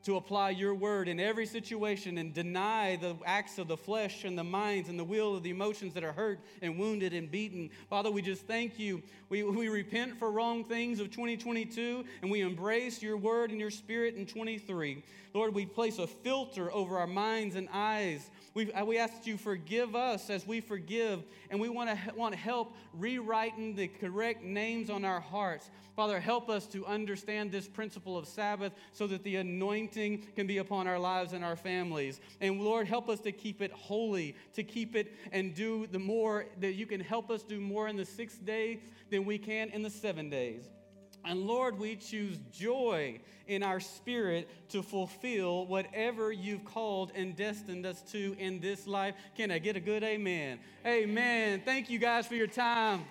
to 0.05 0.17
apply 0.17 0.51
your 0.51 0.75
word 0.75 1.09
in 1.09 1.21
every 1.21 1.47
situation 1.47 2.19
and 2.19 2.35
deny 2.35 2.97
the 2.97 3.17
acts 3.25 3.59
of 3.59 3.69
the 3.69 3.77
flesh 3.77 4.25
and 4.25 4.37
the 4.37 4.45
minds 4.45 4.89
and 4.89 4.99
the 4.99 5.05
will 5.05 5.37
of 5.37 5.43
the 5.43 5.51
emotions 5.51 5.95
that 5.95 6.05
are 6.05 6.13
hurt 6.13 6.41
and 6.61 6.79
wounded 6.79 7.13
and 7.13 7.31
beaten. 7.31 7.71
Father, 7.89 8.11
we 8.11 8.23
just 8.23 8.47
thank 8.47 8.79
you. 8.79 9.03
We, 9.29 9.43
we 9.43 9.69
repent 9.69 10.19
for 10.19 10.31
wrong 10.31 10.65
things 10.65 11.01
of 11.01 11.11
2022 11.11 12.05
and 12.23 12.31
we 12.31 12.41
embrace 12.41 13.03
your 13.03 13.17
word 13.17 13.51
and 13.51 13.61
your 13.61 13.71
spirit 13.71 14.17
in 14.17 14.27
23. 14.27 15.03
Lord, 15.35 15.55
we 15.55 15.65
place 15.65 15.99
a 15.99 16.07
filter 16.07 16.71
over 16.73 16.99
our 16.99 17.07
minds 17.07 17.57
and 17.57 17.69
eyes. 17.73 18.31
we 18.55 18.71
uh, 18.73 18.85
we 18.85 18.99
ask 18.99 19.15
that 19.15 19.27
you 19.27 19.39
forgive 19.39 19.97
us 19.97 20.29
as 20.29 20.47
we 20.47 20.61
forgive, 20.61 21.23
and 21.51 21.59
we 21.59 21.71
want 21.71 21.89
to 21.89 22.15
want 22.15 22.35
help 22.35 22.77
rewriting 22.93 23.75
the 23.75 23.89
correct 23.89 24.43
names 24.43 24.91
on 24.91 25.05
our 25.05 25.21
hearts. 25.21 25.71
Father, 25.97 26.21
help 26.21 26.49
us 26.49 26.67
to 26.67 26.87
understand 26.87 27.51
this 27.51 27.67
principle 27.67 28.17
of 28.17 28.27
Sabbath 28.27 28.73
so 28.93 29.07
that 29.07 29.25
the 29.25 29.37
anointing 29.93 30.27
can 30.35 30.47
be 30.47 30.59
upon 30.59 30.87
our 30.87 30.99
lives 30.99 31.33
and 31.33 31.45
our 31.45 31.57
families. 31.57 32.21
And 32.41 32.61
Lord, 32.61 32.87
help 32.87 33.09
us 33.09 33.21
to 33.21 33.33
keep 33.33 33.61
it 33.61 33.73
holy, 33.73 34.37
to 34.55 34.63
keep 34.63 34.95
it 34.95 35.13
and 35.33 35.55
do 35.55 35.87
the 35.87 35.99
more, 35.99 36.47
that 36.61 36.75
you 36.75 36.87
can 36.87 37.01
help 37.01 37.31
us 37.31 37.43
do 37.43 37.61
more 37.61 37.89
in 37.89 37.97
the 37.97 38.05
sixth 38.05 38.45
day 38.45 38.81
than 39.11 39.25
we 39.25 39.39
can 39.39 39.69
in 39.71 39.83
the 39.83 39.91
seven 39.91 40.31
days. 40.31 40.65
And 41.25 41.47
Lord, 41.47 41.79
we 41.79 41.95
choose 41.95 42.39
joy 42.51 43.21
in 43.47 43.63
our 43.63 43.79
spirit 43.79 44.49
to 44.71 44.83
fulfill 44.83 45.67
whatever 45.67 46.33
you've 46.33 46.65
called 46.65 47.13
and 47.15 47.37
destined 47.37 47.87
us 47.87 48.03
to 48.11 48.35
in 48.39 48.61
this 48.61 48.89
life. 48.89 49.15
Can 49.37 49.53
I 49.53 49.59
get 49.59 49.77
a 49.77 49.81
good 49.81 50.03
amen? 50.03 50.59
Amen. 50.85 51.63
Thank 51.65 51.91
you 51.91 52.01
guys 52.01 52.27
for 52.27 52.35
your 52.35 52.49
time. 52.49 53.05